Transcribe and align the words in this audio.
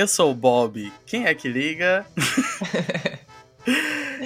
Eu 0.00 0.08
sou 0.08 0.30
o 0.30 0.34
Bob. 0.34 0.90
Quem 1.04 1.26
é 1.26 1.34
que 1.34 1.46
liga? 1.46 2.06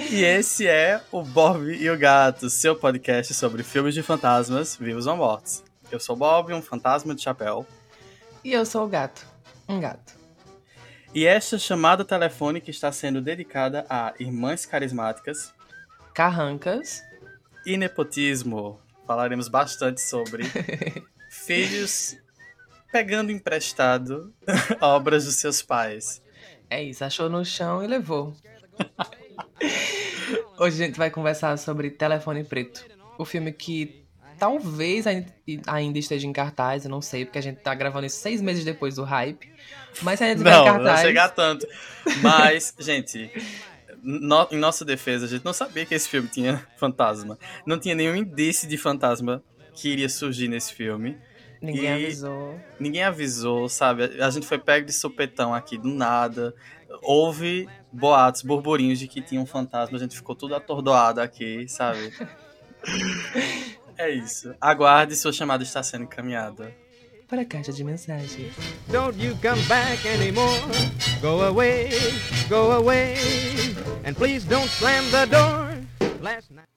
e 0.09 0.23
esse 0.23 0.65
é 0.65 1.01
o 1.11 1.21
Bob 1.21 1.69
e 1.69 1.89
o 1.89 1.99
Gato, 1.99 2.49
seu 2.49 2.77
podcast 2.77 3.33
sobre 3.33 3.61
filmes 3.61 3.93
de 3.93 4.01
fantasmas 4.01 4.77
vivos 4.77 5.05
ou 5.05 5.17
mortos. 5.17 5.65
Eu 5.91 5.99
sou 5.99 6.15
o 6.15 6.17
Bob, 6.17 6.53
um 6.53 6.61
fantasma 6.61 7.13
de 7.13 7.21
chapéu. 7.21 7.67
E 8.41 8.53
eu 8.53 8.65
sou 8.65 8.85
o 8.85 8.87
Gato, 8.87 9.27
um 9.67 9.81
gato. 9.81 10.13
E 11.13 11.25
esta 11.25 11.59
chamada 11.59 12.05
telefônica 12.05 12.69
está 12.69 12.89
sendo 12.89 13.21
dedicada 13.21 13.85
a 13.89 14.13
irmãs 14.17 14.65
carismáticas, 14.65 15.53
carrancas 16.13 17.03
e 17.65 17.75
nepotismo. 17.75 18.79
Falaremos 19.05 19.49
bastante 19.49 19.99
sobre 19.99 20.45
filhos 21.29 22.15
pegando 22.95 23.29
emprestado 23.29 24.33
obras 24.79 25.25
dos 25.25 25.35
seus 25.35 25.61
pais. 25.61 26.21
É 26.69 26.81
isso, 26.81 27.03
achou 27.03 27.29
no 27.29 27.43
chão 27.43 27.83
e 27.83 27.87
levou. 27.87 28.33
Hoje 30.57 30.81
a 30.81 30.85
gente 30.85 30.97
vai 30.97 31.11
conversar 31.11 31.57
sobre 31.57 31.89
Telefone 31.89 32.45
Preto, 32.45 32.85
o 33.17 33.25
filme 33.25 33.51
que 33.51 34.05
talvez 34.39 35.05
ainda 35.05 35.99
esteja 35.99 36.25
em 36.25 36.31
cartaz, 36.31 36.85
eu 36.85 36.89
não 36.89 37.01
sei, 37.01 37.25
porque 37.25 37.37
a 37.37 37.41
gente 37.41 37.57
tá 37.57 37.75
gravando 37.75 38.05
isso 38.05 38.15
seis 38.15 38.41
meses 38.41 38.63
depois 38.63 38.95
do 38.95 39.03
hype. 39.03 39.51
Mas 40.01 40.21
ainda 40.21 40.35
estiver 40.35 40.51
em 40.51 40.63
cartaz. 40.63 40.85
Não, 40.85 40.93
não 40.93 40.97
chegar 40.97 41.29
tanto. 41.29 41.67
Mas, 42.21 42.73
gente, 42.79 43.29
no, 44.01 44.47
em 44.51 44.57
nossa 44.57 44.85
defesa, 44.85 45.25
a 45.25 45.29
gente 45.29 45.43
não 45.43 45.51
sabia 45.53 45.85
que 45.85 45.93
esse 45.93 46.07
filme 46.07 46.29
tinha 46.29 46.65
fantasma. 46.77 47.37
Não 47.65 47.77
tinha 47.77 47.93
nenhum 47.93 48.15
indício 48.15 48.69
de 48.69 48.77
fantasma 48.77 49.43
que 49.73 49.89
iria 49.89 50.07
surgir 50.07 50.47
nesse 50.47 50.73
filme. 50.73 51.17
Ninguém 51.61 51.83
e 51.83 52.05
avisou. 52.05 52.59
Ninguém 52.79 53.03
avisou, 53.03 53.69
sabe? 53.69 54.03
A 54.21 54.29
gente 54.29 54.45
foi 54.45 54.57
pego 54.57 54.85
de 54.85 54.93
sopetão 54.93 55.53
aqui 55.53 55.77
do 55.77 55.89
nada. 55.89 56.53
Houve 57.01 57.67
boatos, 57.91 58.41
burburinhos 58.41 58.99
de 58.99 59.07
que 59.07 59.21
tinha 59.21 59.41
um 59.41 59.45
fantasma. 59.45 59.97
A 59.97 59.99
gente 59.99 60.15
ficou 60.15 60.35
tudo 60.35 60.55
atordoado 60.55 61.21
aqui, 61.21 61.67
sabe? 61.67 62.13
é 63.97 64.09
isso. 64.09 64.53
Aguarde, 64.59 65.15
sua 65.15 65.31
chamada 65.31 65.63
está 65.63 65.81
sendo 65.81 66.03
encaminhada. 66.03 66.73
Para 67.27 67.41
a 67.41 67.45
caixa 67.45 67.73
de 67.73 67.83
mensagem. 67.83 68.51
Don't 68.91 69.19
you 69.19 69.35
come 69.41 69.61
back 69.63 70.07
anymore. 70.07 70.61
Go 71.21 71.41
away, 71.41 71.89
go 72.47 72.71
away. 72.71 73.15
And 74.05 74.13
please 74.13 74.45
don't 74.47 74.69
slam 74.69 75.09
the 75.09 75.25
door. 75.25 75.75
Last 76.21 76.51
night. 76.51 76.74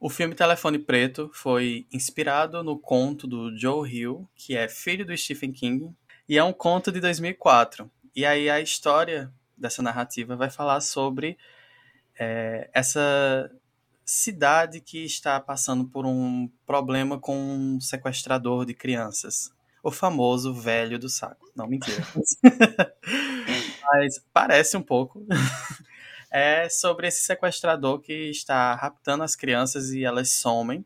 O 0.00 0.08
filme 0.08 0.34
Telefone 0.34 0.78
Preto 0.78 1.28
foi 1.34 1.86
inspirado 1.92 2.62
no 2.62 2.78
conto 2.78 3.26
do 3.26 3.56
Joe 3.56 3.90
Hill, 3.90 4.28
que 4.34 4.56
é 4.56 4.68
filho 4.68 5.04
do 5.04 5.16
Stephen 5.16 5.52
King, 5.52 5.92
e 6.28 6.38
é 6.38 6.44
um 6.44 6.52
conto 6.52 6.92
de 6.92 7.00
2004. 7.00 7.90
E 8.14 8.24
aí 8.24 8.48
a 8.48 8.60
história 8.60 9.32
dessa 9.56 9.82
narrativa 9.82 10.36
vai 10.36 10.50
falar 10.50 10.80
sobre 10.80 11.36
é, 12.16 12.70
essa 12.72 13.50
cidade 14.04 14.80
que 14.80 15.04
está 15.04 15.40
passando 15.40 15.84
por 15.84 16.06
um 16.06 16.48
problema 16.64 17.18
com 17.18 17.36
um 17.36 17.80
sequestrador 17.80 18.64
de 18.64 18.74
crianças. 18.74 19.52
O 19.82 19.90
famoso 19.90 20.54
velho 20.54 20.98
do 20.98 21.08
saco. 21.08 21.50
Não, 21.56 21.66
mentira. 21.66 22.06
Mas 23.82 24.24
parece 24.32 24.76
um 24.76 24.82
pouco. 24.82 25.26
é 26.30 26.68
sobre 26.68 27.08
esse 27.08 27.22
sequestrador 27.22 28.00
que 28.00 28.30
está 28.30 28.74
raptando 28.74 29.22
as 29.22 29.34
crianças 29.34 29.90
e 29.90 30.04
elas 30.04 30.32
somem. 30.32 30.84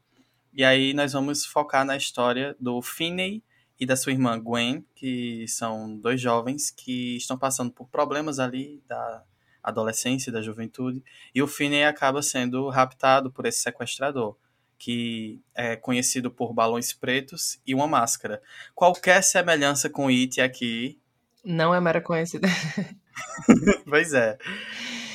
E 0.52 0.64
aí 0.64 0.92
nós 0.92 1.12
vamos 1.12 1.44
focar 1.44 1.84
na 1.84 1.96
história 1.96 2.54
do 2.60 2.80
Finney 2.82 3.42
e 3.80 3.86
da 3.86 3.96
sua 3.96 4.12
irmã 4.12 4.38
Gwen, 4.38 4.84
que 4.94 5.46
são 5.48 5.96
dois 5.98 6.20
jovens 6.20 6.70
que 6.70 7.16
estão 7.16 7.36
passando 7.36 7.72
por 7.72 7.88
problemas 7.88 8.38
ali 8.38 8.82
da 8.86 9.24
adolescência 9.62 10.30
e 10.30 10.32
da 10.32 10.42
juventude. 10.42 11.02
E 11.34 11.42
o 11.42 11.46
Finney 11.46 11.84
acaba 11.84 12.22
sendo 12.22 12.68
raptado 12.68 13.30
por 13.30 13.46
esse 13.46 13.60
sequestrador, 13.60 14.36
que 14.78 15.40
é 15.54 15.76
conhecido 15.76 16.30
por 16.30 16.52
balões 16.52 16.92
pretos 16.92 17.60
e 17.66 17.74
uma 17.74 17.86
máscara. 17.86 18.42
Qualquer 18.74 19.22
semelhança 19.22 19.88
com 19.88 20.08
It 20.08 20.40
aqui. 20.40 20.98
Não 21.44 21.74
é 21.74 21.80
mera 21.80 22.00
coincidência. 22.00 22.96
pois 23.88 24.12
é. 24.12 24.38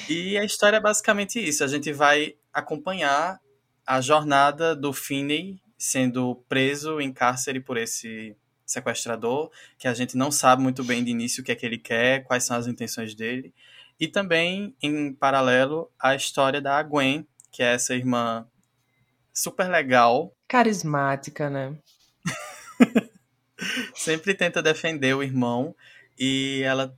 E 0.10 0.38
a 0.38 0.44
história 0.46 0.78
é 0.78 0.80
basicamente 0.80 1.40
isso. 1.40 1.64
A 1.64 1.68
gente 1.68 1.92
vai 1.92 2.36
acompanhar 2.54 3.40
a 3.86 4.00
jornada 4.00 4.76
do 4.76 4.94
Finney 4.94 5.62
sendo 5.78 6.36
preso 6.48 7.00
em 7.00 7.12
cárcere 7.12 7.60
por 7.60 7.78
esse 7.78 8.36
sequestrador, 8.66 9.52
que 9.78 9.88
a 9.88 9.94
gente 9.94 10.18
não 10.18 10.32
sabe 10.32 10.62
muito 10.62 10.84
bem 10.84 11.04
de 11.04 11.12
início 11.12 11.42
o 11.42 11.46
que 11.46 11.52
é 11.52 11.56
que 11.56 11.66
ele 11.66 11.78
quer, 11.78 12.24
quais 12.24 12.44
são 12.44 12.58
as 12.58 12.68
intenções 12.68 13.14
dele. 13.14 13.54
E 14.00 14.08
também, 14.08 14.76
em 14.82 15.14
paralelo, 15.14 15.92
a 16.00 16.16
história 16.16 16.62
da 16.62 16.82
Gwen, 16.84 17.26
que 17.52 17.64
é 17.64 17.74
essa 17.74 17.96
irmã 17.96 18.48
super 19.34 19.70
legal. 19.70 20.36
Carismática, 20.48 21.50
né? 21.50 21.78
Sempre 23.96 24.34
tenta 24.34 24.62
defender 24.62 25.16
o 25.16 25.24
irmão 25.24 25.76
e 26.18 26.62
ela 26.64 26.96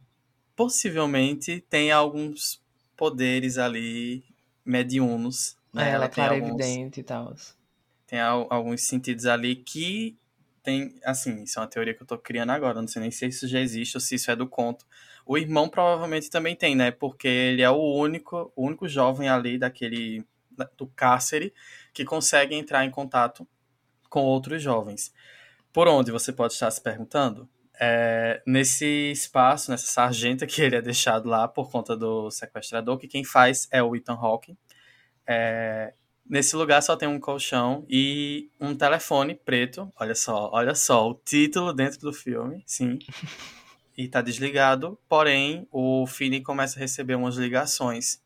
possivelmente 0.56 1.62
tem 1.70 1.92
alguns 1.92 2.62
poderes 3.00 3.58
ali 3.58 4.26
mediunos. 4.66 5.58
Né? 5.74 5.90
É, 5.90 5.94
ela, 5.94 6.06
é 6.06 6.10
clara 6.10 6.36
evidente 6.36 7.00
e 7.00 7.04
tal. 7.04 7.34
Tem 8.06 8.20
alguns 8.20 8.82
sentidos 8.82 9.26
ali 9.26 9.56
que 9.56 10.18
tem, 10.62 11.00
assim, 11.06 11.44
isso 11.44 11.58
é 11.58 11.62
uma 11.62 11.70
teoria 11.70 11.94
que 11.94 12.04
eu 12.04 12.08
tô 12.08 12.18
criando 12.18 12.50
agora, 12.50 12.82
não 12.82 12.88
sei 12.90 13.02
nem 13.02 13.10
se 13.10 13.26
isso 13.26 13.48
já 13.48 13.62
existe 13.62 13.96
ou 13.96 14.02
se 14.02 14.16
isso 14.16 14.30
é 14.30 14.36
do 14.36 14.46
conto. 14.46 14.86
O 15.26 15.38
irmão 15.38 15.70
provavelmente 15.70 16.30
também 16.30 16.58
tem, 16.58 16.76
né? 16.76 16.92
Porque 16.92 17.28
ele 17.28 17.62
é 17.62 17.70
o 17.70 17.96
único, 17.96 18.52
o 18.54 18.66
único 18.66 18.86
jovem 18.86 19.30
ali 19.30 19.58
daquele 19.58 20.26
do 20.76 20.88
cárcere 20.88 21.54
que 21.94 22.04
consegue 22.04 22.54
entrar 22.54 22.84
em 22.84 22.92
contato 22.92 23.48
com 24.10 24.24
outros 24.24 24.62
jovens. 24.62 25.14
Por 25.72 25.88
onde 25.88 26.12
você 26.12 26.34
pode 26.34 26.52
estar 26.52 26.70
se 26.70 26.82
perguntando? 26.82 27.48
É, 27.80 28.42
nesse 28.46 28.86
espaço, 29.12 29.72
nessa 29.72 29.88
sargenta 29.88 30.46
que 30.46 30.62
ele 30.62 30.76
é 30.76 30.82
deixado 30.82 31.30
lá 31.30 31.48
por 31.48 31.72
conta 31.72 31.96
do 31.96 32.30
sequestrador, 32.30 32.98
que 32.98 33.08
quem 33.08 33.24
faz 33.24 33.68
é 33.72 33.82
o 33.82 33.96
Ethan 33.96 34.16
Hawke. 34.16 34.58
É, 35.26 35.94
nesse 36.30 36.56
lugar 36.56 36.84
só 36.84 36.98
tem 36.98 37.08
um 37.08 37.20
colchão 37.20 37.86
e 37.90 38.50
um 38.60 38.76
telefone 38.76 39.34
preto. 39.34 39.92
Olha 39.96 40.14
só, 40.14 40.50
olha 40.52 40.76
só, 40.76 41.10
o 41.10 41.14
título 41.14 41.74
dentro 41.74 42.00
do 42.02 42.12
filme, 42.12 42.62
sim. 42.66 43.00
E 43.98 44.08
tá 44.08 44.22
desligado, 44.22 44.98
porém 45.08 45.68
o 45.72 46.08
Finney 46.08 46.42
começa 46.42 46.78
a 46.78 46.82
receber 46.82 47.16
umas 47.16 47.36
ligações 47.36 48.22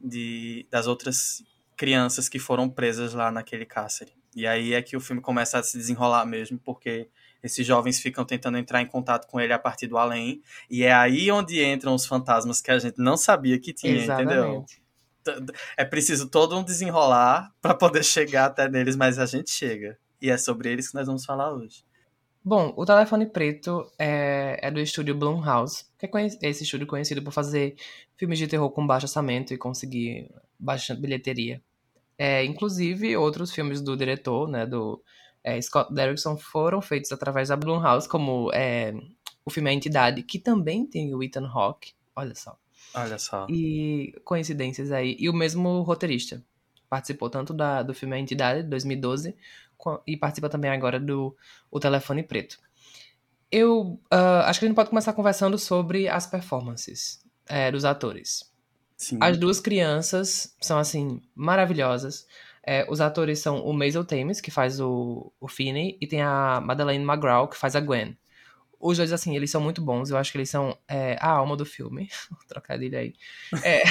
de, 0.00 0.66
das 0.70 0.86
outras 0.86 1.42
crianças 1.76 2.28
que 2.28 2.38
foram 2.38 2.68
presas 2.68 3.14
lá 3.14 3.30
naquele 3.30 3.64
cárcere. 3.64 4.12
E 4.34 4.46
aí 4.46 4.74
é 4.74 4.82
que 4.82 4.96
o 4.96 5.00
filme 5.00 5.20
começa 5.20 5.58
a 5.58 5.62
se 5.62 5.76
desenrolar 5.78 6.24
mesmo, 6.24 6.58
porque 6.58 7.08
esses 7.42 7.66
jovens 7.66 8.00
ficam 8.00 8.24
tentando 8.24 8.56
entrar 8.56 8.80
em 8.80 8.86
contato 8.86 9.26
com 9.26 9.40
ele 9.40 9.52
a 9.52 9.58
partir 9.58 9.86
do 9.86 9.98
além. 9.98 10.42
E 10.70 10.82
é 10.82 10.92
aí 10.92 11.30
onde 11.30 11.62
entram 11.62 11.94
os 11.94 12.06
fantasmas 12.06 12.60
que 12.60 12.70
a 12.70 12.78
gente 12.78 12.98
não 12.98 13.16
sabia 13.16 13.58
que 13.58 13.72
tinha, 13.72 13.96
Exatamente. 13.96 14.32
entendeu? 14.32 14.64
É 15.76 15.84
preciso 15.84 16.28
todo 16.28 16.56
um 16.56 16.62
desenrolar 16.62 17.52
para 17.60 17.74
poder 17.74 18.04
chegar 18.04 18.46
até 18.46 18.68
neles, 18.68 18.96
mas 18.96 19.18
a 19.18 19.26
gente 19.26 19.50
chega. 19.50 19.98
E 20.20 20.30
é 20.30 20.38
sobre 20.38 20.70
eles 20.70 20.88
que 20.88 20.94
nós 20.94 21.06
vamos 21.06 21.24
falar 21.24 21.52
hoje. 21.52 21.84
Bom, 22.42 22.74
o 22.76 22.84
Telefone 22.84 23.24
Preto 23.24 23.90
é, 23.98 24.58
é 24.60 24.70
do 24.70 24.78
estúdio 24.78 25.14
Blumhouse, 25.14 25.86
que 25.98 26.06
é 26.06 26.48
esse 26.48 26.64
estúdio 26.64 26.86
conhecido 26.86 27.22
por 27.22 27.32
fazer 27.32 27.74
filmes 28.16 28.38
de 28.38 28.46
terror 28.46 28.70
com 28.70 28.86
baixo 28.86 29.06
orçamento 29.06 29.54
e 29.54 29.58
conseguir 29.58 30.30
baixa 30.58 30.94
bilheteria. 30.94 31.62
É, 32.18 32.44
inclusive, 32.44 33.16
outros 33.16 33.52
filmes 33.52 33.80
do 33.80 33.96
diretor, 33.96 34.48
né, 34.48 34.64
do 34.64 35.02
é, 35.42 35.60
Scott 35.60 35.92
Derrickson 35.92 36.36
foram 36.36 36.80
feitos 36.80 37.12
através 37.12 37.48
da 37.48 37.56
Blumhouse, 37.56 38.08
como 38.08 38.50
é, 38.52 38.94
o 39.44 39.50
filme 39.50 39.70
A 39.70 39.72
Entidade, 39.72 40.22
que 40.22 40.38
também 40.38 40.86
tem 40.86 41.14
o 41.14 41.22
Ethan 41.22 41.46
Hawke, 41.46 41.92
olha 42.16 42.34
só. 42.34 42.56
Olha 42.94 43.18
só. 43.18 43.46
E 43.50 44.14
coincidências 44.24 44.92
aí. 44.92 45.16
E 45.18 45.28
o 45.28 45.32
mesmo 45.32 45.82
roteirista. 45.82 46.42
Participou 46.88 47.28
tanto 47.28 47.52
da, 47.52 47.82
do 47.82 47.92
filme 47.92 48.14
A 48.14 48.18
Entidade, 48.18 48.62
de 48.62 48.68
2012, 48.68 49.36
e 50.06 50.16
participa 50.16 50.48
também 50.48 50.70
agora 50.70 51.00
do 51.00 51.36
O 51.70 51.80
Telefone 51.80 52.22
Preto. 52.22 52.58
Eu 53.50 54.00
uh, 54.12 54.44
acho 54.44 54.58
que 54.58 54.66
a 54.66 54.68
gente 54.68 54.76
pode 54.76 54.90
começar 54.90 55.12
conversando 55.12 55.58
sobre 55.58 56.08
as 56.08 56.26
performances 56.26 57.20
é, 57.46 57.70
dos 57.70 57.84
atores. 57.84 58.50
Sim. 58.96 59.18
As 59.20 59.36
duas 59.38 59.60
crianças 59.60 60.54
são, 60.60 60.78
assim, 60.78 61.20
maravilhosas. 61.34 62.26
É, 62.66 62.86
os 62.88 63.00
atores 63.00 63.40
são 63.40 63.64
o 63.64 63.72
Maisel 63.72 64.04
Thames, 64.04 64.40
que 64.40 64.50
faz 64.50 64.80
o, 64.80 65.32
o 65.38 65.48
Finney, 65.48 65.98
e 66.00 66.06
tem 66.06 66.22
a 66.22 66.60
Madeleine 66.60 67.04
McGraw, 67.04 67.48
que 67.48 67.56
faz 67.56 67.76
a 67.76 67.80
Gwen. 67.80 68.16
Os 68.80 68.98
dois, 68.98 69.12
assim, 69.12 69.34
eles 69.34 69.50
são 69.50 69.60
muito 69.60 69.80
bons. 69.80 70.10
Eu 70.10 70.18
acho 70.18 70.30
que 70.30 70.38
eles 70.38 70.50
são 70.50 70.76
é, 70.86 71.16
a 71.20 71.30
alma 71.30 71.56
do 71.56 71.64
filme. 71.64 72.08
Trocadilho 72.48 72.98
aí. 72.98 73.14
É... 73.62 73.82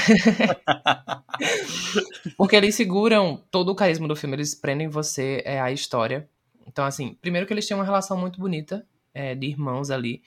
Porque 2.38 2.56
eles 2.56 2.76
seguram 2.76 3.44
todo 3.50 3.70
o 3.70 3.76
carisma 3.76 4.08
do 4.08 4.16
filme. 4.16 4.36
Eles 4.36 4.54
prendem 4.54 4.88
você 4.88 5.42
é, 5.46 5.60
a 5.60 5.72
história. 5.72 6.30
Então, 6.68 6.86
assim, 6.86 7.18
primeiro 7.22 7.48
que 7.48 7.54
eles 7.54 7.68
têm 7.68 7.76
uma 7.76 7.84
relação 7.84 8.16
muito 8.18 8.40
bonita 8.40 8.86
é, 9.14 9.34
de 9.34 9.48
irmãos 9.48 9.90
ali. 9.90 10.22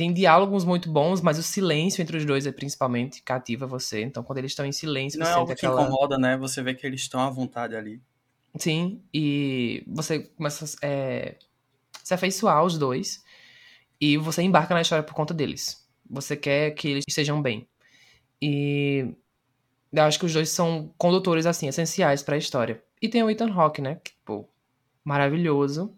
Tem 0.00 0.14
diálogos 0.14 0.64
muito 0.64 0.90
bons, 0.90 1.20
mas 1.20 1.38
o 1.38 1.42
silêncio 1.42 2.00
entre 2.00 2.16
os 2.16 2.24
dois 2.24 2.46
é 2.46 2.52
principalmente 2.52 3.20
cativa 3.20 3.66
você. 3.66 4.00
Então, 4.00 4.22
quando 4.22 4.38
eles 4.38 4.52
estão 4.52 4.64
em 4.64 4.72
silêncio, 4.72 5.18
Não 5.18 5.26
você 5.26 5.32
é 5.32 5.34
algo 5.34 5.48
sente 5.48 5.60
que 5.60 5.66
aquela... 5.66 5.82
incomoda, 5.82 6.16
né? 6.16 6.38
Você 6.38 6.62
vê 6.62 6.72
que 6.72 6.86
eles 6.86 7.02
estão 7.02 7.20
à 7.20 7.28
vontade 7.28 7.76
ali. 7.76 8.00
Sim, 8.56 9.02
e 9.12 9.84
você 9.86 10.20
começa 10.20 10.64
a 10.64 10.86
é, 10.86 11.36
se 12.02 12.14
afeiçoar 12.14 12.56
aos 12.56 12.78
dois 12.78 13.22
e 14.00 14.16
você 14.16 14.40
embarca 14.40 14.72
na 14.72 14.80
história 14.80 15.04
por 15.04 15.12
conta 15.12 15.34
deles. 15.34 15.86
Você 16.08 16.34
quer 16.34 16.70
que 16.70 16.88
eles 16.88 17.04
estejam 17.06 17.42
bem. 17.42 17.68
E 18.40 19.14
eu 19.92 20.02
acho 20.04 20.18
que 20.18 20.24
os 20.24 20.32
dois 20.32 20.48
são 20.48 20.94
condutores, 20.96 21.44
assim, 21.44 21.68
essenciais 21.68 22.22
pra 22.22 22.38
história. 22.38 22.82
E 23.02 23.08
tem 23.10 23.22
o 23.22 23.28
Ethan 23.28 23.52
Hawke, 23.52 23.82
né? 23.82 24.00
Que, 24.02 24.12
pô, 24.24 24.48
maravilhoso. 25.04 25.94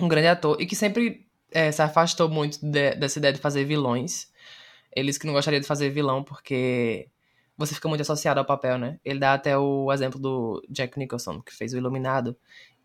Um 0.00 0.08
grande 0.08 0.26
ator. 0.26 0.60
E 0.60 0.66
que 0.66 0.74
sempre 0.74 1.29
é, 1.52 1.70
se 1.72 1.82
afastou 1.82 2.28
muito 2.28 2.58
de- 2.64 2.94
dessa 2.96 3.18
ideia 3.18 3.32
de 3.34 3.40
fazer 3.40 3.64
vilões. 3.64 4.28
Eles 4.94 5.16
que 5.18 5.26
não 5.26 5.34
gostariam 5.34 5.60
de 5.60 5.66
fazer 5.66 5.90
vilão 5.90 6.22
porque 6.24 7.08
você 7.56 7.74
fica 7.74 7.88
muito 7.88 8.00
associado 8.00 8.40
ao 8.40 8.46
papel, 8.46 8.78
né? 8.78 8.98
Ele 9.04 9.18
dá 9.18 9.34
até 9.34 9.56
o 9.56 9.92
exemplo 9.92 10.18
do 10.18 10.62
Jack 10.68 10.98
Nicholson, 10.98 11.40
que 11.42 11.54
fez 11.54 11.72
o 11.72 11.76
Iluminado, 11.76 12.36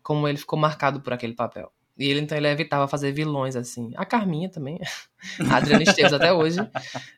como 0.02 0.28
ele 0.28 0.38
ficou 0.38 0.58
marcado 0.58 1.00
por 1.00 1.12
aquele 1.12 1.34
papel. 1.34 1.72
E 1.98 2.08
ele, 2.10 2.20
então, 2.20 2.36
ele 2.36 2.46
evitava 2.46 2.86
fazer 2.86 3.10
vilões, 3.10 3.56
assim. 3.56 3.92
A 3.96 4.04
Carminha 4.04 4.50
também. 4.50 4.78
A 5.50 5.56
Adriana 5.56 5.82
Esteves 5.82 6.12
até 6.12 6.32
hoje 6.32 6.58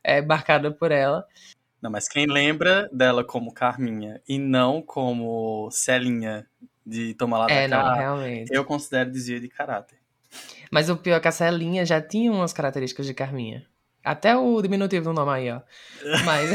é 0.04 0.22
marcada 0.22 0.70
por 0.70 0.92
ela. 0.92 1.26
Não, 1.82 1.90
mas 1.90 2.08
quem 2.08 2.26
lembra 2.26 2.88
dela 2.92 3.24
como 3.24 3.52
Carminha 3.52 4.22
e 4.28 4.38
não 4.38 4.80
como 4.80 5.68
Celinha 5.70 6.46
de 6.86 7.12
Toma 7.14 7.38
Lá 7.38 7.46
da 7.46 7.54
É, 7.54 7.68
não, 7.68 7.82
Cá, 7.82 7.94
realmente. 7.94 8.54
eu 8.54 8.64
considero 8.64 9.10
desvio 9.10 9.40
de 9.40 9.48
caráter. 9.48 9.97
Mas 10.70 10.88
o 10.90 10.96
pior 10.96 11.16
é 11.16 11.20
que 11.20 11.28
a 11.28 11.32
Celinha 11.32 11.84
já 11.84 12.00
tinha 12.00 12.30
umas 12.30 12.52
características 12.52 13.06
de 13.06 13.14
Carminha. 13.14 13.66
Até 14.04 14.36
o 14.36 14.60
diminutivo 14.62 15.04
do 15.06 15.12
nome 15.12 15.32
aí, 15.32 15.50
ó. 15.50 15.60
Mas. 16.24 16.50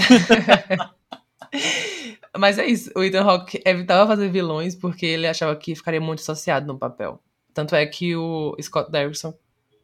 Mas 2.37 2.57
é 2.57 2.65
isso. 2.65 2.91
O 2.95 3.03
Ethan 3.03 3.23
Hawke 3.23 3.61
evitava 3.65 4.07
fazer 4.07 4.29
vilões 4.29 4.75
porque 4.75 5.05
ele 5.05 5.27
achava 5.27 5.55
que 5.55 5.75
ficaria 5.75 6.01
muito 6.01 6.19
associado 6.19 6.65
no 6.65 6.77
papel. 6.79 7.21
Tanto 7.53 7.75
é 7.75 7.85
que 7.85 8.15
o 8.15 8.55
Scott 8.59 8.91
Derrickson 8.91 9.37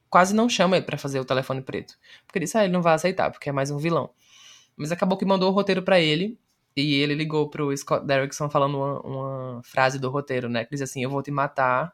quase 0.10 0.34
não 0.34 0.50
chama 0.50 0.78
ele 0.78 0.86
pra 0.86 0.98
fazer 0.98 1.20
o 1.20 1.26
telefone 1.26 1.62
preto. 1.62 1.94
Porque 2.26 2.40
disse, 2.40 2.58
ah, 2.58 2.64
ele 2.64 2.74
não 2.74 2.82
vai 2.82 2.96
aceitar, 2.96 3.30
porque 3.30 3.50
é 3.50 3.52
mais 3.52 3.70
um 3.70 3.78
vilão. 3.78 4.10
Mas 4.76 4.92
acabou 4.92 5.18
que 5.18 5.26
mandou 5.26 5.52
o 5.52 5.54
roteiro 5.54 5.84
pra 5.84 6.00
ele. 6.00 6.40
E 6.76 6.96
ele 6.96 7.14
ligou 7.14 7.50
pro 7.50 7.76
Scott 7.76 8.06
Derrickson 8.06 8.50
falando 8.50 8.78
uma, 8.78 9.02
uma 9.02 9.64
frase 9.64 10.00
do 10.00 10.10
roteiro, 10.10 10.48
né? 10.48 10.64
Que 10.64 10.72
diz 10.72 10.82
assim: 10.82 11.04
Eu 11.04 11.10
vou 11.10 11.22
te 11.22 11.30
matar 11.30 11.94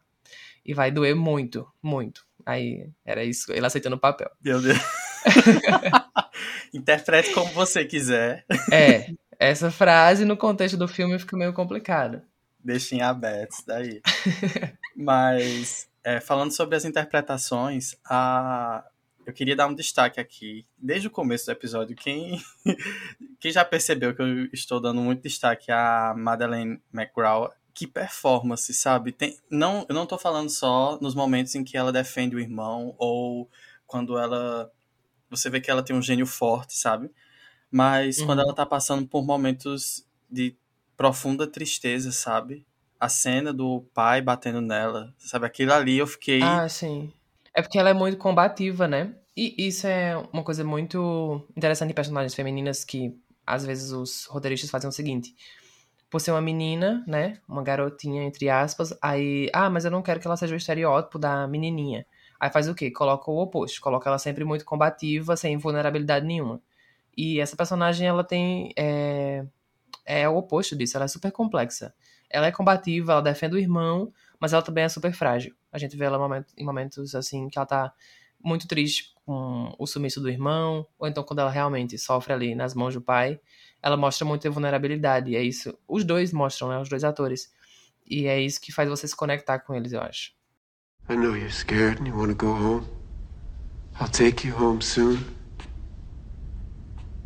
e 0.65 0.73
vai 0.73 0.91
doer 0.91 1.15
muito, 1.15 1.67
muito. 1.81 2.25
Aí 2.45 2.89
era 3.05 3.23
isso, 3.23 3.51
ele 3.51 3.65
aceitando 3.65 3.95
o 3.95 3.99
papel. 3.99 4.29
Meu 4.41 4.61
Deus. 4.61 4.77
Interprete 6.73 7.31
como 7.33 7.51
você 7.53 7.85
quiser. 7.85 8.45
É, 8.71 9.11
essa 9.39 9.71
frase 9.71 10.25
no 10.25 10.35
contexto 10.35 10.77
do 10.77 10.87
filme 10.87 11.17
fica 11.19 11.37
meio 11.37 11.53
complicado. 11.53 12.21
Deixa 12.63 12.95
em 12.95 13.01
aberto 13.01 13.51
isso 13.51 13.63
daí. 13.65 14.01
Mas, 14.95 15.87
é, 16.03 16.19
falando 16.19 16.51
sobre 16.51 16.75
as 16.75 16.83
interpretações, 16.83 17.95
a... 18.03 18.83
eu 19.25 19.33
queria 19.33 19.55
dar 19.55 19.67
um 19.67 19.73
destaque 19.73 20.19
aqui. 20.19 20.65
Desde 20.77 21.07
o 21.07 21.11
começo 21.11 21.45
do 21.45 21.51
episódio, 21.51 21.95
quem, 21.95 22.41
quem 23.39 23.51
já 23.51 23.63
percebeu 23.63 24.15
que 24.15 24.21
eu 24.21 24.45
estou 24.51 24.79
dando 24.79 25.01
muito 25.01 25.21
destaque 25.21 25.71
à 25.71 26.13
Madeleine 26.17 26.81
McGraw, 26.93 27.53
que 27.75 27.87
performance, 27.87 28.73
sabe? 28.73 29.13
Tem, 29.13 29.37
não, 29.51 29.85
eu 29.89 29.95
não 29.95 30.07
tô 30.07 30.17
falando 30.17 30.49
só 30.49 30.99
nos 31.01 31.15
momentos 31.15 31.55
em 31.55 31.63
que 31.65 31.77
ela 31.77 31.93
defende 31.93 32.35
o 32.37 32.41
irmão 32.41 32.95
ou 32.99 33.49
quando 33.87 34.17
ela. 34.19 34.71
Você 35.29 35.49
vê 35.49 35.61
que 35.61 35.71
ela 35.71 35.83
tem 35.83 35.95
um 35.95 36.01
gênio 36.03 36.27
forte, 36.27 36.77
sabe? 36.77 37.11
Mas 37.71 38.21
Uhum. 38.21 38.25
quando 38.25 38.41
ela 38.41 38.55
tá 38.55 38.65
passando 38.65 39.07
por 39.07 39.25
momentos 39.25 40.07
de 40.29 40.55
profunda 40.97 41.47
tristeza, 41.47 42.11
sabe? 42.11 42.65
A 42.99 43.09
cena 43.09 43.53
do 43.53 43.81
pai 43.93 44.21
batendo 44.21 44.61
nela, 44.61 45.13
sabe? 45.19 45.45
Aquilo 45.47 45.73
ali 45.73 45.97
eu 45.97 46.07
fiquei. 46.07 46.41
Ah, 46.41 46.67
sim. 46.67 47.11
É 47.53 47.61
porque 47.61 47.77
ela 47.79 47.89
é 47.89 47.93
muito 47.93 48.17
combativa, 48.17 48.87
né? 48.87 49.15
E 49.35 49.67
isso 49.67 49.87
é 49.87 50.15
uma 50.33 50.43
coisa 50.43 50.63
muito 50.63 51.45
interessante 51.55 51.91
em 51.91 51.95
personagens 51.95 52.33
femininas 52.35 52.83
que 52.83 53.17
às 53.45 53.65
vezes 53.65 53.91
os 53.91 54.25
roteiristas 54.25 54.69
fazem 54.69 54.89
o 54.89 54.93
seguinte. 54.93 55.35
Por 56.15 56.21
ser 56.21 56.31
uma 56.31 56.39
menina, 56.39 57.03
né? 57.05 57.39
Uma 57.45 57.61
garotinha, 57.61 58.23
entre 58.23 58.49
aspas, 58.49 58.97
aí. 59.01 59.49
Ah, 59.51 59.69
mas 59.69 59.83
eu 59.83 59.91
não 59.91 60.01
quero 60.01 60.17
que 60.17 60.25
ela 60.25 60.37
seja 60.37 60.53
o 60.53 60.57
estereótipo 60.57 61.19
da 61.19 61.45
menininha. 61.45 62.05
Aí 62.39 62.49
faz 62.49 62.69
o 62.69 62.73
quê? 62.73 62.89
Coloca 62.89 63.29
o 63.29 63.37
oposto. 63.37 63.81
Coloca 63.81 64.09
ela 64.09 64.17
sempre 64.17 64.45
muito 64.45 64.63
combativa, 64.63 65.35
sem 65.35 65.57
vulnerabilidade 65.57 66.25
nenhuma. 66.25 66.61
E 67.17 67.41
essa 67.41 67.57
personagem, 67.57 68.07
ela 68.07 68.23
tem. 68.23 68.71
É, 68.77 69.45
é 70.05 70.29
o 70.29 70.37
oposto 70.37 70.73
disso. 70.73 70.95
Ela 70.95 71.03
é 71.03 71.09
super 71.09 71.33
complexa. 71.33 71.93
Ela 72.29 72.47
é 72.47 72.51
combativa, 72.53 73.11
ela 73.11 73.21
defende 73.21 73.55
o 73.55 73.59
irmão, 73.59 74.13
mas 74.39 74.53
ela 74.53 74.61
também 74.61 74.85
é 74.85 74.87
super 74.87 75.11
frágil. 75.11 75.53
A 75.69 75.77
gente 75.77 75.97
vê 75.97 76.05
ela 76.05 76.45
em 76.57 76.63
momentos 76.63 77.13
assim 77.13 77.49
que 77.49 77.57
ela 77.57 77.65
tá 77.65 77.93
muito 78.41 78.69
triste 78.69 79.13
com 79.25 79.75
o 79.77 79.85
sumiço 79.85 80.21
do 80.21 80.29
irmão, 80.29 80.87
ou 80.97 81.09
então 81.09 81.25
quando 81.25 81.39
ela 81.39 81.51
realmente 81.51 81.97
sofre 81.97 82.31
ali 82.31 82.55
nas 82.55 82.73
mãos 82.73 82.93
do 82.93 83.01
pai, 83.01 83.37
ela 83.85 83.95
mostra 83.95 84.25
muita 84.25 84.49
vulnerabilidade. 84.49 85.29
E 85.29 85.35
é 85.35 85.43
isso. 85.43 85.77
Os 85.87 86.03
dois 86.03 86.33
mostram, 86.33 86.69
né? 86.69 86.79
Os 86.79 86.89
dois 86.89 87.03
atores. 87.03 87.53
E 88.03 88.25
é 88.25 88.41
isso 88.41 88.59
que 88.59 88.71
faz 88.71 88.89
você 88.89 89.07
se 89.07 89.15
conectar 89.15 89.59
com 89.59 89.75
eles, 89.75 89.93
eu 89.93 90.01
acho. 90.01 90.33
I 91.07 91.15
know 91.15 91.37
you're 91.37 91.51
scared 91.51 92.01
and 92.01 92.07
you 92.07 92.17
want 92.17 92.31
to 92.31 92.35
go 92.35 92.51
home. 92.51 92.87
I'll 94.01 94.09
take 94.09 94.47
you 94.47 94.55
home 94.59 94.81
soon. 94.81 95.19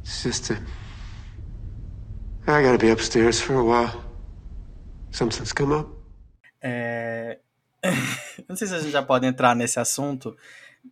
It's 0.01 0.21
just 0.21 0.49
that 0.49 0.61
I 2.45 2.61
gotta 2.61 2.77
be 2.77 2.91
upstairs 2.91 3.39
for 3.39 3.55
a 3.55 3.63
while. 3.63 4.03
Something's 5.11 5.53
come 5.53 5.73
up. 5.73 5.89
É... 6.61 7.39
não 8.49 8.57
sei 8.57 8.67
se 8.67 8.75
a 8.75 8.79
gente 8.79 8.91
já 8.91 9.01
pode 9.01 9.25
entrar 9.25 9.55
nesse 9.55 9.79
assunto 9.79 10.35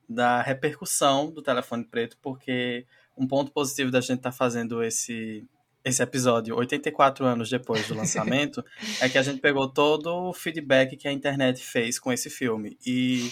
da 0.07 0.41
repercussão 0.41 1.29
do 1.29 1.41
telefone 1.41 1.83
preto, 1.83 2.17
porque 2.21 2.85
um 3.17 3.27
ponto 3.27 3.51
positivo 3.51 3.91
da 3.91 3.99
gente 3.99 4.19
estar 4.19 4.31
fazendo 4.31 4.81
esse, 4.81 5.45
esse 5.87 6.03
episódio 6.03 6.55
84 6.55 7.25
anos 7.25 7.49
depois 7.49 7.87
do 7.87 7.95
lançamento 7.95 8.63
é 9.01 9.07
que 9.07 9.17
a 9.17 9.23
gente 9.23 9.39
pegou 9.39 9.67
todo 9.67 10.07
o 10.07 10.33
feedback 10.33 10.97
que 10.97 11.07
a 11.07 11.11
internet 11.11 11.63
fez 11.63 11.97
com 11.97 12.11
esse 12.11 12.29
filme. 12.29 12.77
E 12.85 13.31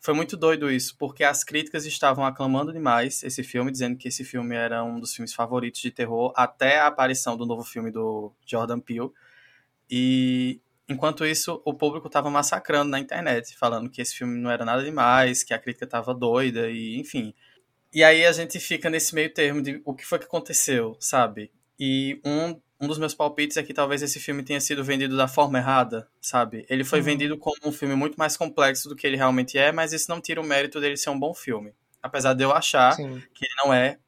foi 0.00 0.14
muito 0.14 0.36
doido 0.36 0.70
isso, 0.70 0.96
porque 0.98 1.22
as 1.22 1.44
críticas 1.44 1.86
estavam 1.86 2.24
aclamando 2.24 2.72
demais 2.72 3.22
esse 3.22 3.42
filme, 3.44 3.70
dizendo 3.70 3.96
que 3.96 4.08
esse 4.08 4.24
filme 4.24 4.56
era 4.56 4.82
um 4.82 4.98
dos 4.98 5.14
filmes 5.14 5.34
favoritos 5.34 5.80
de 5.80 5.90
terror, 5.90 6.32
até 6.34 6.80
a 6.80 6.86
aparição 6.86 7.36
do 7.36 7.46
novo 7.46 7.62
filme 7.62 7.90
do 7.90 8.32
Jordan 8.44 8.80
Peele. 8.80 9.10
E 9.88 10.60
enquanto 10.88 11.24
isso, 11.24 11.62
o 11.64 11.74
público 11.74 12.06
estava 12.06 12.30
massacrando 12.30 12.90
na 12.90 12.98
internet, 12.98 13.56
falando 13.56 13.90
que 13.90 14.00
esse 14.00 14.14
filme 14.16 14.38
não 14.38 14.50
era 14.50 14.64
nada 14.64 14.82
demais, 14.82 15.44
que 15.44 15.54
a 15.54 15.58
crítica 15.58 15.84
estava 15.84 16.14
doida 16.14 16.70
e 16.70 16.98
enfim. 16.98 17.34
E 17.94 18.02
aí 18.02 18.24
a 18.24 18.32
gente 18.32 18.58
fica 18.58 18.88
nesse 18.88 19.14
meio 19.14 19.32
termo 19.32 19.62
de 19.62 19.82
o 19.84 19.94
que 19.94 20.04
foi 20.04 20.18
que 20.18 20.24
aconteceu, 20.24 20.96
sabe? 20.98 21.52
E 21.78 22.20
um, 22.24 22.60
um 22.80 22.88
dos 22.88 22.98
meus 22.98 23.14
palpites 23.14 23.56
é 23.56 23.62
que 23.62 23.74
talvez 23.74 24.02
esse 24.02 24.20
filme 24.20 24.42
tenha 24.42 24.60
sido 24.60 24.84
vendido 24.84 25.16
da 25.16 25.28
forma 25.28 25.58
errada, 25.58 26.08
sabe? 26.20 26.66
Ele 26.68 26.84
foi 26.84 26.98
Uhum. 26.98 27.04
vendido 27.04 27.38
como 27.38 27.56
um 27.64 27.72
filme 27.72 27.94
muito 27.94 28.16
mais 28.16 28.36
complexo 28.36 28.88
do 28.88 28.96
que 28.96 29.06
ele 29.06 29.16
realmente 29.16 29.58
é, 29.58 29.72
mas 29.72 29.92
isso 29.92 30.10
não 30.10 30.20
tira 30.20 30.40
o 30.40 30.44
mérito 30.44 30.80
dele 30.80 30.96
ser 30.96 31.10
um 31.10 31.18
bom 31.18 31.34
filme. 31.34 31.74
Apesar 32.02 32.34
de 32.34 32.44
eu 32.44 32.52
achar 32.52 32.92
Sim. 32.92 33.22
que 33.34 33.44
ele 33.44 33.54
não 33.64 33.72
é 33.72 33.98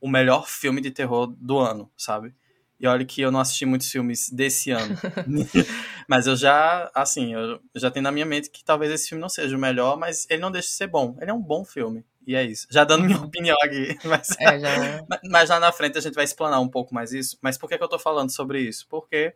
o 0.00 0.08
melhor 0.08 0.48
filme 0.48 0.80
de 0.80 0.90
terror 0.90 1.26
do 1.26 1.58
ano, 1.58 1.90
sabe? 1.96 2.34
E 2.78 2.86
olha 2.86 3.04
que 3.04 3.20
eu 3.20 3.30
não 3.30 3.40
assisti 3.40 3.66
muitos 3.66 3.90
filmes 3.90 4.30
desse 4.30 4.70
ano. 4.70 4.98
mas 6.08 6.26
eu 6.26 6.34
já, 6.34 6.90
assim, 6.94 7.34
eu 7.34 7.60
já 7.76 7.90
tenho 7.90 8.02
na 8.04 8.12
minha 8.12 8.24
mente 8.24 8.50
que 8.50 8.64
talvez 8.64 8.90
esse 8.90 9.08
filme 9.10 9.20
não 9.20 9.28
seja 9.28 9.54
o 9.56 9.60
melhor, 9.60 9.98
mas 9.98 10.26
ele 10.30 10.40
não 10.40 10.50
deixa 10.50 10.68
de 10.68 10.74
ser 10.74 10.86
bom. 10.86 11.16
Ele 11.20 11.30
é 11.30 11.34
um 11.34 11.42
bom 11.42 11.64
filme. 11.64 12.04
E 12.30 12.34
é 12.36 12.44
isso. 12.44 12.66
Já 12.70 12.84
dando 12.84 13.04
minha 13.04 13.18
Uhum. 13.18 13.24
opinião 13.24 13.56
aqui. 13.62 13.98
Mas, 14.04 14.36
É, 14.38 14.58
já. 14.60 14.68
mas- 15.08 15.20
mas 15.28 15.50
lá 15.50 15.58
na 15.58 15.72
frente 15.72 15.98
a 15.98 16.00
gente 16.00 16.14
vai 16.14 16.24
explanar 16.24 16.60
um 16.60 16.68
pouco 16.68 16.94
mais 16.94 17.12
isso. 17.12 17.36
Mas 17.42 17.58
por 17.58 17.68
que, 17.68 17.76
que 17.76 17.82
eu 17.82 17.88
tô 17.88 17.98
falando 17.98 18.30
sobre 18.30 18.60
isso? 18.60 18.86
Porque 18.88 19.34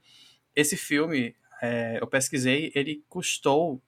esse 0.54 0.76
filme, 0.76 1.34
é, 1.60 1.98
eu 2.00 2.06
pesquisei, 2.06 2.70
ele 2.74 3.02
custou 3.08 3.82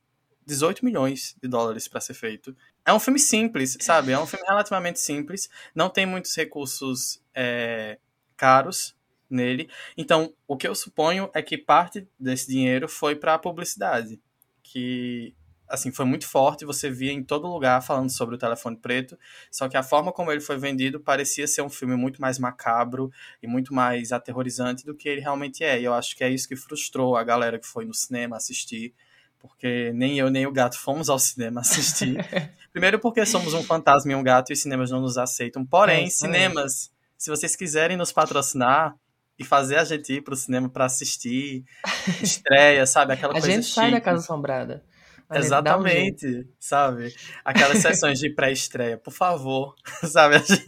18 0.44 0.84
milhões 0.84 1.36
de 1.40 1.48
dólares 1.48 1.86
para 1.88 2.00
ser 2.00 2.14
feito. 2.14 2.56
É 2.84 2.92
um 2.92 2.98
filme 3.00 3.18
simples, 3.20 3.76
sabe? 3.80 4.12
É 4.12 4.18
um 4.18 4.26
filme 4.26 4.44
relativamente 4.46 4.98
simples. 5.00 5.48
Não 5.74 5.88
tem 5.88 6.06
muitos 6.06 6.34
recursos 6.36 7.20
é, 7.34 7.98
caros 8.36 8.96
nele. 9.30 9.68
Então, 9.96 10.32
o 10.48 10.56
que 10.56 10.66
eu 10.68 10.74
suponho 10.74 11.30
é 11.34 11.42
que 11.42 11.56
parte 11.58 12.08
desse 12.18 12.48
dinheiro 12.48 12.88
foi 12.88 13.14
para 13.16 13.34
a 13.34 13.38
publicidade, 13.38 14.20
que 14.62 15.34
assim 15.68 15.92
foi 15.92 16.04
muito 16.04 16.26
forte. 16.28 16.64
Você 16.64 16.90
via 16.90 17.12
em 17.12 17.22
todo 17.22 17.46
lugar 17.46 17.82
falando 17.82 18.10
sobre 18.10 18.34
o 18.34 18.38
telefone 18.38 18.76
preto. 18.76 19.18
Só 19.50 19.68
que 19.68 19.76
a 19.76 19.82
forma 19.82 20.12
como 20.12 20.30
ele 20.30 20.40
foi 20.40 20.56
vendido 20.56 21.00
parecia 21.00 21.46
ser 21.46 21.62
um 21.62 21.70
filme 21.70 21.96
muito 21.96 22.20
mais 22.20 22.38
macabro 22.38 23.10
e 23.42 23.46
muito 23.46 23.74
mais 23.74 24.12
aterrorizante 24.12 24.84
do 24.84 24.94
que 24.94 25.08
ele 25.08 25.20
realmente 25.20 25.64
é. 25.64 25.80
E 25.80 25.84
eu 25.84 25.94
acho 25.94 26.16
que 26.16 26.24
é 26.24 26.30
isso 26.30 26.48
que 26.48 26.56
frustrou 26.56 27.16
a 27.16 27.24
galera 27.24 27.58
que 27.58 27.66
foi 27.66 27.84
no 27.84 27.94
cinema 27.94 28.36
assistir 28.36 28.94
porque 29.38 29.92
nem 29.94 30.18
eu 30.18 30.28
nem 30.28 30.46
o 30.46 30.52
gato 30.52 30.78
fomos 30.78 31.08
ao 31.08 31.18
cinema 31.18 31.60
assistir. 31.60 32.16
Primeiro 32.72 32.98
porque 32.98 33.24
somos 33.24 33.54
um 33.54 33.62
fantasma 33.62 34.12
e 34.12 34.14
um 34.14 34.22
gato 34.22 34.50
e 34.50 34.54
os 34.54 34.60
cinemas 34.60 34.90
não 34.90 35.00
nos 35.00 35.16
aceitam. 35.16 35.64
Porém, 35.64 36.06
É, 36.06 36.10
cinemas, 36.10 36.90
se 37.16 37.30
vocês 37.30 37.54
quiserem 37.54 37.96
nos 37.96 38.12
patrocinar 38.12 38.94
e 39.38 39.44
fazer 39.44 39.76
a 39.76 39.84
gente 39.84 40.14
ir 40.14 40.22
pro 40.22 40.34
cinema 40.34 40.68
para 40.68 40.86
assistir, 40.86 41.64
estreia, 42.22 42.86
sabe? 42.86 43.12
Aquela 43.12 43.32
A 43.32 43.40
coisa 43.40 43.50
gente 43.50 43.66
sai 43.66 43.90
da 43.90 43.96
chique. 43.96 44.04
Casa 44.04 44.20
Assombrada. 44.20 44.84
Dá 45.28 45.36
um. 45.36 45.38
Exatamente, 45.40 46.48
sabe? 46.58 47.14
Aquelas 47.44 47.78
sessões 47.78 48.18
de 48.18 48.30
pré-estreia, 48.30 48.96
por 48.96 49.12
favor, 49.12 49.74
sabe? 50.04 50.36
A 50.36 50.38
gente, 50.38 50.64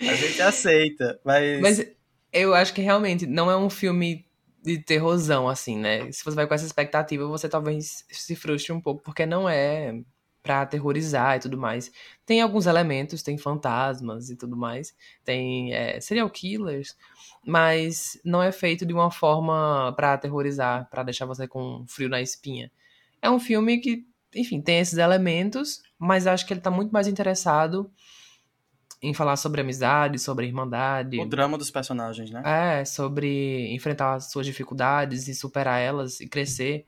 a 0.00 0.14
gente 0.14 0.42
aceita, 0.42 1.20
mas, 1.24 1.60
Mas 1.60 1.86
eu 2.32 2.54
acho 2.54 2.72
que 2.72 2.80
realmente 2.80 3.26
não 3.26 3.50
é 3.50 3.56
um 3.56 3.70
filme 3.70 4.26
de 4.62 4.78
terrorzão, 4.78 5.48
assim, 5.48 5.78
né? 5.78 6.10
Se 6.10 6.24
você 6.24 6.34
vai 6.34 6.46
com 6.46 6.54
essa 6.54 6.66
expectativa, 6.66 7.26
você 7.26 7.48
talvez 7.48 8.04
se 8.10 8.34
frustre 8.34 8.72
um 8.72 8.80
pouco, 8.80 9.02
porque 9.02 9.24
não 9.24 9.48
é 9.48 9.94
pra 10.42 10.62
aterrorizar 10.62 11.36
e 11.36 11.40
tudo 11.40 11.58
mais. 11.58 11.90
Tem 12.24 12.40
alguns 12.40 12.66
elementos, 12.66 13.22
tem 13.22 13.36
fantasmas 13.36 14.30
e 14.30 14.36
tudo 14.36 14.56
mais, 14.56 14.94
tem 15.24 15.74
é, 15.74 16.00
serial 16.00 16.30
killers, 16.30 16.96
mas 17.44 18.18
não 18.24 18.42
é 18.42 18.50
feito 18.52 18.86
de 18.86 18.94
uma 18.94 19.10
forma 19.10 19.92
pra 19.96 20.14
aterrorizar, 20.14 20.88
pra 20.88 21.02
deixar 21.02 21.26
você 21.26 21.46
com 21.46 21.84
frio 21.88 22.08
na 22.08 22.20
espinha. 22.20 22.70
É 23.26 23.30
um 23.30 23.40
filme 23.40 23.78
que, 23.78 24.06
enfim, 24.36 24.60
tem 24.60 24.78
esses 24.78 24.98
elementos, 24.98 25.82
mas 25.98 26.28
acho 26.28 26.46
que 26.46 26.52
ele 26.52 26.60
tá 26.60 26.70
muito 26.70 26.92
mais 26.92 27.08
interessado 27.08 27.90
em 29.02 29.12
falar 29.12 29.36
sobre 29.36 29.60
amizade, 29.60 30.16
sobre 30.20 30.46
irmandade. 30.46 31.18
o 31.18 31.26
drama 31.26 31.58
dos 31.58 31.68
personagens, 31.68 32.30
né? 32.30 32.42
É, 32.44 32.84
sobre 32.84 33.74
enfrentar 33.74 34.14
as 34.14 34.30
suas 34.30 34.46
dificuldades 34.46 35.26
e 35.26 35.34
superar 35.34 35.80
elas 35.80 36.20
e 36.20 36.28
crescer. 36.28 36.86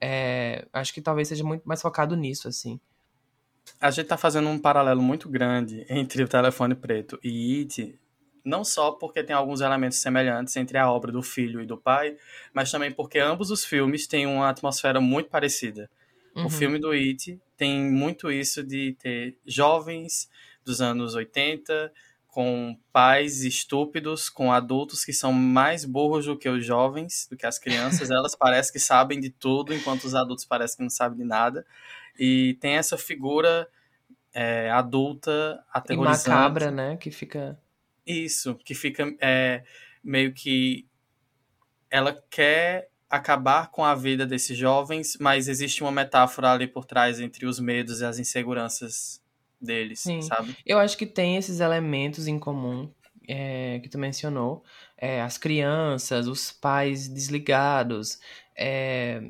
É, 0.00 0.66
acho 0.72 0.92
que 0.92 1.00
talvez 1.00 1.28
seja 1.28 1.44
muito 1.44 1.62
mais 1.62 1.80
focado 1.80 2.16
nisso, 2.16 2.48
assim. 2.48 2.80
A 3.80 3.92
gente 3.92 4.06
tá 4.06 4.16
fazendo 4.16 4.48
um 4.48 4.58
paralelo 4.58 5.00
muito 5.00 5.28
grande 5.28 5.86
entre 5.88 6.24
o 6.24 6.28
Telefone 6.28 6.74
Preto 6.74 7.20
e 7.22 7.60
It, 7.60 7.96
não 8.44 8.64
só 8.64 8.92
porque 8.92 9.22
tem 9.22 9.34
alguns 9.34 9.60
elementos 9.60 9.98
semelhantes 9.98 10.56
entre 10.56 10.78
a 10.78 10.90
obra 10.90 11.12
do 11.12 11.22
filho 11.22 11.60
e 11.60 11.66
do 11.66 11.76
pai, 11.76 12.16
mas 12.52 12.70
também 12.70 12.90
porque 12.90 13.18
ambos 13.18 13.50
os 13.50 13.64
filmes 13.64 14.06
têm 14.06 14.26
uma 14.26 14.48
atmosfera 14.48 15.00
muito 15.00 15.28
parecida. 15.28 15.90
Uhum. 16.34 16.46
O 16.46 16.50
filme 16.50 16.78
do 16.78 16.90
It 16.90 17.40
tem 17.56 17.90
muito 17.90 18.30
isso 18.30 18.62
de 18.62 18.96
ter 19.00 19.36
jovens 19.46 20.30
dos 20.64 20.80
anos 20.80 21.14
80 21.14 21.92
com 22.28 22.78
pais 22.92 23.42
estúpidos, 23.42 24.28
com 24.28 24.52
adultos 24.52 25.04
que 25.04 25.12
são 25.12 25.32
mais 25.32 25.84
burros 25.84 26.26
do 26.26 26.38
que 26.38 26.48
os 26.48 26.64
jovens, 26.64 27.26
do 27.28 27.36
que 27.36 27.46
as 27.46 27.58
crianças. 27.58 28.10
Elas 28.12 28.36
parecem 28.36 28.72
que 28.72 28.78
sabem 28.78 29.18
de 29.18 29.30
tudo, 29.30 29.74
enquanto 29.74 30.04
os 30.04 30.14
adultos 30.14 30.44
parecem 30.44 30.76
que 30.76 30.82
não 30.82 30.90
sabem 30.90 31.18
de 31.18 31.24
nada. 31.24 31.66
E 32.16 32.56
tem 32.60 32.76
essa 32.76 32.96
figura 32.96 33.68
é, 34.32 34.70
adulta, 34.70 35.58
E 35.74 35.78
aterrorizante. 35.78 36.28
macabra, 36.28 36.70
né? 36.70 36.96
Que 36.96 37.10
fica. 37.10 37.58
Isso, 38.08 38.54
que 38.64 38.74
fica 38.74 39.14
é, 39.20 39.62
meio 40.02 40.32
que 40.32 40.86
ela 41.90 42.22
quer 42.30 42.88
acabar 43.08 43.70
com 43.70 43.84
a 43.84 43.94
vida 43.94 44.26
desses 44.26 44.56
jovens, 44.56 45.16
mas 45.20 45.48
existe 45.48 45.82
uma 45.82 45.92
metáfora 45.92 46.52
ali 46.52 46.66
por 46.66 46.84
trás 46.84 47.20
entre 47.20 47.46
os 47.46 47.58
medos 47.58 48.00
e 48.00 48.04
as 48.04 48.18
inseguranças 48.18 49.22
deles, 49.60 50.00
Sim. 50.00 50.22
sabe? 50.22 50.56
Eu 50.64 50.78
acho 50.78 50.96
que 50.96 51.06
tem 51.06 51.36
esses 51.36 51.60
elementos 51.60 52.26
em 52.26 52.38
comum 52.38 52.90
é, 53.26 53.78
que 53.80 53.88
tu 53.88 53.98
mencionou. 53.98 54.62
É, 54.96 55.20
as 55.22 55.38
crianças, 55.38 56.26
os 56.26 56.52
pais 56.52 57.08
desligados, 57.08 58.18
é, 58.56 59.22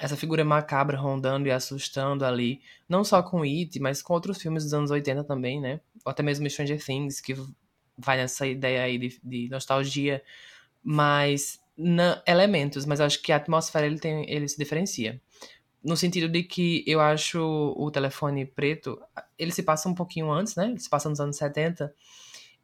essa 0.00 0.16
figura 0.16 0.44
macabra 0.44 0.96
rondando 0.96 1.48
e 1.48 1.50
assustando 1.50 2.24
ali. 2.24 2.60
Não 2.88 3.04
só 3.04 3.22
com 3.22 3.42
It, 3.42 3.78
mas 3.80 4.02
com 4.02 4.14
outros 4.14 4.40
filmes 4.40 4.64
dos 4.64 4.74
anos 4.74 4.90
80 4.90 5.24
também, 5.24 5.60
né? 5.60 5.80
Ou 6.04 6.10
até 6.10 6.22
mesmo 6.22 6.48
Stranger 6.48 6.82
Things, 6.82 7.20
que 7.20 7.34
vai 8.04 8.16
nessa 8.16 8.46
ideia 8.46 8.82
aí 8.82 8.98
de, 8.98 9.20
de 9.22 9.48
nostalgia. 9.50 10.22
Mas 10.82 11.60
na- 11.76 12.22
elementos, 12.26 12.86
mas 12.86 13.00
acho 13.00 13.22
que 13.22 13.32
a 13.32 13.36
atmosfera 13.36 13.86
ele, 13.86 13.98
tem, 13.98 14.30
ele 14.30 14.48
se 14.48 14.58
diferencia. 14.58 15.20
No 15.82 15.96
sentido 15.96 16.28
de 16.28 16.42
que 16.42 16.84
eu 16.86 17.00
acho 17.00 17.40
o 17.76 17.90
telefone 17.90 18.44
preto, 18.44 19.00
ele 19.38 19.50
se 19.50 19.62
passa 19.62 19.88
um 19.88 19.94
pouquinho 19.94 20.30
antes, 20.30 20.54
né? 20.54 20.66
Ele 20.66 20.78
se 20.80 20.90
passa 20.90 21.08
nos 21.08 21.20
anos 21.20 21.36
70. 21.36 21.94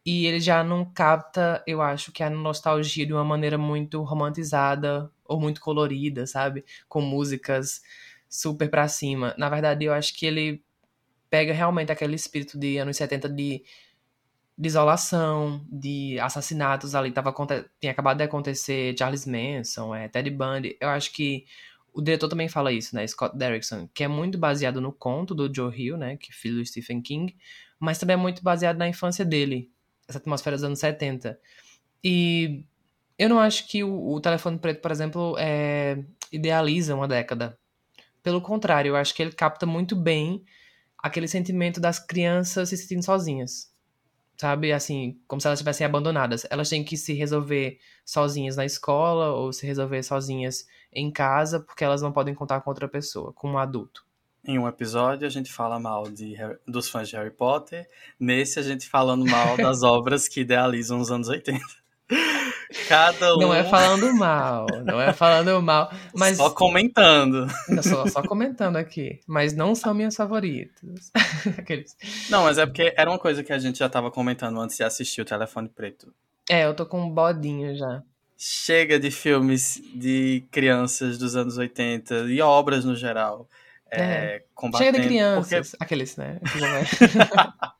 E 0.04 0.26
ele 0.26 0.38
já 0.40 0.62
não 0.62 0.84
capta, 0.84 1.62
eu 1.66 1.82
acho, 1.82 2.12
que 2.12 2.22
a 2.22 2.30
nostalgia 2.30 3.06
de 3.06 3.12
uma 3.12 3.24
maneira 3.24 3.58
muito 3.58 4.02
romantizada 4.02 5.10
ou 5.24 5.40
muito 5.40 5.60
colorida, 5.60 6.26
sabe? 6.26 6.64
Com 6.88 7.00
músicas 7.00 7.82
super 8.28 8.70
pra 8.70 8.86
cima. 8.88 9.34
Na 9.38 9.48
verdade, 9.48 9.84
eu 9.86 9.92
acho 9.94 10.14
que 10.16 10.26
ele 10.26 10.62
pega 11.30 11.52
realmente 11.52 11.92
aquele 11.92 12.14
espírito 12.16 12.58
de 12.58 12.78
anos 12.78 12.96
70 12.96 13.28
de, 13.28 13.64
de 14.58 14.68
isolação, 14.68 15.64
de 15.68 16.18
assassinatos 16.20 16.94
ali. 16.94 17.10
Tava, 17.10 17.34
tinha 17.80 17.92
acabado 17.92 18.18
de 18.18 18.24
acontecer 18.24 18.96
Charles 18.98 19.26
Manson, 19.26 19.94
é, 19.94 20.08
Ted 20.08 20.30
Bundy. 20.30 20.76
Eu 20.80 20.88
acho 20.88 21.12
que 21.12 21.44
o 21.92 22.02
diretor 22.02 22.28
também 22.28 22.48
fala 22.48 22.72
isso, 22.72 22.94
né? 22.94 23.06
Scott 23.06 23.36
Derrickson, 23.36 23.88
que 23.92 24.04
é 24.04 24.08
muito 24.08 24.38
baseado 24.38 24.80
no 24.80 24.92
conto 24.92 25.34
do 25.34 25.52
Joe 25.54 25.74
Hill, 25.74 25.96
né? 25.96 26.16
Que 26.16 26.30
é 26.30 26.34
filho 26.34 26.56
do 26.56 26.66
Stephen 26.66 27.02
King, 27.02 27.36
mas 27.78 27.98
também 27.98 28.14
é 28.14 28.16
muito 28.16 28.42
baseado 28.42 28.78
na 28.78 28.88
infância 28.88 29.24
dele, 29.24 29.70
essa 30.08 30.18
atmosfera 30.18 30.56
dos 30.56 30.64
anos 30.64 30.78
70. 30.78 31.38
E 32.02 32.64
eu 33.18 33.28
não 33.28 33.38
acho 33.38 33.66
que 33.66 33.82
o, 33.84 34.12
o 34.12 34.20
Telefone 34.20 34.58
Preto, 34.58 34.80
por 34.80 34.90
exemplo, 34.90 35.36
é, 35.38 36.02
idealiza 36.32 36.94
uma 36.94 37.08
década. 37.08 37.58
Pelo 38.22 38.40
contrário, 38.40 38.90
eu 38.90 38.96
acho 38.96 39.14
que 39.14 39.22
ele 39.22 39.32
capta 39.32 39.66
muito 39.66 39.94
bem 39.94 40.44
aquele 40.98 41.28
sentimento 41.28 41.80
das 41.80 41.98
crianças 41.98 42.68
se 42.68 42.76
sentindo 42.76 43.04
sozinhas. 43.04 43.74
Sabe, 44.36 44.72
assim, 44.72 45.18
como 45.26 45.40
se 45.40 45.46
elas 45.46 45.58
estivessem 45.58 45.86
abandonadas. 45.86 46.46
Elas 46.50 46.68
têm 46.68 46.84
que 46.84 46.96
se 46.96 47.14
resolver 47.14 47.78
sozinhas 48.04 48.56
na 48.56 48.64
escola 48.64 49.32
ou 49.32 49.52
se 49.52 49.66
resolver 49.66 50.02
sozinhas 50.02 50.66
em 50.92 51.10
casa, 51.10 51.60
porque 51.60 51.84
elas 51.84 52.02
não 52.02 52.12
podem 52.12 52.34
contar 52.34 52.60
com 52.60 52.70
outra 52.70 52.88
pessoa, 52.88 53.32
com 53.32 53.52
um 53.52 53.58
adulto. 53.58 54.04
Em 54.44 54.58
um 54.58 54.68
episódio 54.68 55.26
a 55.26 55.30
gente 55.30 55.52
fala 55.52 55.80
mal 55.80 56.04
de, 56.04 56.36
dos 56.66 56.88
fãs 56.88 57.08
de 57.08 57.16
Harry 57.16 57.32
Potter, 57.32 57.88
nesse 58.18 58.60
a 58.60 58.62
gente 58.62 58.88
falando 58.88 59.26
mal 59.26 59.56
das 59.56 59.82
obras 59.84 60.28
que 60.28 60.40
idealizam 60.40 61.00
os 61.00 61.10
anos 61.10 61.28
80. 61.28 61.60
Cada 62.88 63.34
um 63.36 63.40
Não 63.40 63.54
é 63.54 63.62
falando 63.64 64.12
mal, 64.14 64.66
não 64.84 65.00
é 65.00 65.12
falando 65.12 65.60
mal, 65.62 65.90
mas 66.14 66.36
só 66.36 66.50
comentando. 66.50 67.46
Só, 67.82 68.06
só 68.08 68.22
comentando 68.22 68.76
aqui, 68.76 69.20
mas 69.26 69.54
não 69.54 69.74
são 69.74 69.94
minhas 69.94 70.16
favoritas. 70.16 71.12
Aqueles. 71.58 71.96
Não, 72.28 72.42
mas 72.44 72.58
é 72.58 72.66
porque 72.66 72.92
era 72.96 73.08
uma 73.10 73.18
coisa 73.18 73.42
que 73.44 73.52
a 73.52 73.58
gente 73.58 73.78
já 73.78 73.88
tava 73.88 74.10
comentando 74.10 74.60
antes 74.60 74.76
de 74.76 74.82
assistir 74.82 75.20
o 75.20 75.24
Telefone 75.24 75.68
Preto. 75.68 76.12
É, 76.50 76.64
eu 76.64 76.74
tô 76.74 76.84
com 76.86 77.00
um 77.00 77.10
bodinho 77.10 77.76
já. 77.76 78.02
Chega 78.38 78.98
de 78.98 79.10
filmes 79.10 79.80
de 79.94 80.44
crianças 80.50 81.16
dos 81.18 81.36
anos 81.36 81.56
80 81.58 82.14
e 82.28 82.40
obras 82.42 82.84
no 82.84 82.94
geral. 82.96 83.48
É, 83.90 84.02
É. 84.02 84.44
combatendo, 84.54 84.90
Chega 84.96 85.00
de 85.02 85.08
crianças. 85.08 85.70
porque- 85.70 85.84
Aqueles, 85.84 86.16
né? 86.16 86.40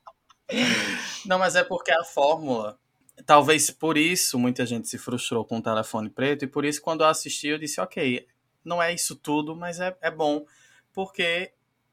Não, 1.25 1.37
mas 1.37 1.55
é 1.55 1.63
porque 1.63 1.91
a 1.91 2.03
fórmula. 2.03 2.77
Talvez 3.25 3.69
por 3.71 3.97
isso 3.97 4.37
muita 4.37 4.65
gente 4.65 4.87
se 4.87 4.97
frustrou 4.97 5.43
com 5.43 5.57
o 5.57 5.61
telefone 5.61 6.09
preto, 6.09 6.45
e 6.45 6.47
por 6.47 6.63
isso, 6.63 6.81
quando 6.81 7.01
eu 7.01 7.07
assisti, 7.07 7.47
eu 7.47 7.57
disse: 7.57 7.81
ok, 7.81 8.27
não 8.63 8.81
é 8.81 8.93
isso 8.93 9.15
tudo, 9.15 9.55
mas 9.55 9.79
é, 9.79 9.95
é 10.01 10.11
bom, 10.11 10.45
porque 10.93 11.51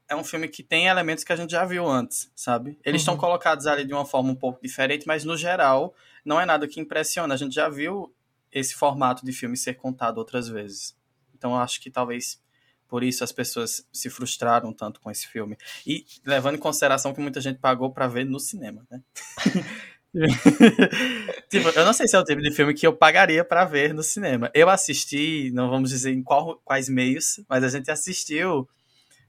é 0.08 0.14
um 0.14 0.22
filme 0.24 0.48
que 0.48 0.62
tem 0.62 0.86
elementos 0.86 1.24
que 1.24 1.32
a 1.32 1.36
gente 1.36 1.50
já 1.50 1.64
viu 1.64 1.86
antes, 1.86 2.30
sabe? 2.34 2.78
Eles 2.84 3.00
estão 3.00 3.14
Uhum. 3.14 3.20
colocados 3.20 3.66
ali 3.66 3.84
de 3.84 3.94
uma 3.94 4.04
forma 4.04 4.30
um 4.30 4.34
pouco 4.34 4.60
diferente, 4.62 5.06
mas 5.06 5.24
no 5.24 5.36
geral, 5.36 5.94
não 6.24 6.38
é 6.40 6.44
nada 6.44 6.68
que 6.68 6.78
impressiona. 6.78 7.32
A 7.32 7.36
gente 7.36 7.54
já 7.54 7.68
viu 7.70 8.14
esse 8.52 8.74
formato 8.74 9.24
de 9.24 9.32
filme 9.32 9.56
ser 9.56 9.74
contado 9.74 10.18
outras 10.18 10.46
vezes. 10.46 10.94
Então, 11.34 11.52
eu 11.52 11.58
acho 11.58 11.80
que 11.80 11.90
talvez 11.90 12.38
por 12.86 13.02
isso 13.02 13.24
as 13.24 13.32
pessoas 13.32 13.84
se 13.92 14.08
frustraram 14.10 14.72
tanto 14.72 15.00
com 15.00 15.10
esse 15.10 15.26
filme. 15.26 15.56
E 15.86 16.04
levando 16.24 16.56
em 16.56 16.58
consideração 16.58 17.12
que 17.14 17.20
muita 17.20 17.40
gente 17.40 17.58
pagou 17.58 17.90
pra 17.90 18.06
ver 18.06 18.24
no 18.24 18.38
cinema, 18.38 18.86
né? 18.90 19.00
tipo, 21.50 21.68
eu 21.70 21.84
não 21.84 21.92
sei 21.92 22.06
se 22.08 22.16
é 22.16 22.18
o 22.18 22.24
tipo 22.24 22.40
de 22.40 22.50
filme 22.52 22.74
que 22.74 22.86
eu 22.86 22.96
pagaria 22.96 23.44
pra 23.44 23.64
ver 23.64 23.92
no 23.92 24.02
cinema. 24.02 24.50
Eu 24.54 24.68
assisti, 24.68 25.50
não 25.52 25.68
vamos 25.68 25.90
dizer 25.90 26.12
em 26.12 26.22
qual- 26.22 26.60
quais 26.64 26.88
meios, 26.88 27.40
mas 27.48 27.64
a 27.64 27.68
gente 27.68 27.90
assistiu 27.90 28.68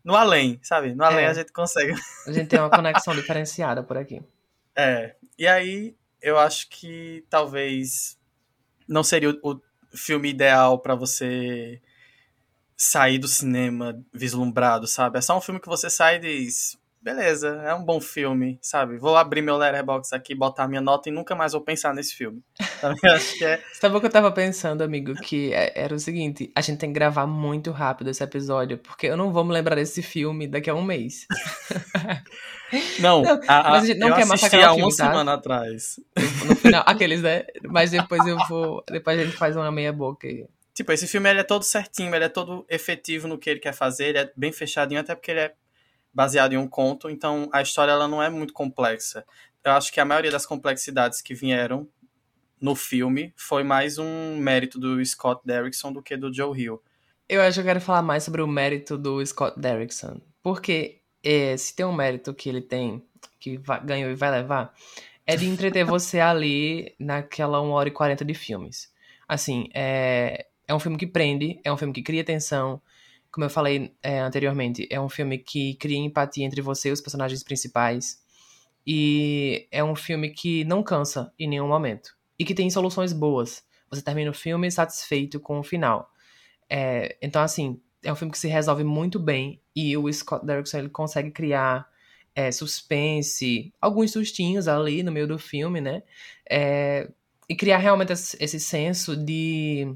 no 0.04 0.16
além, 0.16 0.60
sabe? 0.62 0.94
No 0.94 1.04
além 1.04 1.26
É. 1.26 1.28
a 1.28 1.34
gente 1.34 1.52
consegue. 1.52 1.94
A 2.28 2.32
gente 2.32 2.48
tem 2.48 2.60
uma 2.60 2.70
conexão 2.72 3.16
diferenciada 3.16 3.82
por 3.84 3.98
aqui. 3.98 4.22
É. 4.76 5.16
E 5.38 5.48
aí 5.48 5.96
eu 6.22 6.38
acho 6.38 6.70
que 6.70 7.26
talvez 7.30 8.18
não 8.88 9.04
seria 9.04 9.32
o, 9.32 9.52
o 9.54 9.62
filme 9.98 10.30
ideal 10.30 10.80
pra 10.80 10.94
você 10.96 11.82
sair 12.78 13.18
do 13.18 13.28
cinema 13.28 14.00
vislumbrado, 14.14 14.86
sabe? 14.88 15.18
É 15.18 15.22
só 15.22 15.38
um 15.38 15.42
filme 15.42 15.60
que 15.60 15.68
você 15.68 15.90
sai 15.90 16.18
e 16.18 16.20
diz, 16.20 16.78
beleza, 17.06 17.62
é 17.64 17.72
um 17.76 17.84
bom 17.84 18.02
filme, 18.02 18.58
sabe? 18.60 18.98
Vou 18.98 19.16
abrir 19.16 19.44
meu 19.44 19.58
letterbox 19.58 20.12
aqui, 20.12 20.34
botar 20.34 20.68
minha 20.68 20.82
nota 20.82 21.08
e 21.08 21.12
nunca 21.12 21.36
mais 21.36 21.52
vou 21.52 21.62
pensar 21.62 21.94
nesse 21.94 22.16
filme. 22.16 22.42
Acho 22.82 23.38
que 23.38 23.46
é... 23.46 23.62
Sabe 23.74 23.96
o 23.96 24.00
que 24.00 24.08
eu 24.08 24.12
tava 24.12 24.32
pensando, 24.32 24.82
amigo? 24.82 25.14
Que 25.14 25.54
é, 25.54 25.72
era 25.76 25.94
o 25.94 26.00
seguinte, 26.00 26.52
a 26.56 26.62
gente 26.62 26.80
tem 26.80 26.90
que 26.90 26.96
gravar 26.96 27.28
muito 27.28 27.70
rápido 27.70 28.10
esse 28.10 28.24
episódio, 28.24 28.80
porque 28.80 29.06
eu 29.06 29.16
não 29.16 29.32
vou 29.32 29.44
me 29.44 29.54
lembrar 29.54 29.76
desse 29.76 30.02
filme 30.02 30.48
daqui 30.48 30.68
a 30.68 30.74
um 30.74 30.84
mês. 30.84 31.28
Não, 33.00 33.22
não 33.22 33.40
a, 33.48 33.70
mas 33.70 33.84
a 33.84 33.86
gente 33.86 34.00
não 34.00 34.10
eu 34.10 34.16
quer 34.16 34.26
massacrar 34.26 34.70
há 34.70 34.74
uma 34.74 34.76
filme, 34.76 34.98
tá? 34.98 35.06
semana 35.06 35.34
atrás. 35.36 36.00
No 36.46 36.56
final, 36.56 36.84
aqueles, 36.86 37.22
né? 37.22 37.46
Mas 37.64 37.92
depois 37.92 38.26
eu 38.26 38.36
vou, 38.50 38.84
depois 38.90 39.20
a 39.20 39.24
gente 39.24 39.38
faz 39.38 39.56
uma 39.56 39.72
meia 39.72 39.94
boca 39.94 40.28
aí. 40.28 40.46
Tipo, 40.74 40.92
esse 40.92 41.08
filme 41.08 41.30
ele 41.30 41.40
é 41.40 41.44
todo 41.44 41.64
certinho, 41.64 42.14
ele 42.14 42.26
é 42.26 42.30
todo 42.30 42.66
efetivo 42.68 43.28
no 43.28 43.38
que 43.38 43.52
ele 43.52 43.60
quer 43.60 43.72
fazer, 43.72 44.08
ele 44.08 44.18
é 44.18 44.32
bem 44.36 44.52
fechadinho, 44.52 45.00
até 45.00 45.14
porque 45.14 45.32
ele 45.32 45.42
é 45.42 45.54
baseado 46.16 46.54
em 46.54 46.58
um 46.58 46.68
conto, 46.68 47.10
então 47.10 47.50
a 47.52 47.62
história 47.62 47.92
ela 47.92 48.08
não 48.08 48.24
é 48.24 48.30
muito 48.30 48.54
complexa. 48.54 49.26
Eu 49.62 49.74
acho 49.74 49.92
que 49.92 50.00
a 50.00 50.06
maioria 50.06 50.32
das 50.32 50.46
complexidades 50.46 51.22
que 51.22 51.36
vieram 51.36 51.86
no 52.62 52.74
filme 52.74 53.34
foi 53.36 53.64
mais 53.64 53.98
um 53.98 54.38
mérito 54.38 54.80
do 54.80 55.04
Scott 55.06 55.42
Derrickson 55.46 55.92
do 55.92 56.02
que 56.02 56.16
do 56.16 56.34
Joe 56.34 56.58
Hill. 56.58 56.82
Eu 57.28 57.42
acho 57.42 57.56
que 57.56 57.60
eu 57.60 57.66
quero 57.66 57.82
falar 57.82 58.02
mais 58.02 58.24
sobre 58.24 58.42
o 58.42 58.48
mérito 58.48 58.98
do 58.98 59.24
Scott 59.26 59.60
Derrickson, 59.60 60.22
porque 60.42 61.02
é, 61.22 61.58
se 61.58 61.76
tem 61.76 61.86
um 61.86 61.94
mérito 61.94 62.34
que 62.34 62.48
ele 62.48 62.62
tem, 62.62 63.04
que 63.38 63.58
vai, 63.58 63.84
ganhou 63.84 64.10
e 64.10 64.16
vai 64.16 64.32
levar, 64.32 64.74
é 65.26 65.36
de 65.36 65.46
entreter 65.48 65.84
você 65.86 66.22
ali 66.22 66.96
naquela 66.98 67.62
1 67.62 67.70
hora 67.72 67.90
e 67.90 67.92
40 67.92 68.24
de 68.24 68.34
filmes. 68.34 68.90
Assim, 69.28 69.68
é, 69.74 70.46
é 70.66 70.74
um 70.74 70.80
filme 70.80 70.98
que 70.98 71.08
prende, 71.08 71.60
é 71.64 71.74
um 71.74 71.78
filme 71.78 71.94
que 71.94 72.04
cria 72.04 72.24
tensão, 72.24 72.82
como 73.36 73.44
eu 73.44 73.50
falei 73.50 73.94
é, 74.02 74.20
anteriormente, 74.22 74.88
é 74.90 74.98
um 74.98 75.10
filme 75.10 75.38
que 75.38 75.76
cria 75.76 75.98
empatia 75.98 76.46
entre 76.46 76.62
você 76.62 76.88
e 76.88 76.92
os 76.94 77.02
personagens 77.02 77.44
principais. 77.44 78.24
E 78.88 79.68
é 79.70 79.84
um 79.84 79.94
filme 79.94 80.30
que 80.30 80.64
não 80.64 80.82
cansa 80.82 81.34
em 81.38 81.46
nenhum 81.46 81.68
momento. 81.68 82.16
E 82.40 82.46
que 82.46 82.56
tem 82.56 82.70
soluções 82.70 83.12
boas. 83.12 83.62
Você 83.90 84.02
termina 84.02 84.32
o 84.32 84.34
filme 84.34 84.72
satisfeito 84.72 85.38
com 85.38 85.60
o 85.60 85.64
final. 85.64 86.10
É, 86.70 87.18
então, 87.22 87.42
assim, 87.42 87.78
é 88.02 88.10
um 88.10 88.16
filme 88.16 88.32
que 88.32 88.40
se 88.40 88.48
resolve 88.48 88.86
muito 88.86 89.20
bem. 89.20 89.60
E 89.76 89.98
o 89.98 90.10
Scott 90.14 90.46
Derrickson 90.46 90.78
ele 90.78 90.90
consegue 90.90 91.30
criar 91.30 91.90
é, 92.34 92.54
suspense, 92.54 93.74
alguns 93.82 94.12
sustinhos 94.12 94.66
ali 94.66 95.04
no 95.04 95.12
meio 95.12 95.28
do 95.28 95.38
filme, 95.38 95.82
né? 95.82 96.04
É, 96.50 97.12
e 97.50 97.54
criar 97.54 97.80
realmente 97.80 98.14
esse 98.14 98.62
senso 98.62 99.14
de, 99.14 99.94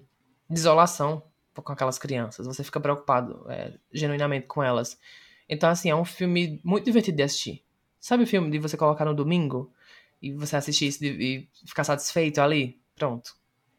de 0.49 0.59
isolação 0.59 1.23
com 1.61 1.71
aquelas 1.71 1.97
crianças. 1.97 2.45
Você 2.45 2.63
fica 2.63 2.79
preocupado 2.79 3.45
é, 3.49 3.73
genuinamente 3.91 4.47
com 4.47 4.63
elas. 4.63 4.99
Então, 5.47 5.69
assim, 5.69 5.89
é 5.89 5.95
um 5.95 6.05
filme 6.05 6.61
muito 6.63 6.85
divertido 6.85 7.17
de 7.17 7.23
assistir. 7.23 7.63
Sabe 7.99 8.23
o 8.23 8.27
filme 8.27 8.49
de 8.49 8.59
você 8.59 8.77
colocar 8.77 9.05
no 9.05 9.13
domingo 9.13 9.73
e 10.21 10.31
você 10.31 10.55
assistir 10.55 10.87
isso 10.87 11.03
e 11.03 11.49
ficar 11.65 11.83
satisfeito 11.83 12.39
ali? 12.39 12.79
Pronto. 12.95 13.35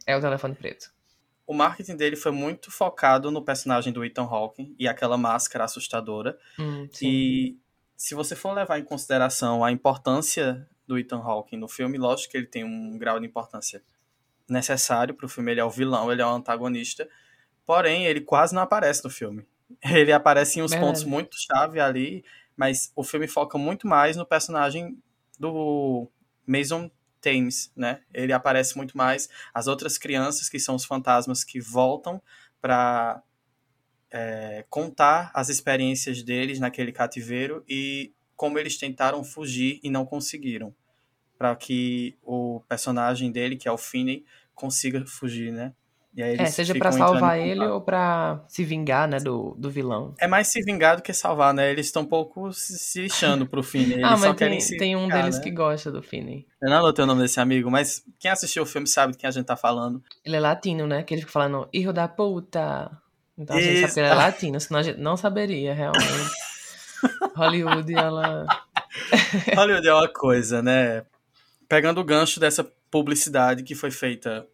É 0.07 0.17
o 0.17 0.21
telefone 0.21 0.55
preto. 0.55 0.93
O 1.47 1.55
marketing 1.55 1.97
dele 1.97 2.17
foi 2.17 2.31
muito 2.31 2.71
focado 2.71 3.31
no 3.31 3.43
personagem 3.43 3.93
do 3.93 4.05
Ethan 4.05 4.23
Hawke 4.23 4.75
e 4.79 4.87
aquela 4.87 5.17
máscara 5.17 5.65
assustadora. 5.65 6.39
Hum, 6.59 6.89
e 7.03 7.59
se 7.97 8.15
você 8.15 8.37
for 8.37 8.53
levar 8.53 8.79
em 8.79 8.85
consideração 8.85 9.65
a 9.65 9.73
importância 9.73 10.69
do 10.87 10.99
Ethan 10.99 11.19
Hawke 11.19 11.57
no 11.57 11.69
filme, 11.69 11.99
lógico 11.99 12.33
que 12.33 12.39
ele 12.39 12.47
tem 12.47 12.65
um 12.65 12.97
grau 12.99 13.19
de 13.19 13.27
importância 13.27 13.83
necessário 14.49 15.15
para 15.15 15.27
o 15.27 15.29
filme. 15.29 15.53
Ele 15.53 15.61
é 15.61 15.65
o 15.65 15.71
vilão, 15.71 16.11
ele 16.11 16.23
é 16.23 16.27
o 16.27 16.31
antagonista. 16.31 17.09
Porém, 17.67 18.07
ele 18.07 18.21
quase 18.21 18.55
não 18.55 18.63
aparece 18.63 19.05
no 19.05 19.11
filme. 19.11 19.47
Ele 19.85 20.13
aparece 20.13 20.59
em 20.59 20.63
uns 20.63 20.73
é. 20.73 20.81
pontos 20.81 21.05
muito 21.05 21.37
chave 21.39 21.79
ali, 21.79 22.25
mas 22.57 22.93
o 22.97 23.05
filme 23.05 23.29
foca 23.29 23.57
muito 23.57 23.87
mais 23.87 24.17
no 24.17 24.27
personagem 24.27 24.99
do 25.39 26.11
Mason 26.45 26.91
Thames, 27.21 27.73
né? 27.77 28.01
Ele 28.13 28.33
aparece 28.33 28.77
muito 28.77 28.97
mais. 28.97 29.29
As 29.55 29.67
outras 29.67 29.97
crianças, 29.97 30.49
que 30.49 30.59
são 30.59 30.75
os 30.75 30.85
fantasmas 30.85 31.45
que 31.45 31.61
voltam 31.61 32.21
para 32.61 33.23
é, 34.11 34.65
contar 34.69 35.31
as 35.33 35.49
experiências 35.49 36.23
deles 36.23 36.59
naquele 36.59 36.93
cativeiro 36.93 37.65
e 37.69 38.13
como 38.37 38.59
eles 38.59 38.77
tentaram 38.77 39.23
fugir 39.23 39.81
e 39.83 39.91
não 39.91 40.05
conseguiram. 40.05 40.75
Para 41.39 41.55
que 41.57 42.17
o 42.23 42.61
personagem 42.69 43.31
dele, 43.31 43.57
que 43.57 43.69
é 43.69 43.73
o 43.73 43.79
Finney, 43.79 44.25
consiga 44.55 45.05
fugir, 45.07 45.53
né? 45.53 45.73
É, 46.17 46.45
seja 46.47 46.75
para 46.75 46.91
salvar 46.91 47.39
ele 47.39 47.65
ou 47.65 47.81
para 47.81 48.43
se 48.49 48.65
vingar, 48.65 49.07
né, 49.09 49.19
do, 49.19 49.55
do 49.57 49.71
vilão. 49.71 50.15
É 50.19 50.27
mais 50.27 50.49
se 50.49 50.61
vingar 50.63 50.97
do 50.97 51.03
que 51.03 51.13
salvar, 51.13 51.55
né? 51.55 51.71
Eles 51.71 51.87
estão 51.87 52.03
um 52.03 52.07
pouco 52.07 52.53
se 52.53 53.03
lixando 53.03 53.47
pro 53.47 53.63
Finney. 53.63 54.03
ah, 54.05 54.17
mas 54.17 54.37
tem, 54.37 54.59
tem 54.79 54.97
um 54.97 55.03
vingar, 55.03 55.23
deles 55.23 55.37
né? 55.37 55.43
que 55.43 55.51
gosta 55.51 55.91
do 55.91 56.03
Finney. 56.03 56.47
Eu 56.61 56.69
não 56.69 56.79
anotei 56.79 57.05
o 57.05 57.07
nome 57.07 57.23
desse 57.23 57.39
amigo, 57.39 57.71
mas 57.71 58.05
quem 58.19 58.31
assistiu 58.31 58.65
o 58.65 58.67
filme 58.67 58.89
sabe 58.89 59.13
de 59.13 59.19
quem 59.19 59.29
a 59.29 59.31
gente 59.31 59.47
tá 59.47 59.57
falando. 59.57 60.03
Ele 60.25 60.37
é 60.37 60.41
latino, 60.41 60.87
né? 60.87 61.03
Que 61.05 61.15
ele 61.15 61.21
fica 61.21 61.33
falando, 61.33 61.69
hijo 61.73 61.93
da 61.93 62.09
puta. 62.09 62.91
Então 63.39 63.57
a 63.57 63.61
gente 63.61 63.75
Isso. 63.75 63.81
sabe 63.83 63.95
que 63.95 64.01
ele 64.01 64.09
é 64.09 64.15
latino, 64.15 64.61
senão 64.61 64.81
a 64.81 64.83
gente 64.83 64.99
não 64.99 65.17
saberia, 65.17 65.73
realmente. 65.73 66.31
Hollywood, 67.37 67.95
ela... 67.95 68.47
Hollywood 69.57 69.89
é 69.89 69.95
uma 69.95 70.09
coisa, 70.09 70.61
né? 70.61 71.05
Pegando 71.69 72.01
o 72.01 72.05
gancho 72.05 72.41
dessa 72.41 72.65
publicidade 72.91 73.63
que 73.63 73.77
foi 73.77 73.93
feita 73.93 74.47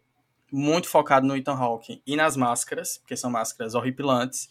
muito 0.51 0.87
focado 0.87 1.25
no 1.27 1.35
Ethan 1.35 1.55
Hawke 1.55 2.01
e 2.05 2.15
nas 2.15 2.37
máscaras, 2.37 2.97
porque 2.97 3.15
são 3.15 3.29
máscaras 3.29 3.75
horripilantes. 3.75 4.49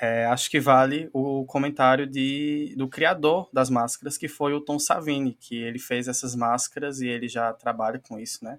É, 0.00 0.26
acho 0.26 0.48
que 0.48 0.60
vale 0.60 1.10
o 1.12 1.44
comentário 1.44 2.06
de, 2.06 2.72
do 2.76 2.86
criador 2.86 3.48
das 3.52 3.68
máscaras, 3.68 4.16
que 4.16 4.28
foi 4.28 4.54
o 4.54 4.60
Tom 4.60 4.78
Savini, 4.78 5.36
que 5.40 5.56
ele 5.56 5.78
fez 5.78 6.06
essas 6.06 6.36
máscaras 6.36 7.00
e 7.00 7.08
ele 7.08 7.28
já 7.28 7.52
trabalha 7.52 7.98
com 7.98 8.18
isso, 8.18 8.44
né? 8.44 8.58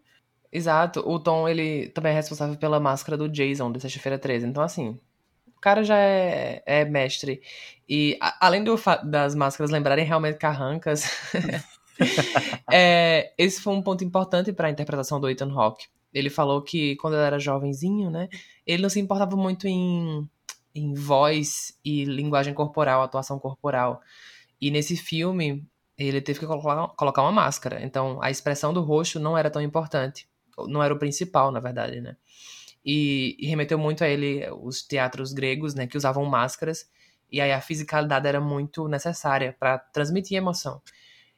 Exato. 0.51 0.99
O 1.07 1.19
Tom, 1.19 1.47
ele 1.47 1.89
também 1.89 2.11
é 2.11 2.15
responsável 2.15 2.57
pela 2.57 2.79
máscara 2.79 3.17
do 3.17 3.29
Jason, 3.29 3.71
de 3.71 3.79
Sexta-feira 3.79 4.17
13. 4.17 4.47
Então, 4.47 4.63
assim, 4.63 4.99
o 5.55 5.61
cara 5.61 5.83
já 5.83 5.97
é, 5.97 6.61
é 6.65 6.85
mestre. 6.85 7.41
E, 7.87 8.17
a, 8.21 8.47
além 8.47 8.63
do, 8.63 8.75
das 9.05 9.35
máscaras 9.35 9.71
lembrarem 9.71 10.05
realmente 10.05 10.37
carrancas, 10.37 11.03
é, 12.71 13.31
esse 13.37 13.61
foi 13.61 13.73
um 13.73 13.81
ponto 13.81 14.03
importante 14.03 14.51
para 14.51 14.67
a 14.67 14.71
interpretação 14.71 15.19
do 15.19 15.29
Ethan 15.29 15.51
Hawke. 15.51 15.87
Ele 16.13 16.29
falou 16.29 16.61
que 16.61 16.95
quando 16.97 17.15
ele 17.15 17.23
era 17.23 17.39
jovenzinho, 17.39 18.09
né, 18.09 18.27
ele 18.65 18.81
não 18.81 18.89
se 18.89 18.99
importava 18.99 19.35
muito 19.35 19.67
em, 19.67 20.27
em 20.73 20.93
voz 20.93 21.77
e 21.83 22.05
linguagem 22.05 22.53
corporal, 22.53 23.01
atuação 23.01 23.39
corporal. 23.39 24.01
E 24.59 24.71
nesse 24.71 24.97
filme, 24.97 25.65
ele 25.97 26.21
teve 26.21 26.39
que 26.39 26.47
colocar, 26.47 26.87
colocar 26.89 27.21
uma 27.21 27.31
máscara. 27.31 27.83
Então, 27.83 28.21
a 28.21 28.31
expressão 28.31 28.73
do 28.73 28.81
rosto 28.81 29.19
não 29.19 29.37
era 29.37 29.49
tão 29.49 29.61
importante. 29.61 30.27
Não 30.67 30.83
era 30.83 30.93
o 30.93 30.99
principal, 30.99 31.51
na 31.51 31.59
verdade, 31.59 32.01
né? 32.01 32.15
E, 32.83 33.35
e 33.39 33.47
remeteu 33.47 33.77
muito 33.77 34.03
a 34.03 34.07
ele 34.07 34.49
os 34.61 34.81
teatros 34.81 35.33
gregos, 35.33 35.75
né, 35.75 35.85
que 35.87 35.97
usavam 35.97 36.25
máscaras. 36.25 36.89
E 37.31 37.39
aí 37.39 37.51
a 37.51 37.61
fisicalidade 37.61 38.27
era 38.27 38.41
muito 38.41 38.87
necessária 38.87 39.55
para 39.59 39.77
transmitir 39.77 40.37
emoção. 40.37 40.81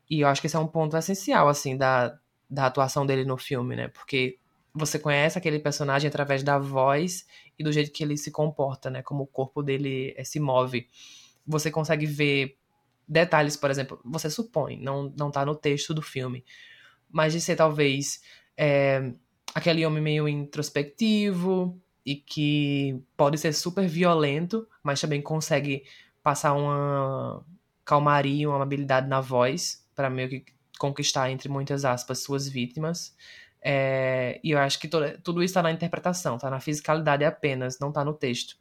E 0.10 0.22
eu 0.22 0.28
acho 0.28 0.42
que 0.42 0.48
esse 0.48 0.56
é 0.56 0.60
um 0.60 0.68
ponto 0.68 0.96
essencial, 0.96 1.50
assim, 1.50 1.76
da, 1.78 2.18
da 2.50 2.68
atuação 2.68 3.06
dele 3.06 3.26
no 3.26 3.38
filme, 3.38 3.76
né? 3.76 3.88
Porque 3.88 4.38
você 4.74 4.98
conhece 4.98 5.38
aquele 5.38 5.60
personagem 5.60 6.08
através 6.08 6.44
da 6.44 6.58
voz 6.58 7.26
e 7.58 7.64
do 7.64 7.72
jeito 7.72 7.92
que 7.92 8.04
ele 8.04 8.18
se 8.18 8.32
comporta, 8.32 8.90
né? 8.90 9.02
Como 9.02 9.24
o 9.24 9.28
corpo 9.28 9.62
dele 9.62 10.14
é, 10.18 10.24
se 10.24 10.40
move. 10.40 10.88
Você 11.46 11.70
consegue 11.70 12.06
ver 12.06 12.58
detalhes, 13.08 13.58
por 13.58 13.70
exemplo, 13.70 14.00
você 14.06 14.30
supõe, 14.30 14.78
não, 14.78 15.14
não 15.18 15.30
tá 15.30 15.46
no 15.46 15.56
texto 15.56 15.94
do 15.94 16.02
filme, 16.02 16.46
mas 17.10 17.34
de 17.34 17.42
ser 17.42 17.58
talvez 17.58 18.22
é, 18.56 19.12
aquele 19.54 19.86
homem 19.86 20.02
meio 20.02 20.28
introspectivo 20.30 21.78
e 22.06 22.16
que 22.16 23.04
pode 23.18 23.38
ser 23.38 23.54
super 23.54 23.88
violento, 23.88 24.68
mas 24.82 25.02
também 25.02 25.22
consegue 25.22 25.84
passar 26.24 26.54
uma 26.54 27.46
calmaria, 27.84 28.48
uma 28.48 28.56
amabilidade 28.56 29.08
na 29.08 29.20
voz 29.20 29.86
para 29.94 30.10
meio 30.10 30.30
que 30.30 30.46
conquistar, 30.80 31.30
entre 31.30 31.50
muitas 31.50 31.86
aspas, 31.86 32.24
suas 32.24 32.48
vítimas. 32.48 33.16
É, 33.64 34.40
e 34.44 34.52
eu 34.52 34.60
acho 34.60 34.80
que 34.80 34.88
toda, 34.88 35.20
tudo 35.24 35.44
isso 35.44 35.52
está 35.52 35.62
na 35.62 35.72
interpretação, 35.72 36.36
está 36.36 36.50
na 36.50 36.60
fisicalidade 36.60 37.24
apenas, 37.24 37.80
não 37.80 37.90
está 37.90 38.04
no 38.04 38.14
texto. 38.14 38.56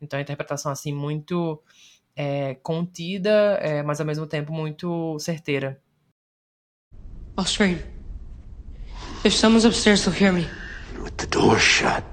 Então 0.00 0.18
a 0.18 0.22
interpretação 0.22 0.72
assim 0.72 0.92
muito 0.92 1.62
é, 2.16 2.54
contida, 2.56 3.58
é, 3.60 3.82
mas 3.82 4.00
ao 4.00 4.06
mesmo 4.06 4.26
tempo 4.26 4.52
muito 4.52 5.18
certeira. 5.18 5.80
I'll 7.38 7.46
scream. 7.46 7.78
If 9.24 9.34
someone's 9.34 9.64
upstairs, 9.64 10.04
they'll 10.04 10.14
hear 10.14 10.32
me. 10.32 10.46
With 11.02 11.16
the 11.16 11.26
door 11.26 11.58
shut, 11.58 12.04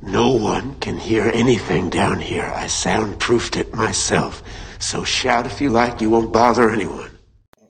no 0.00 0.32
one 0.32 0.76
can 0.80 0.96
hear 0.96 1.30
anything 1.34 1.90
down 1.90 2.20
here. 2.20 2.50
I 2.54 2.68
soundproofed 2.68 3.56
it 3.56 3.74
myself. 3.74 4.42
So 4.78 5.04
shout 5.04 5.46
if 5.46 5.60
you 5.60 5.70
like, 5.70 6.00
you 6.00 6.10
won't 6.10 6.32
bother 6.32 6.70
anyone. 6.70 7.15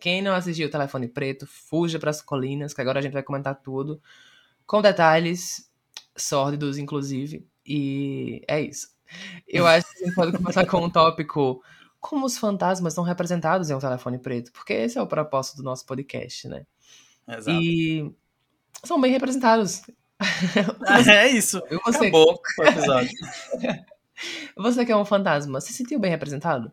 Quem 0.07 0.23
não 0.23 0.35
assistiu 0.35 0.69
o 0.69 0.71
Telefone 0.71 1.09
Preto, 1.09 1.49
fuja 1.49 1.99
para 1.99 2.11
as 2.11 2.23
colinas, 2.23 2.73
que 2.73 2.81
agora 2.81 3.01
a 3.01 3.03
gente 3.03 3.13
vai 3.13 3.25
comentar 3.25 3.57
tudo, 3.57 4.01
com 4.65 4.81
detalhes 4.81 5.69
sórdidos, 6.15 6.79
inclusive. 6.79 7.45
E 7.67 8.41
é 8.47 8.61
isso. 8.61 8.95
Eu 9.49 9.67
acho 9.67 9.85
que 9.91 10.05
a 10.05 10.07
gente 10.07 10.15
pode 10.15 10.37
começar 10.37 10.65
com 10.65 10.85
um 10.85 10.89
tópico 10.89 11.61
como 11.99 12.25
os 12.25 12.39
fantasmas 12.39 12.95
são 12.95 13.03
representados 13.03 13.69
em 13.69 13.75
um 13.75 13.81
telefone 13.81 14.17
preto, 14.17 14.53
porque 14.53 14.75
esse 14.75 14.97
é 14.97 15.03
o 15.03 15.09
propósito 15.09 15.57
do 15.57 15.65
nosso 15.65 15.85
podcast, 15.85 16.47
né? 16.47 16.65
Exato. 17.27 17.61
E 17.61 18.15
são 18.85 19.01
bem 19.01 19.11
representados. 19.11 19.83
É 21.11 21.27
isso. 21.27 21.61
Eu 21.69 21.81
você, 21.85 22.07
Acabou 22.07 22.41
o 22.61 22.63
episódio. 22.63 23.11
você 24.57 24.87
que 24.87 24.93
é 24.93 24.97
um 24.97 25.05
fantasma, 25.05 25.61
se 25.61 25.73
sentiu 25.73 25.99
bem 25.99 26.13
representado? 26.13 26.71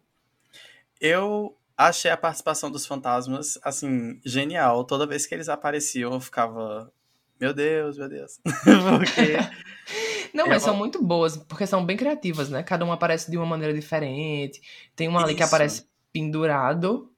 Eu 1.02 1.58
achei 1.78 2.12
a 2.12 2.18
participação 2.18 2.70
dos 2.72 2.86
fantasmas, 2.86 3.58
assim, 3.64 4.20
genial. 4.26 4.84
Toda 4.84 5.06
vez 5.08 5.26
que 5.26 5.34
eles 5.36 5.50
apareciam, 5.50 6.14
eu 6.14 6.20
ficava. 6.20 6.92
Meu 7.40 7.54
Deus, 7.54 7.98
meu 7.98 8.08
Deus. 8.10 8.40
Porque. 8.98 9.38
Não, 10.34 10.48
mas 10.48 10.64
Eu- 10.64 10.70
são 10.70 10.76
muito 10.76 11.04
boas, 11.04 11.38
porque 11.38 11.68
são 11.68 11.86
bem 11.86 11.96
criativas, 11.96 12.50
né? 12.50 12.64
Cada 12.64 12.84
um 12.84 12.92
aparece 12.92 13.30
de 13.30 13.38
uma 13.38 13.46
maneira 13.46 13.72
diferente. 13.74 14.60
Tem 14.96 15.08
um 15.08 15.18
ali 15.18 15.36
que 15.36 15.44
Isso. 15.44 15.54
aparece 15.54 15.88
pendurado, 16.12 17.12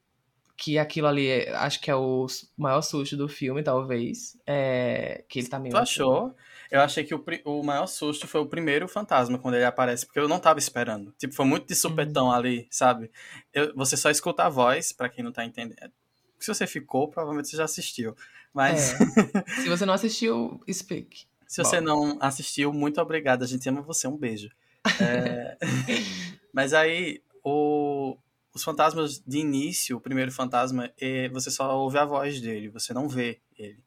que 0.58 0.78
aquilo 0.78 1.08
ali 1.08 1.28
é- 1.28 1.56
acho 1.56 1.80
que 1.80 1.90
é 1.90 1.96
o 1.96 2.28
maior 2.58 2.82
susto 2.82 3.16
do 3.16 3.30
filme, 3.30 3.64
talvez. 3.64 4.38
É, 4.46 5.24
que 5.30 5.40
ele 5.40 5.48
tá 5.48 5.58
meio. 5.60 5.74
Tu 5.74 5.78
achou? 5.78 6.36
Eu 6.76 6.82
achei 6.82 7.04
que 7.06 7.16
o, 7.16 7.24
o 7.46 7.64
maior 7.64 7.88
susto 7.88 8.28
foi 8.28 8.42
o 8.42 8.46
primeiro 8.46 8.88
fantasma, 8.88 9.38
quando 9.40 9.56
ele 9.56 9.64
aparece, 9.64 10.06
porque 10.06 10.20
eu 10.20 10.28
não 10.28 10.40
tava 10.40 10.60
esperando. 10.60 11.14
Tipo, 11.18 11.34
foi 11.34 11.46
muito 11.46 11.68
de 11.68 11.74
supetão 11.76 12.30
ali, 12.32 12.68
sabe? 12.70 13.10
Eu- 13.54 13.74
você 13.76 13.96
só 13.96 14.10
escuta 14.10 14.44
a 14.44 14.50
voz, 14.50 14.92
pra 14.92 15.08
quem 15.08 15.24
não 15.24 15.32
tá 15.32 15.46
entendendo. 15.46 15.92
Se 16.38 16.48
você 16.54 16.68
ficou, 16.68 17.08
provavelmente 17.08 17.48
você 17.48 17.56
já 17.58 17.64
assistiu. 17.64 18.14
Mas 18.54 18.94
É. 18.94 18.98
Se 19.64 19.70
você 19.70 19.86
não 19.86 19.94
assistiu, 19.94 20.60
speak. 20.72 21.26
se 21.48 21.64
você 21.64 21.80
não 21.80 22.18
assistiu, 22.22 22.74
muito 22.74 23.00
obrigado. 23.00 23.44
A 23.44 23.48
gente 23.48 23.68
ama 23.70 23.82
você. 23.82 24.06
Um 24.08 24.18
beijo. 24.18 24.50
É, 25.00 25.58
Mas 26.52 26.74
aí, 26.74 27.22
o- 27.44 28.18
os 28.54 28.64
fantasmas 28.64 29.20
de 29.26 29.38
início, 29.40 29.98
o 29.98 30.02
primeiro 30.02 30.32
fantasma, 30.32 30.92
é, 31.00 31.30
você 31.30 31.50
só 31.52 31.78
ouve 31.78 31.98
a 31.98 32.06
voz 32.06 32.40
dele, 32.42 32.68
você 32.70 32.94
não 32.94 33.08
vê 33.08 33.40
ele. 33.58 33.84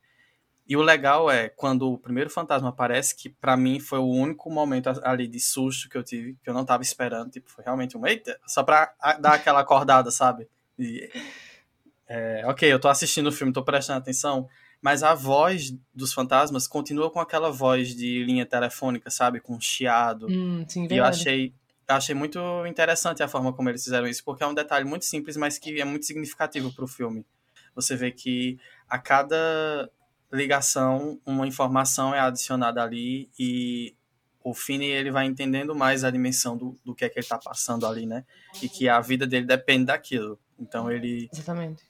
E 0.69 0.77
o 0.77 0.83
legal 0.83 1.31
é, 1.31 1.49
quando 1.49 1.91
o 1.91 1.99
primeiro 1.99 2.29
fantasma 2.29 2.69
aparece, 2.69 3.17
que 3.17 3.31
pra 3.31 3.57
mim 3.57 3.81
foi 3.81 3.99
o 3.99 4.07
único 4.07 4.51
momento 4.51 4.91
ali 5.03 5.27
de 5.27 5.41
susto 5.41 5.89
que 5.89 5.97
eu 5.97 6.05
tive, 6.05 6.37
que 6.45 6.51
eu 6.51 6.53
não 6.53 6.65
tava 6.65 6.83
esperando, 6.83 7.31
tipo, 7.31 7.51
foi 7.51 7.65
realmente 7.65 7.97
um 7.97 8.07
eita, 8.07 8.39
só 8.47 8.63
pra 8.63 8.93
dar 9.19 9.33
aquela 9.33 9.61
acordada, 9.61 10.11
sabe? 10.11 10.47
E, 10.79 11.11
é, 12.07 12.43
ok, 12.47 12.71
eu 12.71 12.79
tô 12.79 12.87
assistindo 12.89 13.29
o 13.29 13.33
filme, 13.33 13.51
tô 13.51 13.63
prestando 13.65 14.01
atenção, 14.01 14.47
mas 14.83 15.03
a 15.03 15.15
voz 15.15 15.75
dos 15.95 16.13
fantasmas 16.13 16.69
continua 16.69 17.11
com 17.11 17.19
aquela 17.19 17.51
voz 17.51 17.95
de 17.95 18.23
linha 18.25 18.45
telefônica, 18.45 19.09
sabe? 19.09 19.41
Com 19.41 19.59
chiado. 19.59 20.27
Hum, 20.29 20.67
sim, 20.69 20.87
E 20.91 20.99
eu 20.99 21.05
achei, 21.05 21.55
eu 21.89 21.95
achei 21.95 22.15
muito 22.15 22.39
interessante 22.67 23.23
a 23.23 23.29
forma 23.29 23.55
como 23.55 23.71
eles 23.71 23.83
fizeram 23.83 24.07
isso, 24.07 24.23
porque 24.23 24.43
é 24.43 24.47
um 24.47 24.55
detalhe 24.55 24.85
muito 24.85 25.07
simples, 25.07 25.35
mas 25.35 25.59
que 25.59 25.81
é 25.81 25.85
muito 25.87 26.05
significativo 26.05 26.71
pro 26.75 26.87
filme. 26.87 27.25
Você 27.75 27.97
vê 27.97 28.11
que 28.11 28.59
a 28.89 28.99
cada 28.99 29.91
ligação, 30.33 31.21
uma 31.25 31.47
informação 31.47 32.15
é 32.15 32.21
adicionada 32.21 32.83
ali 32.83 33.31
e 33.39 33.95
o 34.43 34.55
Finney 34.55 34.91
ele 34.91 35.11
vai 35.11 35.27
entendendo 35.27 35.75
mais 35.75 36.05
a 36.05 36.11
dimensão 36.11 36.57
do, 36.57 36.79
do 36.85 36.95
que 36.95 37.05
é 37.05 37.09
que 37.09 37.19
ele 37.19 37.27
tá 37.27 37.39
passando 37.39 37.87
ali, 37.87 38.07
né? 38.07 38.25
E 38.63 38.69
que 38.69 38.89
a 38.89 39.01
vida 39.01 39.27
dele 39.27 39.47
depende 39.47 39.87
daquilo. 39.87 40.39
Então 40.59 40.91
ele 40.91 41.29
Exatamente. 41.33 41.83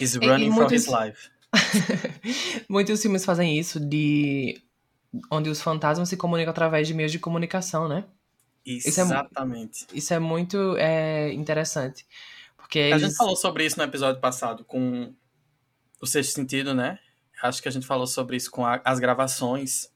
is 0.00 0.14
e 0.14 0.18
running 0.18 0.50
for 0.50 0.68
muitos- 0.68 0.72
his 0.72 0.86
life. 0.86 1.30
Muitos 2.68 3.02
filmes 3.02 3.24
fazem 3.24 3.58
isso, 3.58 3.78
de. 3.78 4.60
onde 5.30 5.50
os 5.50 5.60
fantasmas 5.60 6.08
se 6.08 6.16
comunicam 6.16 6.50
através 6.50 6.88
de 6.88 6.94
meios 6.94 7.12
de 7.12 7.18
comunicação, 7.18 7.88
né? 7.88 8.04
é 8.66 8.70
mu- 8.70 8.78
Exatamente. 8.86 9.86
Isso 9.92 10.14
é 10.14 10.18
muito 10.18 10.76
é, 10.78 11.32
interessante. 11.32 12.06
Porque 12.56 12.78
A 12.78 12.88
eles... 12.90 13.02
gente 13.02 13.16
falou 13.16 13.36
sobre 13.36 13.66
isso 13.66 13.76
no 13.76 13.84
episódio 13.84 14.20
passado 14.20 14.64
com 14.64 15.12
o 16.02 16.06
Sexto 16.06 16.34
Sentido, 16.34 16.74
né? 16.74 16.98
Acho 17.42 17.62
que 17.62 17.68
a 17.68 17.72
gente 17.72 17.86
falou 17.86 18.06
sobre 18.06 18.36
isso 18.36 18.50
com 18.50 18.66
a- 18.66 18.80
as 18.84 18.98
gravações. 18.98 19.90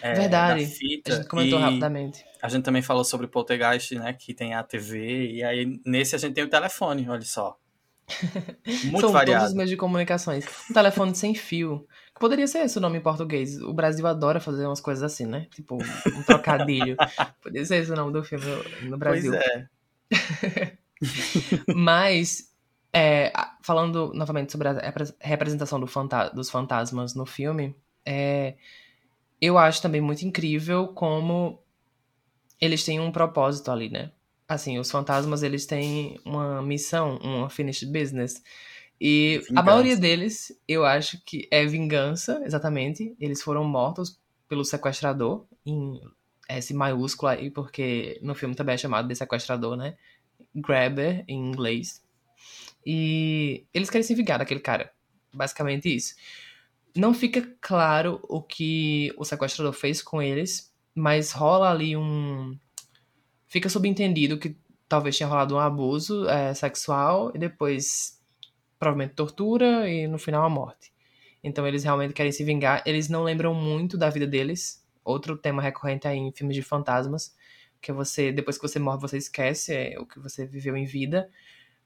é, 0.00 0.14
Verdade. 0.14 0.64
Da 0.64 0.70
fita, 0.70 1.12
A 1.12 1.16
gente 1.16 1.28
comentou 1.28 1.58
rapidamente. 1.58 2.24
A 2.42 2.48
gente 2.48 2.64
também 2.64 2.82
falou 2.82 3.04
sobre 3.04 3.26
o 3.26 3.28
Poltergeist, 3.28 3.94
né? 3.96 4.12
Que 4.12 4.32
tem 4.34 4.54
a 4.54 4.62
TV. 4.62 5.32
E 5.32 5.44
aí, 5.44 5.80
nesse 5.86 6.14
a 6.14 6.18
gente 6.18 6.34
tem 6.34 6.44
o 6.44 6.48
telefone, 6.50 7.08
olha 7.08 7.22
só. 7.22 7.56
Muito 8.84 9.00
São 9.00 9.12
variado. 9.12 9.40
todos 9.40 9.50
os 9.50 9.54
meios 9.56 9.70
de 9.70 9.76
comunicações. 9.76 10.44
Um 10.70 10.74
telefone 10.74 11.14
sem 11.14 11.34
fio. 11.34 11.86
Poderia 12.18 12.46
ser 12.46 12.58
esse 12.64 12.76
o 12.78 12.80
nome 12.80 12.98
em 12.98 13.02
português. 13.02 13.60
O 13.62 13.72
Brasil 13.72 14.06
adora 14.06 14.38
fazer 14.40 14.66
umas 14.66 14.80
coisas 14.80 15.02
assim, 15.02 15.24
né? 15.26 15.46
Tipo, 15.54 15.76
um 15.76 16.22
trocadilho. 16.24 16.96
Poderia 17.42 17.64
ser 17.66 17.76
esse 17.82 17.90
o 17.92 17.96
nome 17.96 18.12
do 18.12 18.22
filme 18.22 18.44
no- 18.44 18.90
no 18.90 18.98
Pois 18.98 19.22
Brasil. 19.22 19.34
é. 19.34 19.68
Mas, 21.74 22.51
é, 22.92 23.32
a- 23.34 23.56
falando 23.62 24.12
novamente 24.14 24.52
sobre 24.52 24.68
a 24.68 24.72
repre- 24.74 25.14
representação 25.20 25.80
do 25.80 25.86
fanta- 25.86 26.30
dos 26.30 26.50
fantasmas 26.50 27.14
no 27.14 27.26
filme, 27.26 27.74
é, 28.06 28.56
eu 29.40 29.58
acho 29.58 29.82
também 29.82 30.00
muito 30.00 30.22
incrível 30.24 30.88
como 30.88 31.60
eles 32.60 32.84
têm 32.84 33.00
um 33.00 33.10
propósito 33.12 33.70
ali, 33.70 33.90
né? 33.90 34.12
Assim, 34.48 34.78
os 34.78 34.90
fantasmas, 34.90 35.42
eles 35.42 35.66
têm 35.66 36.20
uma 36.24 36.62
missão, 36.62 37.16
uma 37.18 37.48
finished 37.48 37.90
business. 37.90 38.42
E 39.00 39.50
a 39.54 39.62
Vingança. 39.62 39.62
maioria 39.62 39.96
deles, 39.96 40.52
eu 40.68 40.84
acho 40.84 41.20
que 41.24 41.48
é 41.50 41.66
vingança, 41.66 42.42
exatamente. 42.44 43.16
Eles 43.18 43.42
foram 43.42 43.64
mortos 43.64 44.20
pelo 44.48 44.64
sequestrador, 44.64 45.46
em 45.66 46.00
S 46.48 46.74
maiúsculo 46.74 47.30
aí, 47.30 47.50
porque 47.50 48.18
no 48.22 48.34
filme 48.34 48.54
também 48.54 48.74
é 48.74 48.78
chamado 48.78 49.08
de 49.08 49.16
sequestrador, 49.16 49.76
né? 49.76 49.96
Grabber, 50.54 51.24
em 51.28 51.38
inglês. 51.50 52.01
E 52.84 53.64
eles 53.72 53.90
querem 53.90 54.02
se 54.02 54.14
vingar 54.14 54.38
daquele 54.38 54.60
cara. 54.60 54.92
Basicamente 55.32 55.94
isso. 55.94 56.14
Não 56.94 57.14
fica 57.14 57.54
claro 57.60 58.20
o 58.28 58.42
que 58.42 59.12
o 59.16 59.24
sequestrador 59.24 59.72
fez 59.72 60.02
com 60.02 60.20
eles, 60.20 60.72
mas 60.94 61.32
rola 61.32 61.70
ali 61.70 61.96
um. 61.96 62.56
Fica 63.46 63.68
subentendido 63.68 64.38
que 64.38 64.56
talvez 64.88 65.16
tinha 65.16 65.26
rolado 65.26 65.54
um 65.54 65.58
abuso 65.58 66.28
é, 66.28 66.52
sexual 66.52 67.32
e 67.34 67.38
depois 67.38 68.20
provavelmente 68.78 69.14
tortura 69.14 69.88
e 69.88 70.06
no 70.06 70.18
final 70.18 70.44
a 70.44 70.50
morte. 70.50 70.92
Então 71.42 71.66
eles 71.66 71.82
realmente 71.82 72.12
querem 72.12 72.32
se 72.32 72.44
vingar. 72.44 72.82
Eles 72.84 73.08
não 73.08 73.22
lembram 73.22 73.54
muito 73.54 73.96
da 73.96 74.10
vida 74.10 74.26
deles. 74.26 74.84
Outro 75.04 75.36
tema 75.36 75.62
recorrente 75.62 76.06
aí 76.06 76.18
em 76.18 76.32
filmes 76.32 76.54
de 76.54 76.62
fantasmas, 76.62 77.34
que 77.80 77.90
você 77.92 78.30
depois 78.30 78.56
que 78.56 78.62
você 78.62 78.78
morre 78.78 79.00
você 79.00 79.16
esquece 79.16 79.74
é, 79.74 79.98
o 79.98 80.06
que 80.06 80.18
você 80.20 80.44
viveu 80.46 80.76
em 80.76 80.84
vida. 80.84 81.30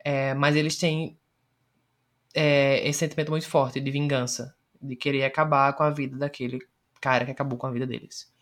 É, 0.08 0.34
mas 0.34 0.54
eles 0.54 0.76
têm 0.76 1.18
é, 2.34 2.86
esse 2.88 3.00
sentimento 3.00 3.30
muito 3.30 3.48
forte 3.48 3.80
de 3.80 3.90
vingança, 3.90 4.54
de 4.80 4.94
querer 4.94 5.24
acabar 5.24 5.72
com 5.72 5.82
a 5.82 5.90
vida 5.90 6.16
daquele 6.16 6.60
cara 7.00 7.24
que 7.24 7.30
acabou 7.32 7.58
com 7.58 7.66
a 7.66 7.70
vida 7.72 7.86
deles. 7.86 8.32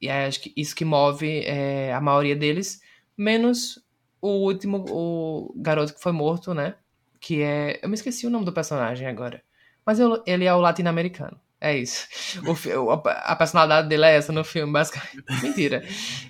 E 0.00 0.08
acho 0.10 0.40
que 0.40 0.52
isso 0.56 0.76
que 0.76 0.84
move 0.84 1.42
é, 1.46 1.92
a 1.94 2.00
maioria 2.00 2.36
deles, 2.36 2.80
menos 3.16 3.82
o 4.20 4.28
último, 4.28 4.84
o 4.90 5.54
garoto 5.56 5.94
que 5.94 6.00
foi 6.02 6.12
morto, 6.12 6.52
né? 6.52 6.74
Que 7.20 7.42
é. 7.42 7.80
Eu 7.82 7.88
me 7.88 7.94
esqueci 7.94 8.26
o 8.26 8.30
nome 8.30 8.44
do 8.44 8.52
personagem 8.52 9.06
agora. 9.06 9.42
Mas 9.86 9.98
eu- 9.98 10.22
ele 10.26 10.44
é 10.44 10.54
o 10.54 10.60
latino-americano. 10.60 11.40
É 11.60 11.76
isso. 11.76 12.06
O 12.46 12.90
a, 12.92 13.34
personalidade 13.34 13.88
dele 13.88 14.04
é 14.04 14.14
essa 14.16 14.30
no 14.32 14.44
filme, 14.44 14.72
basicamente. 14.72 15.24
Mentira. 15.42 15.82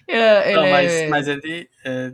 É, 0.06 0.54
Não, 0.54 0.62
ele 0.64 0.70
mas, 0.72 0.92
é, 0.92 1.08
mas 1.08 1.28
ele. 1.28 1.68
É, 1.84 2.12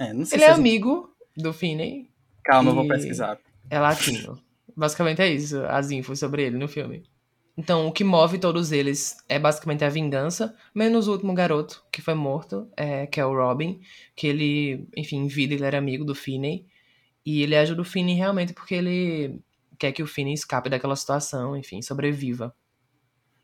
é, 0.00 0.12
não 0.12 0.24
sei 0.26 0.36
ele 0.36 0.44
se 0.44 0.44
é 0.44 0.46
a 0.48 0.50
gente- 0.50 0.58
amigo 0.60 1.11
do 1.36 1.52
Finney. 1.52 2.10
Calma, 2.44 2.70
eu 2.70 2.74
vou 2.74 2.88
pesquisar. 2.88 3.38
é 3.70 3.78
latino. 3.78 4.40
Basicamente 4.76 5.20
é 5.20 5.28
isso, 5.28 5.62
as 5.64 5.90
infos 5.90 6.18
sobre 6.18 6.44
ele 6.44 6.56
no 6.56 6.68
filme. 6.68 7.02
Então, 7.56 7.86
o 7.86 7.92
que 7.92 8.02
move 8.02 8.38
todos 8.38 8.72
eles 8.72 9.18
é 9.28 9.38
basicamente 9.38 9.84
a 9.84 9.88
vingança, 9.88 10.56
menos 10.74 11.06
o 11.06 11.12
último 11.12 11.34
garoto 11.34 11.84
que 11.92 12.00
foi 12.00 12.14
morto, 12.14 12.70
é, 12.76 13.06
que 13.06 13.20
é 13.20 13.26
o 13.26 13.34
Robin, 13.34 13.80
que 14.16 14.26
ele, 14.26 14.88
enfim, 14.96 15.18
em 15.18 15.26
vida 15.26 15.52
ele 15.52 15.64
era 15.64 15.76
amigo 15.76 16.04
do 16.04 16.14
Finney, 16.14 16.66
e 17.24 17.42
ele 17.42 17.54
ajuda 17.54 17.82
o 17.82 17.84
Finney 17.84 18.16
realmente 18.16 18.54
porque 18.54 18.74
ele 18.74 19.40
quer 19.78 19.92
que 19.92 20.02
o 20.02 20.06
Finney 20.06 20.32
escape 20.32 20.70
daquela 20.70 20.96
situação, 20.96 21.54
enfim, 21.56 21.82
sobreviva. 21.82 22.54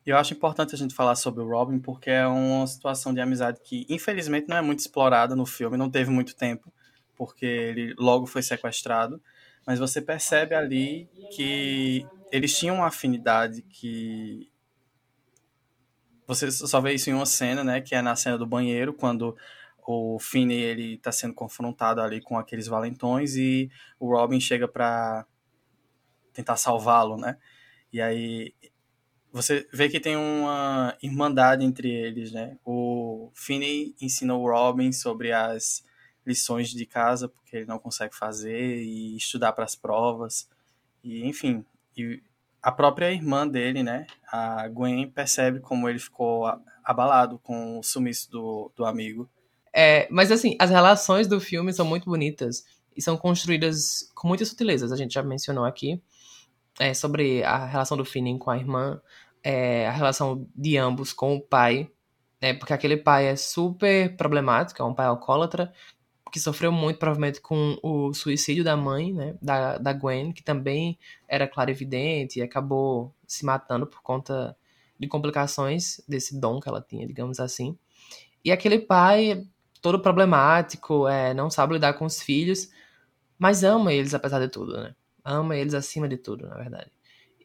Eu 0.06 0.16
acho 0.16 0.32
importante 0.32 0.74
a 0.74 0.78
gente 0.78 0.94
falar 0.94 1.14
sobre 1.16 1.42
o 1.42 1.48
Robin, 1.48 1.78
porque 1.78 2.08
é 2.08 2.26
uma 2.26 2.66
situação 2.66 3.12
de 3.12 3.20
amizade 3.20 3.60
que, 3.62 3.84
infelizmente, 3.90 4.48
não 4.48 4.56
é 4.56 4.62
muito 4.62 4.78
explorada 4.78 5.36
no 5.36 5.44
filme, 5.44 5.76
não 5.76 5.90
teve 5.90 6.10
muito 6.10 6.34
tempo, 6.34 6.72
porque 7.18 7.44
ele 7.44 7.94
logo 7.98 8.26
foi 8.26 8.42
sequestrado. 8.42 9.20
Mas 9.66 9.80
você 9.80 10.00
percebe 10.00 10.54
ali 10.54 11.10
que 11.34 12.06
eles 12.32 12.56
tinham 12.56 12.76
uma 12.76 12.86
afinidade 12.86 13.62
que. 13.62 14.48
Você 16.26 16.50
só 16.50 16.80
vê 16.80 16.94
isso 16.94 17.10
em 17.10 17.14
uma 17.14 17.26
cena, 17.26 17.64
né? 17.64 17.80
Que 17.80 17.94
é 17.94 18.00
na 18.00 18.14
cena 18.14 18.38
do 18.38 18.46
banheiro, 18.46 18.94
quando 18.94 19.36
o 19.86 20.18
Finney 20.18 20.60
ele 20.60 20.98
tá 20.98 21.10
sendo 21.10 21.34
confrontado 21.34 22.00
ali 22.00 22.20
com 22.20 22.38
aqueles 22.38 22.66
valentões 22.66 23.36
e 23.36 23.70
o 23.98 24.14
Robin 24.14 24.38
chega 24.38 24.68
pra 24.68 25.26
tentar 26.32 26.56
salvá-lo, 26.56 27.16
né? 27.16 27.38
E 27.90 28.00
aí 28.00 28.54
você 29.32 29.66
vê 29.72 29.88
que 29.88 29.98
tem 29.98 30.16
uma 30.16 30.96
irmandade 31.02 31.64
entre 31.64 31.90
eles, 31.90 32.32
né? 32.32 32.58
O 32.64 33.30
Finney 33.34 33.94
ensina 34.00 34.34
o 34.34 34.46
Robin 34.46 34.92
sobre 34.92 35.32
as 35.32 35.82
lições 36.28 36.68
de 36.68 36.84
casa 36.84 37.28
porque 37.28 37.56
ele 37.56 37.66
não 37.66 37.78
consegue 37.78 38.14
fazer 38.14 38.76
e 38.76 39.16
estudar 39.16 39.52
para 39.52 39.64
as 39.64 39.74
provas. 39.74 40.48
E 41.02 41.26
enfim, 41.26 41.64
e 41.96 42.22
a 42.62 42.70
própria 42.70 43.10
irmã 43.10 43.48
dele, 43.48 43.82
né, 43.82 44.06
a 44.30 44.68
Gwen, 44.68 45.10
percebe 45.10 45.60
como 45.60 45.88
ele 45.88 45.98
ficou 45.98 46.44
abalado 46.84 47.38
com 47.38 47.78
o 47.78 47.82
sumiço 47.82 48.30
do, 48.30 48.70
do 48.76 48.84
amigo. 48.84 49.28
É, 49.72 50.06
mas 50.10 50.30
assim, 50.30 50.56
as 50.58 50.70
relações 50.70 51.26
do 51.26 51.40
filme 51.40 51.72
são 51.72 51.86
muito 51.86 52.04
bonitas 52.04 52.64
e 52.96 53.00
são 53.00 53.16
construídas 53.16 54.10
com 54.14 54.28
muitas 54.28 54.48
sutilezas. 54.48 54.92
A 54.92 54.96
gente 54.96 55.14
já 55.14 55.22
mencionou 55.22 55.64
aqui 55.64 56.02
é, 56.78 56.92
sobre 56.92 57.42
a 57.42 57.64
relação 57.64 57.96
do 57.96 58.04
Finney 58.04 58.38
com 58.38 58.50
a 58.50 58.56
irmã, 58.56 59.00
é, 59.42 59.86
a 59.86 59.92
relação 59.92 60.46
de 60.54 60.76
ambos 60.76 61.12
com 61.12 61.36
o 61.36 61.40
pai, 61.40 61.90
né, 62.40 62.54
porque 62.54 62.72
aquele 62.72 62.96
pai 62.96 63.26
é 63.26 63.36
super 63.36 64.16
problemático, 64.16 64.82
é 64.82 64.84
um 64.84 64.94
pai 64.94 65.06
alcoólatra, 65.06 65.72
que 66.30 66.40
sofreu 66.40 66.70
muito, 66.72 66.98
provavelmente, 66.98 67.40
com 67.40 67.78
o 67.82 68.12
suicídio 68.12 68.64
da 68.64 68.76
mãe, 68.76 69.12
né, 69.12 69.34
da, 69.40 69.78
da 69.78 69.92
Gwen, 69.92 70.32
que 70.32 70.42
também 70.42 70.98
era 71.26 71.46
clarividente 71.46 72.38
e 72.38 72.42
acabou 72.42 73.14
se 73.26 73.44
matando 73.44 73.86
por 73.86 74.02
conta 74.02 74.56
de 74.98 75.06
complicações 75.06 76.00
desse 76.08 76.38
dom 76.38 76.60
que 76.60 76.68
ela 76.68 76.80
tinha, 76.80 77.06
digamos 77.06 77.38
assim. 77.40 77.78
E 78.44 78.50
aquele 78.50 78.78
pai 78.78 79.46
todo 79.80 80.00
problemático, 80.00 81.06
é, 81.08 81.32
não 81.32 81.50
sabe 81.50 81.74
lidar 81.74 81.94
com 81.94 82.04
os 82.04 82.20
filhos, 82.20 82.70
mas 83.38 83.62
ama 83.62 83.92
eles 83.92 84.14
apesar 84.14 84.40
de 84.40 84.48
tudo, 84.48 84.76
né? 84.76 84.94
Ama 85.24 85.56
eles 85.56 85.74
acima 85.74 86.08
de 86.08 86.16
tudo, 86.16 86.46
na 86.48 86.56
verdade. 86.56 86.90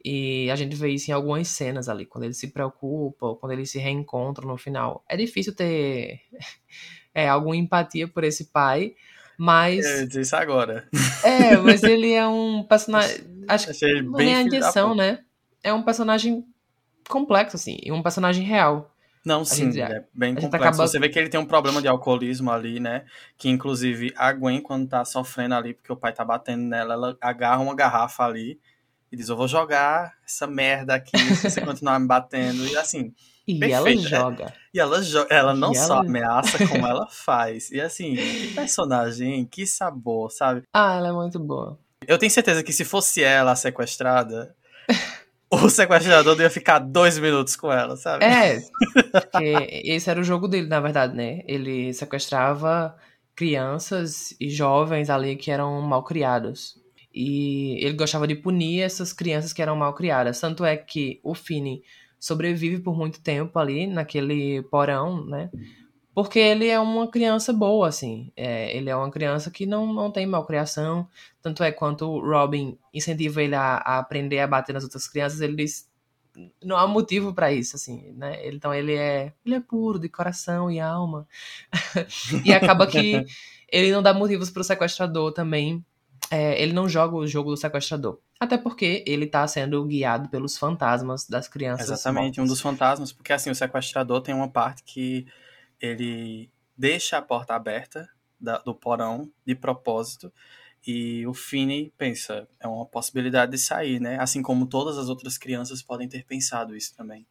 E 0.04 0.50
a 0.50 0.56
gente 0.56 0.76
vê 0.76 0.90
isso 0.90 1.10
em 1.10 1.14
algumas 1.14 1.48
cenas 1.48 1.88
ali, 1.88 2.04
quando 2.04 2.24
eles 2.24 2.36
se 2.36 2.48
preocupam, 2.48 3.34
quando 3.36 3.52
eles 3.52 3.70
se 3.70 3.78
reencontram 3.78 4.46
no 4.46 4.58
final. 4.58 5.02
É 5.08 5.16
difícil 5.16 5.54
ter 5.54 6.20
é, 7.14 7.26
alguma 7.26 7.56
empatia 7.56 8.06
por 8.06 8.22
esse 8.22 8.52
pai, 8.52 8.94
mas. 9.38 9.84
Eu 9.86 10.06
dizer 10.06 10.20
isso 10.20 10.36
agora. 10.36 10.86
É, 11.24 11.56
mas 11.56 11.82
ele 11.82 12.12
é 12.12 12.26
um 12.26 12.62
personagem. 12.62 13.24
Acho 13.48 13.72
que 13.72 14.02
não 14.02 14.20
é 14.20 14.34
adição, 14.34 14.94
né? 14.94 15.20
É 15.62 15.72
um 15.72 15.82
personagem 15.82 16.44
complexo, 17.08 17.56
assim, 17.56 17.78
e 17.82 17.90
um 17.90 18.02
personagem 18.02 18.44
real. 18.44 18.90
Não, 19.24 19.42
sim, 19.42 19.72
gente, 19.72 19.90
é 19.90 20.04
bem 20.12 20.34
complexo. 20.34 20.56
Acaba... 20.68 20.86
Você 20.86 20.98
vê 20.98 21.08
que 21.08 21.18
ele 21.18 21.30
tem 21.30 21.40
um 21.40 21.46
problema 21.46 21.80
de 21.80 21.88
alcoolismo 21.88 22.50
ali, 22.50 22.78
né? 22.78 23.06
Que 23.38 23.48
inclusive 23.48 24.12
a 24.16 24.30
Gwen, 24.34 24.60
quando 24.60 24.86
tá 24.86 25.02
sofrendo 25.02 25.54
ali, 25.54 25.72
porque 25.72 25.90
o 25.90 25.96
pai 25.96 26.12
tá 26.12 26.22
batendo 26.22 26.62
nela, 26.62 26.92
ela 26.92 27.16
agarra 27.22 27.62
uma 27.62 27.74
garrafa 27.74 28.22
ali 28.24 28.60
e 29.14 29.16
diz: 29.16 29.28
Eu 29.28 29.36
vou 29.36 29.48
jogar 29.48 30.12
essa 30.26 30.46
merda 30.46 30.96
aqui 30.96 31.16
se 31.36 31.48
você 31.48 31.60
continuar 31.60 31.98
me 31.98 32.06
batendo. 32.06 32.66
E 32.66 32.76
assim. 32.76 33.14
E 33.46 33.58
perfeito, 33.58 33.74
ela 33.76 34.02
né? 34.02 34.08
joga. 34.08 34.54
E 34.72 34.80
ela, 34.80 35.02
jo 35.02 35.26
ela 35.28 35.54
não 35.54 35.72
e 35.72 35.76
só 35.76 35.94
ela... 35.94 36.00
ameaça, 36.00 36.58
como 36.66 36.86
ela 36.86 37.06
faz. 37.08 37.70
E 37.70 37.80
assim, 37.80 38.16
que 38.16 38.52
personagem, 38.54 39.44
que 39.44 39.66
sabor, 39.66 40.30
sabe? 40.30 40.62
Ah, 40.72 40.96
ela 40.96 41.08
é 41.08 41.12
muito 41.12 41.38
boa. 41.38 41.78
Eu 42.06 42.18
tenho 42.18 42.30
certeza 42.30 42.62
que 42.62 42.72
se 42.72 42.84
fosse 42.84 43.22
ela 43.22 43.54
sequestrada, 43.54 44.54
o 45.50 45.68
sequestrador 45.68 46.40
ia 46.40 46.50
ficar 46.50 46.78
dois 46.78 47.18
minutos 47.18 47.54
com 47.54 47.70
ela, 47.70 47.96
sabe? 47.96 48.24
É, 48.24 48.60
porque 49.12 49.82
esse 49.84 50.10
era 50.10 50.20
o 50.20 50.24
jogo 50.24 50.48
dele, 50.48 50.66
na 50.66 50.80
verdade, 50.80 51.14
né? 51.14 51.42
Ele 51.46 51.92
sequestrava 51.92 52.96
crianças 53.36 54.34
e 54.40 54.48
jovens 54.48 55.10
ali 55.10 55.36
que 55.36 55.50
eram 55.50 55.80
mal 55.82 56.02
criados. 56.02 56.82
E 57.14 57.78
ele 57.84 57.94
gostava 57.94 58.26
de 58.26 58.34
punir 58.34 58.80
essas 58.80 59.12
crianças 59.12 59.52
que 59.52 59.62
eram 59.62 59.76
mal 59.76 59.94
criadas. 59.94 60.40
Tanto 60.40 60.64
é 60.64 60.76
que 60.76 61.20
o 61.22 61.32
Finney 61.32 61.82
sobrevive 62.18 62.80
por 62.80 62.96
muito 62.96 63.20
tempo 63.20 63.56
ali 63.58 63.86
naquele 63.86 64.62
porão, 64.64 65.24
né? 65.24 65.48
Porque 66.14 66.38
ele 66.38 66.68
é 66.68 66.78
uma 66.78 67.08
criança 67.08 67.52
boa, 67.52 67.88
assim. 67.88 68.32
É, 68.36 68.76
ele 68.76 68.88
é 68.88 68.96
uma 68.96 69.10
criança 69.10 69.50
que 69.50 69.66
não, 69.66 69.92
não 69.92 70.10
tem 70.10 70.26
malcriação. 70.26 71.08
Tanto 71.42 71.62
é 71.62 71.70
quanto 71.70 72.06
o 72.06 72.20
Robin 72.20 72.78
incentiva 72.92 73.42
ele 73.42 73.54
a, 73.54 73.76
a, 73.76 73.98
aprender 73.98 74.40
a 74.40 74.46
bater 74.46 74.72
nas 74.72 74.84
outras 74.84 75.08
crianças, 75.08 75.40
ele 75.40 75.56
diz. 75.56 75.88
Não 76.62 76.76
há 76.76 76.86
motivo 76.86 77.32
para 77.32 77.52
isso, 77.52 77.76
assim, 77.76 78.12
né? 78.12 78.48
Então 78.48 78.74
ele 78.74 78.94
é, 78.94 79.32
ele 79.44 79.54
é 79.54 79.60
puro 79.60 80.00
de 80.00 80.08
coração 80.08 80.70
e 80.70 80.80
alma. 80.80 81.28
e 82.44 82.52
acaba 82.52 82.86
que 82.88 83.24
ele 83.70 83.92
não 83.92 84.02
dá 84.02 84.12
motivos 84.12 84.50
pro 84.50 84.64
sequestrador 84.64 85.32
também. 85.32 85.84
É, 86.30 86.60
ele 86.60 86.72
não 86.72 86.88
joga 86.88 87.16
o 87.16 87.26
jogo 87.26 87.50
do 87.50 87.56
sequestrador. 87.56 88.18
Até 88.40 88.58
porque 88.58 89.04
ele 89.06 89.26
tá 89.26 89.46
sendo 89.46 89.84
guiado 89.84 90.28
pelos 90.28 90.56
fantasmas 90.56 91.26
das 91.28 91.48
crianças. 91.48 91.88
Exatamente, 91.88 92.38
mortas. 92.38 92.44
um 92.44 92.46
dos 92.46 92.60
fantasmas. 92.60 93.12
Porque 93.12 93.32
assim, 93.32 93.50
o 93.50 93.54
sequestrador 93.54 94.20
tem 94.20 94.34
uma 94.34 94.48
parte 94.48 94.82
que 94.82 95.26
ele 95.80 96.50
deixa 96.76 97.18
a 97.18 97.22
porta 97.22 97.54
aberta 97.54 98.08
da, 98.40 98.58
do 98.58 98.74
porão 98.74 99.30
de 99.46 99.54
propósito 99.54 100.32
e 100.86 101.26
o 101.26 101.32
Finney 101.32 101.92
pensa, 101.96 102.46
é 102.60 102.68
uma 102.68 102.84
possibilidade 102.84 103.52
de 103.52 103.58
sair, 103.58 103.98
né? 104.00 104.18
Assim 104.20 104.42
como 104.42 104.66
todas 104.66 104.98
as 104.98 105.08
outras 105.08 105.38
crianças 105.38 105.82
podem 105.82 106.08
ter 106.08 106.24
pensado 106.24 106.76
isso 106.76 106.94
também. 106.94 107.26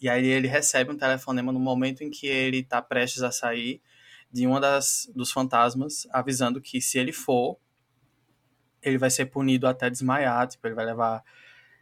E 0.00 0.08
aí 0.08 0.26
ele 0.26 0.48
recebe 0.48 0.90
um 0.90 0.96
telefonema 0.96 1.50
no 1.50 1.58
momento 1.58 2.02
em 2.02 2.10
que 2.10 2.26
ele 2.26 2.58
está 2.58 2.82
prestes 2.82 3.22
a 3.22 3.30
sair 3.30 3.80
de 4.30 4.46
uma 4.46 4.60
das 4.60 5.10
dos 5.14 5.30
fantasmas 5.30 6.06
avisando 6.10 6.60
que 6.60 6.80
se 6.80 6.98
ele 6.98 7.12
for, 7.12 7.58
ele 8.84 8.98
vai 8.98 9.10
ser 9.10 9.26
punido 9.26 9.66
até 9.66 9.90
desmaiar, 9.90 10.46
tipo, 10.46 10.66
ele 10.66 10.74
vai 10.74 10.86
levar 10.86 11.22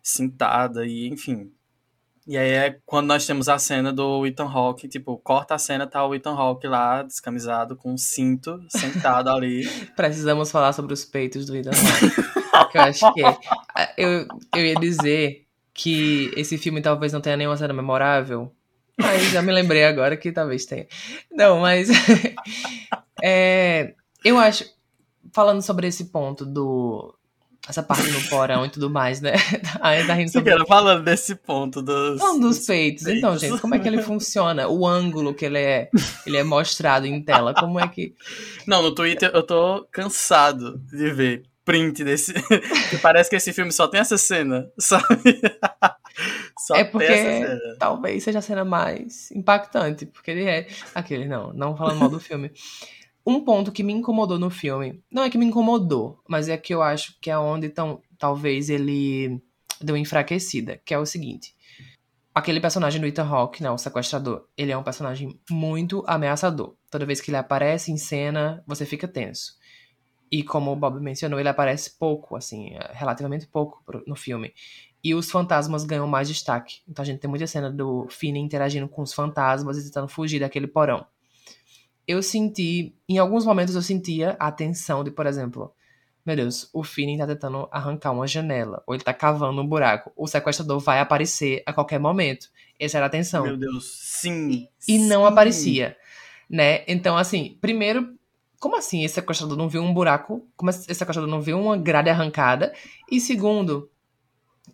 cintada 0.03 0.87
e 0.87 1.09
enfim, 1.09 1.53
e 2.27 2.39
aí 2.39 2.51
é 2.51 2.79
quando 2.87 3.09
nós 3.09 3.27
temos 3.27 3.49
a 3.49 3.59
cena 3.59 3.93
do 3.93 4.25
Ethan 4.25 4.47
Hawke, 4.47 4.87
tipo, 4.87 5.19
corta 5.19 5.57
a 5.57 5.59
cena, 5.59 5.89
tá 5.89 6.07
o 6.07 6.15
Ethan 6.15 6.35
Hawke 6.35 6.69
lá, 6.69 7.03
descamisado, 7.03 7.75
com 7.75 7.93
um 7.93 7.99
cinto, 7.99 8.65
sentado 8.69 9.29
ali. 9.29 9.67
Precisamos 9.97 10.51
falar 10.51 10.73
sobre 10.73 10.95
os 10.95 11.05
peitos 11.05 11.47
do 11.47 11.57
Ethan 11.57 11.71
Hawke. 12.53 12.79
eu 12.79 12.83
acho 12.83 13.13
que 13.13 13.25
é. 13.25 13.37
Eu, 13.99 14.27
eu 14.55 14.65
ia 14.65 14.75
dizer 14.77 15.47
que 15.75 16.31
esse 16.37 16.57
filme 16.57 16.81
talvez 16.81 17.13
não 17.13 17.21
tenha 17.21 17.37
nenhuma 17.37 17.57
cena 17.57 17.75
memorável, 17.75 18.53
mas 18.97 19.31
já 19.31 19.43
me 19.43 19.51
lembrei 19.51 19.85
agora 19.85 20.17
que 20.17 20.31
talvez 20.31 20.65
tenha. 20.65 20.87
Não, 21.29 21.59
mas... 21.59 21.89
é, 23.21 23.95
eu 24.25 24.39
acho, 24.39 24.65
falando 25.33 25.63
sobre 25.63 25.87
esse 25.87 26.07
ponto 26.07 26.45
do, 26.45 27.15
essa 27.69 27.83
parte 27.83 28.11
no 28.11 28.21
porão 28.29 28.67
e 28.67 28.69
tudo 28.69 28.91
mais, 28.91 29.21
né? 29.21 29.35
Aí 29.81 30.05
tá 30.07 30.15
rindo 30.15 30.33
sobre... 30.33 30.53
Você 30.53 30.67
falando 30.67 31.05
desse 31.05 31.35
ponto 31.37 31.81
dos... 31.81 32.19
Não, 32.19 32.39
dos, 32.39 32.59
dos 32.59 32.67
peitos. 32.67 33.05
peitos. 33.05 33.19
Então, 33.19 33.39
gente, 33.39 33.61
como 33.61 33.75
é 33.75 33.79
que 33.79 33.87
ele 33.87 34.03
funciona? 34.03 34.69
O 34.69 34.87
ângulo 34.87 35.33
que 35.33 35.45
ele 35.45 35.59
é, 35.59 35.89
ele 36.27 36.37
é 36.37 36.43
mostrado 36.43 37.07
em 37.07 37.23
tela, 37.23 37.55
como 37.55 37.79
é 37.79 37.87
que... 37.87 38.15
Não, 38.67 38.83
no 38.83 38.93
Twitter 38.93 39.31
eu 39.33 39.45
tô 39.45 39.87
cansado 39.93 40.79
de 40.79 41.11
ver 41.13 41.43
print 41.65 42.03
desse... 42.03 42.35
parece 43.01 43.31
que 43.31 43.37
esse 43.37 43.53
filme 43.53 43.71
só 43.71 43.87
tem 43.87 44.01
essa 44.01 44.19
cena, 44.19 44.69
sabe? 44.77 45.41
Só 46.59 46.75
é 46.75 46.83
porque 46.83 47.45
talvez 47.79 48.25
seja 48.25 48.41
a 48.41 48.43
cena 48.43 48.65
mais 48.65 49.31
impactante, 49.31 50.05
porque 50.07 50.33
ele 50.33 50.45
é 50.45 50.67
aquele, 50.93 51.27
não, 51.27 51.53
não 51.53 51.77
falando 51.77 52.01
mal 52.01 52.09
do 52.09 52.19
filme. 52.19 52.51
Um 53.25 53.45
ponto 53.45 53.71
que 53.71 53.85
me 53.85 53.93
incomodou 53.93 54.39
no 54.39 54.51
filme, 54.51 55.01
não 55.11 55.23
é 55.23 55.31
que 55.31 55.39
me 55.39 55.47
incomodou, 55.47 56.21
mas 56.29 56.49
é 56.49 56.57
que 56.57 56.75
eu 56.75 56.83
acho 56.83 57.17
que 57.21 57.31
é 57.31 57.39
onde 57.39 57.69
então, 57.69 58.03
talvez 58.19 58.69
ele 58.69 59.41
deu 59.81 59.97
enfraquecida, 59.97 60.81
que 60.85 60.93
é 60.93 60.99
o 60.99 61.07
seguinte. 61.07 61.55
Aquele 62.35 62.61
personagem 62.61 63.01
do 63.01 63.07
Ethan 63.07 63.29
Hawke, 63.29 63.63
né, 63.63 63.71
o 63.71 63.79
sequestrador, 63.79 64.49
ele 64.57 64.73
é 64.73 64.77
um 64.77 64.83
personagem 64.83 65.39
muito 65.51 66.03
ameaçador. 66.07 66.75
Toda 66.91 67.07
vez 67.07 67.21
que 67.21 67.31
ele 67.31 67.37
aparece 67.37 67.93
em 67.93 67.97
cena, 67.97 68.65
você 68.67 68.85
fica 68.85 69.07
tenso. 69.07 69.55
E 70.31 70.43
como 70.43 70.73
o 70.73 70.77
Bob 70.77 70.99
mencionou, 70.99 71.39
ele 71.39 71.49
aparece 71.49 71.99
pouco, 71.99 72.35
assim, 72.35 72.71
relativamente 72.93 73.47
pouco 73.47 73.85
no 74.07 74.17
filme. 74.17 74.53
E 75.05 75.15
os 75.15 75.31
fantasmas 75.31 75.85
ganham 75.85 76.07
mais 76.07 76.27
destaque. 76.27 76.81
Então 76.89 77.03
a 77.03 77.07
gente 77.07 77.21
tem 77.21 77.29
muita 77.29 77.47
cena 77.47 77.71
do 77.71 78.07
Finney 78.09 78.43
interagindo 78.43 78.89
com 78.89 79.03
os 79.03 79.13
fantasmas 79.13 79.77
e 79.77 79.85
tentando 79.85 80.09
fugir 80.09 80.41
daquele 80.41 80.67
porão 80.67 81.07
eu 82.07 82.23
senti, 82.23 82.95
em 83.09 83.19
alguns 83.19 83.45
momentos 83.45 83.75
eu 83.75 83.83
sentia 83.83 84.37
a 84.39 84.51
tensão 84.51 85.05
de, 85.05 85.11
por 85.11 85.27
exemplo, 85.27 85.73
meu 86.25 86.37
Deus, 86.37 86.69
o 86.73 86.85
Finney 86.85 87.19
tá 87.19 87.27
tentando 87.27 87.69
arrancar 87.71 88.13
uma 88.13 88.27
janela, 88.27 88.83
ou 88.87 88.95
ele 88.95 89.03
tá 89.03 89.13
cavando 89.13 89.61
um 89.61 89.67
buraco, 89.67 90.13
o 90.17 90.27
sequestrador 90.27 90.79
vai 90.79 91.01
aparecer 91.01 91.63
a 91.67 91.73
qualquer 91.73 91.99
momento. 91.99 92.49
Essa 92.79 92.99
era 92.99 93.07
a 93.07 93.11
tensão. 93.11 93.43
Meu 93.45 93.57
Deus, 93.57 93.93
sim. 93.93 94.69
E, 94.87 94.99
sim. 94.99 95.09
não 95.09 95.27
aparecia, 95.27 95.97
né? 96.49 96.85
Então, 96.87 97.17
assim, 97.17 97.59
primeiro, 97.61 98.17
como 98.61 98.77
assim 98.77 99.05
esse 99.05 99.15
sequestrador 99.15 99.57
não 99.57 99.69
viu 99.69 99.83
um 99.83 99.93
buraco? 99.93 100.47
Como 100.57 100.71
esse 100.71 100.83
sequestrador 100.95 101.29
não 101.29 101.41
viu 101.41 101.61
uma 101.61 101.77
grade 101.77 102.09
arrancada? 102.09 102.73
E 103.11 103.21
segundo, 103.21 103.91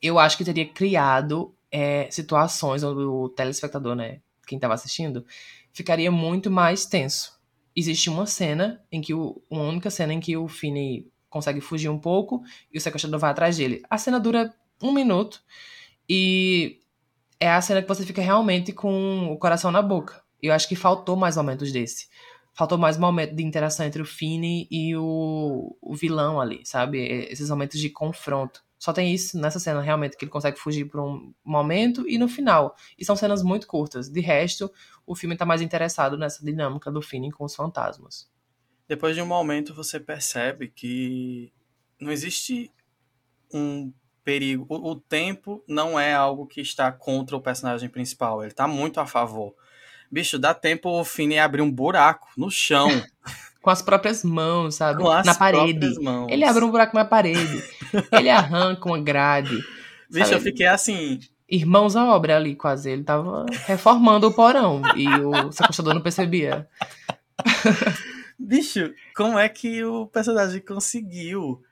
eu 0.02 0.18
acho 0.18 0.36
que 0.36 0.44
teria 0.44 0.68
criado 0.68 1.54
é, 1.72 2.10
situações 2.10 2.82
onde 2.82 3.00
o 3.00 3.30
telespectador, 3.30 3.94
né, 3.94 4.20
quem 4.46 4.58
tava 4.58 4.74
assistindo, 4.74 5.24
ficaria 5.78 6.10
muito 6.10 6.50
mais 6.50 6.84
tenso. 6.84 7.38
Existe 7.74 8.10
uma 8.10 8.26
cena 8.26 8.84
em 8.90 9.00
que 9.00 9.14
o, 9.14 9.40
uma 9.48 9.62
única 9.62 9.90
cena 9.90 10.12
em 10.12 10.18
que 10.18 10.36
o 10.36 10.48
Finney 10.48 11.08
consegue 11.30 11.60
fugir 11.60 11.88
um 11.88 12.00
pouco 12.00 12.42
e 12.72 12.76
o 12.76 12.80
sequestrador 12.80 13.20
vai 13.20 13.30
atrás 13.30 13.56
dele. 13.56 13.80
A 13.88 13.96
cena 13.96 14.18
dura 14.18 14.52
um 14.82 14.90
minuto 14.90 15.40
e 16.08 16.80
é 17.38 17.48
a 17.48 17.60
cena 17.60 17.80
que 17.80 17.86
você 17.86 18.04
fica 18.04 18.20
realmente 18.20 18.72
com 18.72 19.32
o 19.32 19.38
coração 19.38 19.70
na 19.70 19.80
boca. 19.80 20.20
Eu 20.42 20.52
acho 20.52 20.68
que 20.68 20.74
faltou 20.74 21.14
mais 21.14 21.36
momentos 21.36 21.70
desse. 21.70 22.08
faltou 22.52 22.76
mais 22.76 22.98
momento 22.98 23.36
de 23.36 23.44
interação 23.44 23.86
entre 23.86 24.02
o 24.02 24.06
Finney 24.06 24.66
e 24.68 24.96
o, 24.96 25.76
o 25.80 25.94
vilão 25.94 26.40
ali, 26.40 26.66
sabe? 26.66 26.98
Esses 27.30 27.50
momentos 27.50 27.78
de 27.78 27.88
confronto. 27.88 28.64
Só 28.78 28.92
tem 28.92 29.12
isso 29.12 29.38
nessa 29.38 29.58
cena, 29.58 29.80
realmente, 29.80 30.16
que 30.16 30.24
ele 30.24 30.30
consegue 30.30 30.58
fugir 30.58 30.84
por 30.84 31.00
um 31.00 31.34
momento 31.44 32.08
e 32.08 32.16
no 32.16 32.28
final. 32.28 32.76
E 32.96 33.04
são 33.04 33.16
cenas 33.16 33.42
muito 33.42 33.66
curtas. 33.66 34.08
De 34.08 34.20
resto, 34.20 34.70
o 35.06 35.16
filme 35.16 35.36
tá 35.36 35.44
mais 35.44 35.60
interessado 35.60 36.16
nessa 36.16 36.44
dinâmica 36.44 36.90
do 36.90 37.02
Finney 37.02 37.30
com 37.30 37.44
os 37.44 37.56
fantasmas. 37.56 38.30
Depois 38.86 39.16
de 39.16 39.22
um 39.22 39.26
momento, 39.26 39.74
você 39.74 39.98
percebe 39.98 40.68
que 40.68 41.52
não 42.00 42.12
existe 42.12 42.70
um 43.52 43.92
perigo. 44.22 44.64
O, 44.68 44.92
o 44.92 44.96
tempo 44.96 45.64
não 45.66 45.98
é 45.98 46.14
algo 46.14 46.46
que 46.46 46.60
está 46.60 46.92
contra 46.92 47.36
o 47.36 47.40
personagem 47.40 47.88
principal. 47.88 48.42
Ele 48.42 48.52
tá 48.52 48.68
muito 48.68 49.00
a 49.00 49.06
favor. 49.06 49.54
Bicho, 50.10 50.38
dá 50.38 50.54
tempo 50.54 50.88
o 50.88 51.04
Finney 51.04 51.38
abrir 51.38 51.62
um 51.62 51.70
buraco 51.70 52.28
no 52.36 52.50
chão. 52.50 52.88
com 53.68 53.72
as 53.72 53.82
próprias 53.82 54.24
mãos, 54.24 54.76
sabe? 54.76 55.02
Com 55.02 55.10
as 55.10 55.26
na 55.26 55.34
parede. 55.34 56.00
mãos. 56.00 56.28
Ele 56.30 56.42
abre 56.42 56.64
um 56.64 56.70
buraco 56.70 56.96
na 56.96 57.04
parede. 57.04 57.62
ele 58.12 58.30
arranca 58.30 58.88
uma 58.88 58.98
grade. 58.98 59.58
Bicho, 60.10 60.24
sabe? 60.24 60.36
eu 60.36 60.40
fiquei 60.40 60.66
assim. 60.66 61.20
Irmãos 61.46 61.94
à 61.94 62.06
obra 62.06 62.36
ali, 62.36 62.56
quase. 62.56 62.90
Ele 62.90 63.04
tava 63.04 63.44
reformando 63.66 64.26
o 64.26 64.32
porão. 64.32 64.80
E 64.96 65.06
o 65.06 65.52
sequestrador 65.52 65.92
não 65.92 66.00
percebia. 66.00 66.66
Bicho, 68.38 68.90
como 69.14 69.38
é 69.38 69.46
que 69.50 69.84
o 69.84 70.06
personagem 70.06 70.62
conseguiu 70.62 71.62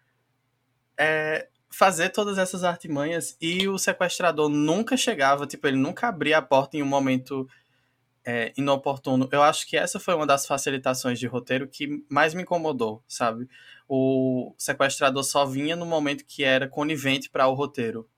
é, 1.01 1.47
fazer 1.71 2.11
todas 2.11 2.37
essas 2.37 2.63
artimanhas 2.63 3.39
e 3.41 3.67
o 3.69 3.79
sequestrador 3.79 4.51
nunca 4.51 4.99
chegava, 4.99 5.47
tipo, 5.47 5.67
ele 5.67 5.79
nunca 5.79 6.09
abria 6.09 6.37
a 6.37 6.43
porta 6.43 6.77
em 6.77 6.83
um 6.83 6.87
momento 6.87 7.49
é, 8.27 8.53
inoportuno. 8.57 9.29
Eu 9.31 9.41
acho 9.41 9.65
que 9.69 9.77
essa 9.77 10.01
foi 10.01 10.13
uma 10.13 10.27
das 10.27 10.45
facilitações 10.47 11.21
de 11.21 11.29
roteiro 11.29 11.69
que 11.69 12.05
mais 12.11 12.35
me 12.35 12.43
incomodou, 12.43 13.01
sabe? 13.07 13.49
O 13.89 14.53
sequestrador 14.59 15.23
só 15.23 15.47
vinha 15.47 15.77
no 15.77 15.87
momento 15.87 16.25
que 16.27 16.43
era 16.43 16.69
conivente 16.69 17.31
para 17.31 17.47
o 17.47 17.55
roteiro. 17.55 18.09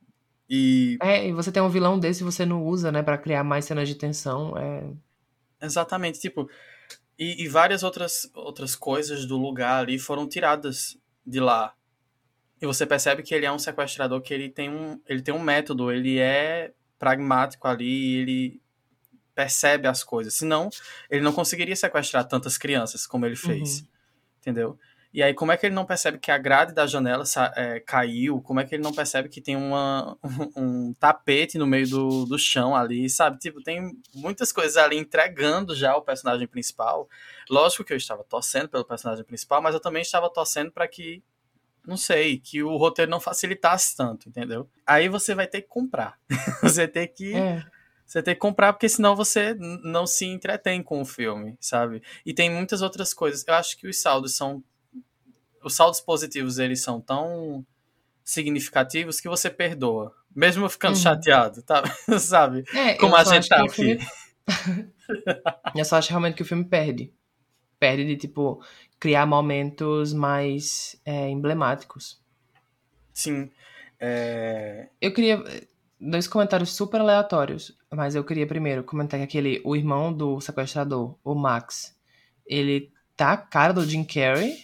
E 0.48 0.96
É, 1.02 1.28
e 1.28 1.32
você 1.34 1.52
tem 1.52 1.62
um 1.62 1.68
vilão 1.68 1.98
desse 1.98 2.22
e 2.22 2.24
você 2.24 2.46
não 2.46 2.64
usa, 2.64 2.90
né, 2.90 3.02
Pra 3.02 3.18
criar 3.18 3.44
mais 3.44 3.66
cenas 3.66 3.86
de 3.86 3.94
tensão. 3.94 4.56
É... 4.56 4.82
exatamente, 5.60 6.18
tipo, 6.18 6.48
e, 7.18 7.44
e 7.44 7.48
várias 7.48 7.82
outras 7.82 8.30
outras 8.34 8.74
coisas 8.74 9.26
do 9.26 9.36
lugar 9.36 9.82
ali 9.82 9.98
foram 9.98 10.26
tiradas 10.26 10.96
de 11.26 11.38
lá. 11.38 11.74
E 12.62 12.66
você 12.66 12.86
percebe 12.86 13.22
que 13.22 13.34
ele 13.34 13.44
é 13.44 13.52
um 13.52 13.58
sequestrador 13.58 14.22
que 14.22 14.32
ele 14.32 14.48
tem 14.48 14.70
um 14.70 14.98
ele 15.06 15.20
tem 15.20 15.34
um 15.34 15.38
método, 15.38 15.92
ele 15.92 16.18
é 16.18 16.72
pragmático 16.98 17.68
ali, 17.68 18.14
ele 18.16 18.62
percebe 19.38 19.86
as 19.86 20.02
coisas. 20.02 20.34
Senão, 20.34 20.68
ele 21.08 21.22
não 21.22 21.32
conseguiria 21.32 21.76
sequestrar 21.76 22.26
tantas 22.26 22.58
crianças 22.58 23.06
como 23.06 23.24
ele 23.24 23.36
fez. 23.36 23.84
Entendeu? 24.40 24.76
E 25.14 25.22
aí, 25.22 25.32
como 25.32 25.52
é 25.52 25.56
que 25.56 25.64
ele 25.64 25.76
não 25.76 25.86
percebe 25.86 26.18
que 26.18 26.32
a 26.32 26.36
grade 26.36 26.74
da 26.74 26.88
janela 26.88 27.22
é, 27.54 27.78
caiu? 27.78 28.42
Como 28.42 28.58
é 28.58 28.64
que 28.64 28.74
ele 28.74 28.82
não 28.82 28.92
percebe 28.92 29.28
que 29.28 29.40
tem 29.40 29.54
uma, 29.54 30.18
um 30.56 30.92
tapete 30.94 31.56
no 31.56 31.68
meio 31.68 31.88
do, 31.88 32.26
do 32.26 32.36
chão 32.36 32.74
ali, 32.74 33.08
sabe? 33.08 33.38
Tipo, 33.38 33.62
tem 33.62 33.96
muitas 34.12 34.50
coisas 34.50 34.76
ali 34.76 34.98
entregando 34.98 35.72
já 35.72 35.96
o 35.96 36.02
personagem 36.02 36.48
principal. 36.48 37.08
Lógico 37.48 37.84
que 37.84 37.92
eu 37.92 37.96
estava 37.96 38.24
torcendo 38.24 38.68
pelo 38.68 38.84
personagem 38.84 39.24
principal, 39.24 39.62
mas 39.62 39.72
eu 39.72 39.80
também 39.80 40.02
estava 40.02 40.28
torcendo 40.28 40.72
para 40.72 40.88
que, 40.88 41.22
não 41.86 41.96
sei, 41.96 42.38
que 42.38 42.60
o 42.60 42.76
roteiro 42.76 43.08
não 43.08 43.20
facilitasse 43.20 43.96
tanto, 43.96 44.28
entendeu? 44.28 44.68
Aí 44.84 45.08
você 45.08 45.32
vai 45.32 45.46
ter 45.46 45.62
que 45.62 45.68
comprar. 45.68 46.18
você 46.60 46.88
tem 46.88 47.06
que 47.06 47.34
É. 47.34 47.64
você 48.08 48.22
tem 48.22 48.32
que 48.34 48.40
comprar, 48.40 48.72
porque 48.72 48.88
senão 48.88 49.14
você 49.14 49.54
não 49.84 50.06
se 50.06 50.24
entretém 50.24 50.82
com 50.82 51.02
o 51.02 51.04
filme, 51.04 51.58
sabe? 51.60 52.02
E 52.24 52.32
tem 52.32 52.48
muitas 52.50 52.80
outras 52.80 53.12
coisas. 53.12 53.44
Eu 53.46 53.52
acho 53.54 53.76
que 53.76 53.86
os 53.86 54.00
saldos 54.00 54.34
são. 54.34 54.64
Os 55.62 55.74
saldos 55.74 56.00
positivos, 56.00 56.58
eles 56.58 56.80
são 56.80 57.00
tão 57.00 57.66
significativos 58.24 59.20
que 59.20 59.28
você 59.28 59.50
perdoa. 59.50 60.14
Mesmo 60.34 60.68
ficando 60.70 60.94
Uhum. 60.96 61.02
chateado, 61.02 61.62
tá? 61.62 61.82
sabe? 62.18 62.64
É, 62.74 62.94
Como 62.94 63.14
a 63.14 63.24
gente 63.24 63.48
tá 63.48 63.62
aqui. 63.62 63.72
filme- 63.98 64.08
eu 65.76 65.84
só 65.84 65.96
acho 65.96 66.10
realmente 66.10 66.34
que 66.36 66.42
o 66.42 66.46
filme 66.46 66.64
perde. 66.64 67.12
Perde 67.78 68.04
de, 68.06 68.16
tipo, 68.16 68.62
criar 68.98 69.26
momentos 69.26 70.12
mais 70.12 70.98
é, 71.04 71.28
emblemáticos. 71.28 72.20
Sim. 73.12 73.50
É... 74.00 74.88
Eu 75.00 75.12
queria. 75.12 75.42
Dois 76.00 76.28
comentários 76.28 76.74
super 76.76 77.00
aleatórios, 77.00 77.76
mas 77.92 78.14
eu 78.14 78.24
queria 78.24 78.46
primeiro 78.46 78.84
comentar 78.84 79.18
que 79.18 79.24
aquele. 79.24 79.60
O 79.64 79.74
irmão 79.76 80.12
do 80.12 80.40
sequestrador, 80.40 81.16
o 81.24 81.34
Max, 81.34 81.96
ele 82.46 82.92
tá 83.16 83.32
a 83.32 83.36
cara 83.36 83.72
do 83.72 83.84
Jim 83.86 84.04
Carrey. 84.04 84.56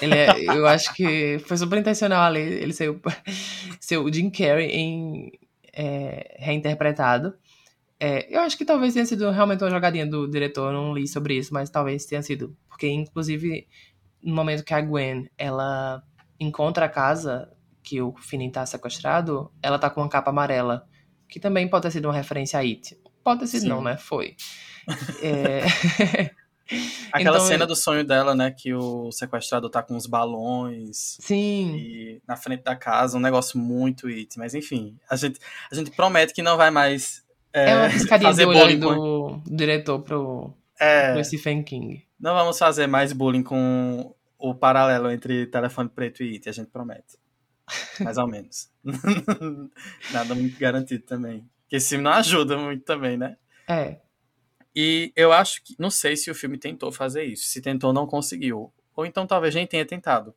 Ele 0.00 0.14
é- 0.14 0.44
eu 0.56 0.66
acho 0.66 0.92
que 0.94 1.38
foi 1.46 1.56
super 1.56 1.78
intencional 1.78 2.22
ali 2.22 2.40
ele 2.40 2.72
ser, 2.72 2.90
o- 2.90 3.00
ser 3.80 3.98
o 3.98 4.12
Jim 4.12 4.30
Carrey 4.30 4.70
em 4.70 5.32
é, 5.72 6.36
reinterpretado. 6.38 7.34
É, 8.00 8.34
eu 8.34 8.40
acho 8.40 8.58
que 8.58 8.64
talvez 8.64 8.94
tenha 8.94 9.06
sido 9.06 9.30
realmente 9.30 9.62
uma 9.62 9.70
jogadinha 9.70 10.04
do 10.06 10.28
diretor, 10.28 10.72
eu 10.72 10.72
não 10.72 10.92
li 10.94 11.06
sobre 11.06 11.36
isso, 11.36 11.54
mas 11.54 11.70
talvez 11.70 12.04
tenha 12.04 12.22
sido. 12.22 12.56
Porque, 12.68 12.88
inclusive, 12.88 13.68
no 14.22 14.34
momento 14.34 14.64
que 14.64 14.74
a 14.74 14.80
Gwen 14.80 15.30
ela 15.38 16.02
encontra 16.40 16.86
a 16.86 16.88
casa 16.88 17.48
que 17.82 18.02
o 18.02 18.12
Finney 18.16 18.50
tá 18.50 18.66
sequestrado, 18.66 19.52
ela 19.62 19.78
tá 19.78 19.88
com 19.88 20.00
uma 20.00 20.08
capa 20.08 20.30
amarela. 20.30 20.88
Que 21.32 21.40
também 21.40 21.66
pode 21.66 21.84
ter 21.84 21.90
sido 21.90 22.04
uma 22.04 22.14
referência 22.14 22.58
a 22.58 22.62
It. 22.62 22.94
Pode 23.24 23.40
ter 23.40 23.46
sido 23.46 23.62
Sim. 23.62 23.68
não, 23.68 23.82
né? 23.82 23.96
Foi. 23.96 24.36
É... 25.22 25.62
Aquela 27.12 27.36
Então, 27.36 27.46
cena 27.46 27.66
do 27.66 27.76
sonho 27.76 28.04
dela, 28.04 28.34
né? 28.34 28.50
Que 28.50 28.74
o 28.74 29.10
sequestrador 29.12 29.70
tá 29.70 29.82
com 29.82 29.96
os 29.96 30.06
balões 30.06 31.16
Sim. 31.20 31.76
e 31.76 32.22
na 32.26 32.36
frente 32.36 32.62
da 32.62 32.74
casa, 32.74 33.16
um 33.16 33.20
negócio 33.20 33.58
muito 33.58 34.06
it. 34.08 34.38
Mas 34.38 34.54
enfim, 34.54 34.96
a 35.08 35.16
gente, 35.16 35.38
a 35.70 35.74
gente 35.74 35.90
promete 35.90 36.32
que 36.34 36.42
não 36.42 36.56
vai 36.56 36.70
mais 36.70 37.22
é, 37.52 37.70
É 37.70 37.76
uma 37.76 37.90
piscadinha 37.90 38.32
de 38.32 38.44
olho 38.44 38.80
com... 38.80 38.94
do 38.94 39.42
diretor 39.56 40.00
pro, 40.00 40.52
É, 40.80 41.12
pro 41.12 41.24
Stephen 41.24 41.62
King. 41.62 42.04
Não 42.18 42.34
vamos 42.34 42.58
fazer 42.58 42.86
mais 42.86 43.12
bullying 43.12 43.42
com 43.42 44.14
o 44.38 44.54
paralelo 44.54 45.10
entre 45.10 45.46
telefone 45.46 45.88
preto 45.88 46.22
e 46.22 46.34
IT, 46.36 46.48
a 46.48 46.52
gente 46.52 46.70
promete. 46.70 47.21
Mais 48.00 48.18
ou 48.18 48.26
menos. 48.26 48.70
Nada 50.12 50.34
muito 50.34 50.58
garantido 50.58 51.04
também. 51.04 51.48
Porque 51.62 51.76
esse 51.76 51.90
filme 51.90 52.04
não 52.04 52.12
ajuda 52.12 52.56
muito 52.58 52.84
também, 52.84 53.16
né? 53.16 53.36
É. 53.68 53.98
E 54.74 55.12
eu 55.16 55.32
acho 55.32 55.62
que. 55.62 55.74
Não 55.78 55.90
sei 55.90 56.16
se 56.16 56.30
o 56.30 56.34
filme 56.34 56.58
tentou 56.58 56.90
fazer 56.92 57.24
isso. 57.24 57.44
Se 57.46 57.60
tentou, 57.60 57.92
não 57.92 58.06
conseguiu. 58.06 58.72
Ou 58.96 59.06
então 59.06 59.26
talvez 59.26 59.54
nem 59.54 59.66
tenha 59.66 59.84
tentado. 59.86 60.34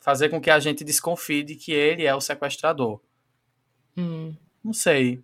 Fazer 0.00 0.28
com 0.28 0.40
que 0.40 0.50
a 0.50 0.58
gente 0.58 0.82
desconfie 0.84 1.42
de 1.42 1.54
que 1.56 1.72
ele 1.72 2.04
é 2.06 2.14
o 2.14 2.20
sequestrador. 2.20 3.00
Hum. 3.96 4.34
Não 4.62 4.72
sei. 4.72 5.22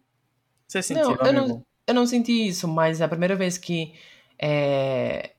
Você 0.66 0.82
sentiu, 0.82 1.16
Não, 1.16 1.26
eu 1.26 1.32
não-? 1.32 1.66
Eu 1.86 1.94
não 1.94 2.06
senti 2.06 2.48
isso, 2.48 2.66
mas 2.66 3.00
é 3.00 3.04
a 3.04 3.08
primeira 3.08 3.36
vez 3.36 3.56
que 3.56 3.94
é, 4.38 5.34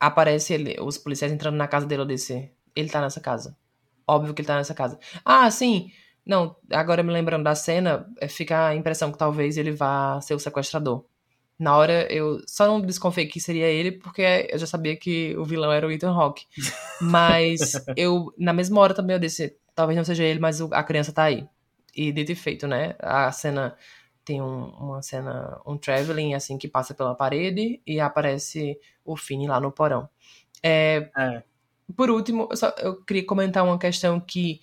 aparece 0.00 0.52
ele- 0.54 0.76
os 0.80 0.98
policiais 0.98 1.32
entrando 1.32 1.56
na 1.56 1.68
casa 1.68 1.86
dele, 1.86 2.02
eu 2.02 2.06
disse, 2.06 2.50
ele 2.74 2.88
tá 2.90 3.00
nessa 3.00 3.20
casa. 3.20 3.56
Óbvio 4.10 4.34
que 4.34 4.40
ele 4.42 4.46
tá 4.46 4.56
nessa 4.56 4.74
casa. 4.74 4.98
Ah, 5.24 5.50
sim. 5.50 5.90
Não, 6.26 6.56
agora 6.72 7.02
me 7.02 7.12
lembrando 7.12 7.44
da 7.44 7.54
cena, 7.54 8.06
é, 8.20 8.28
fica 8.28 8.68
a 8.68 8.74
impressão 8.74 9.10
que 9.12 9.18
talvez 9.18 9.56
ele 9.56 9.72
vá 9.72 10.20
ser 10.20 10.34
o 10.34 10.38
sequestrador. 10.38 11.04
Na 11.58 11.76
hora 11.76 12.10
eu 12.12 12.40
só 12.46 12.66
não 12.66 12.80
desconfiei 12.80 13.26
que 13.26 13.40
seria 13.40 13.66
ele, 13.66 13.92
porque 13.92 14.22
eu 14.50 14.58
já 14.58 14.66
sabia 14.66 14.96
que 14.96 15.36
o 15.36 15.44
vilão 15.44 15.72
era 15.72 15.86
o 15.86 15.90
Ethan 15.92 16.12
Hawke. 16.12 16.46
Mas 17.00 17.86
eu, 17.96 18.32
na 18.38 18.52
mesma 18.52 18.80
hora 18.80 18.94
também 18.94 19.14
eu 19.14 19.20
disse, 19.20 19.56
talvez 19.74 19.96
não 19.96 20.04
seja 20.04 20.22
ele, 20.24 20.38
mas 20.38 20.60
a 20.60 20.82
criança 20.84 21.12
tá 21.12 21.24
aí. 21.24 21.46
E 21.94 22.12
dito 22.12 22.32
e 22.32 22.34
feito, 22.34 22.66
né? 22.66 22.94
A 23.00 23.32
cena 23.32 23.76
tem 24.24 24.40
um- 24.42 24.68
uma 24.70 25.02
cena, 25.02 25.60
um 25.66 25.76
traveling, 25.78 26.34
assim, 26.34 26.58
que 26.58 26.68
passa 26.68 26.94
pela 26.94 27.14
parede 27.14 27.80
e 27.86 27.98
aparece 28.00 28.78
o 29.04 29.16
Finn 29.16 29.46
lá 29.48 29.58
no 29.60 29.72
porão. 29.72 30.08
É, 30.62 31.10
É. 31.16 31.42
por 31.96 32.10
último, 32.10 32.48
eu, 32.50 32.56
só, 32.56 32.74
eu 32.78 33.02
queria 33.04 33.24
comentar 33.24 33.64
uma 33.64 33.78
questão 33.78 34.20
que 34.20 34.60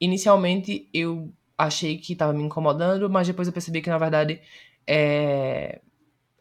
inicialmente 0.00 0.88
eu 0.92 1.32
achei 1.56 1.96
que 1.98 2.12
estava 2.12 2.32
me 2.32 2.42
incomodando, 2.42 3.08
mas 3.08 3.26
depois 3.26 3.48
eu 3.48 3.52
percebi 3.52 3.80
que 3.80 3.88
na 3.88 3.98
verdade 3.98 4.40
é, 4.86 5.80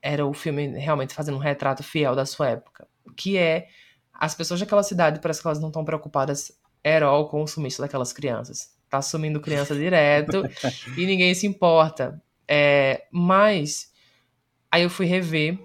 era 0.02 0.26
o 0.26 0.34
filme 0.34 0.68
realmente 0.78 1.14
fazendo 1.14 1.36
um 1.36 1.42
retrato 1.42 1.84
fiel 1.84 2.16
da 2.16 2.26
sua 2.26 2.50
época. 2.50 2.88
Que 3.16 3.38
é 3.38 3.68
as 4.14 4.36
pessoas 4.36 4.60
daquela 4.60 4.84
cidade 4.84 5.20
parece 5.20 5.42
que 5.42 5.48
elas 5.48 5.60
não 5.60 5.70
estão 5.70 5.84
preocupadas 5.84 6.52
all 7.04 7.28
com 7.28 7.42
o 7.42 7.48
sumiço 7.48 7.82
daquelas 7.82 8.14
crianças. 8.14 8.76
Tá 8.90 9.02
sumindo 9.02 9.42
criança 9.42 9.74
direto 9.76 10.44
e 10.98 11.06
ninguém 11.06 11.34
se 11.34 11.48
importa. 11.48 12.22
É, 12.48 13.06
mas 13.12 13.92
aí 14.72 14.84
eu 14.84 14.90
fui 14.90 15.06
rever 15.06 15.60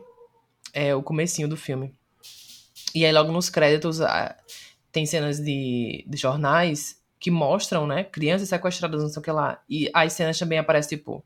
é, 0.73 0.95
o 0.95 1.03
comecinho 1.03 1.49
do 1.49 1.57
filme. 1.57 1.95
E 2.95 3.05
aí 3.05 3.13
logo 3.13 3.33
nos 3.33 3.49
créditos 3.49 4.01
tem 4.91 5.07
cenas 5.07 5.39
de, 5.39 6.05
de 6.07 6.17
jornais 6.17 7.01
que 7.19 7.31
mostram, 7.31 7.87
né, 7.87 8.05
crianças 8.05 8.49
sequestradas, 8.49 9.03
não 9.03 9.09
sei 9.09 9.21
o 9.21 9.23
que 9.23 9.31
lá. 9.31 9.61
E 9.69 9.91
as 9.93 10.13
cenas 10.15 10.39
também 10.39 10.59
aparecem, 10.59 10.97
tipo, 10.97 11.25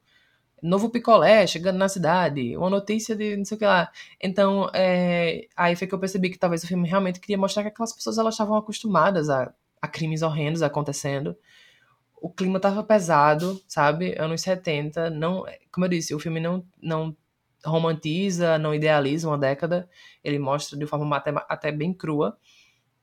novo 0.61 0.91
picolé 0.91 1.47
chegando 1.47 1.77
na 1.77 1.89
cidade, 1.89 2.57
uma 2.57 2.71
notícia 2.71 3.15
de 3.15 3.37
não 3.37 3.45
sei 3.45 3.57
o 3.57 3.59
que 3.59 3.65
lá. 3.67 3.91
Então, 4.21 4.71
é, 4.75 5.47
aí 5.57 5.77
foi 5.77 5.87
que 5.87 5.95
eu 5.95 5.99
percebi 5.99 6.31
que 6.31 6.39
talvez 6.39 6.65
o 6.65 6.67
filme 6.67 6.89
realmente 6.89 7.21
queria 7.21 7.39
mostrar 7.39 7.63
que 7.63 7.69
aquelas 7.69 7.93
pessoas 7.93 8.19
elas 8.19 8.35
estavam 8.35 8.57
acostumadas 8.57 9.31
a, 9.31 9.53
a 9.81 9.87
crimes 9.87 10.23
horrendos 10.23 10.63
acontecendo. 10.63 11.37
O 12.21 12.31
clima 12.31 12.59
tava 12.59 12.83
pesado, 12.83 13.61
sabe? 13.69 14.17
Anos 14.19 14.41
70, 14.41 15.11
não, 15.11 15.45
como 15.71 15.85
eu 15.85 15.91
disse, 15.91 16.15
o 16.15 16.19
filme 16.19 16.41
não, 16.41 16.65
não 16.83 17.15
romantiza, 17.65 18.59
não 18.59 18.75
idealiza 18.75 19.29
uma 19.29 19.39
década, 19.39 19.89
ele 20.23 20.39
mostra 20.39 20.79
de 20.79 20.87
forma 20.87 21.17
até, 21.17 21.33
até 21.49 21.73
bem 21.73 21.93
crua. 21.93 22.37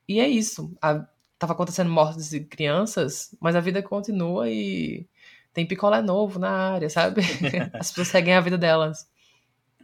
E 0.07 0.20
é 0.20 0.28
isso. 0.28 0.74
A, 0.82 1.05
tava 1.39 1.53
acontecendo 1.53 1.89
mortes 1.89 2.30
de 2.30 2.41
crianças, 2.41 3.36
mas 3.39 3.55
a 3.55 3.59
vida 3.59 3.82
continua 3.82 4.49
e 4.49 5.05
tem 5.53 5.66
picolé 5.66 6.01
novo 6.01 6.39
na 6.39 6.49
área, 6.74 6.89
sabe? 6.89 7.22
As 7.74 7.89
pessoas 7.89 8.07
seguem 8.09 8.34
a 8.36 8.41
vida 8.41 8.57
delas. 8.57 9.09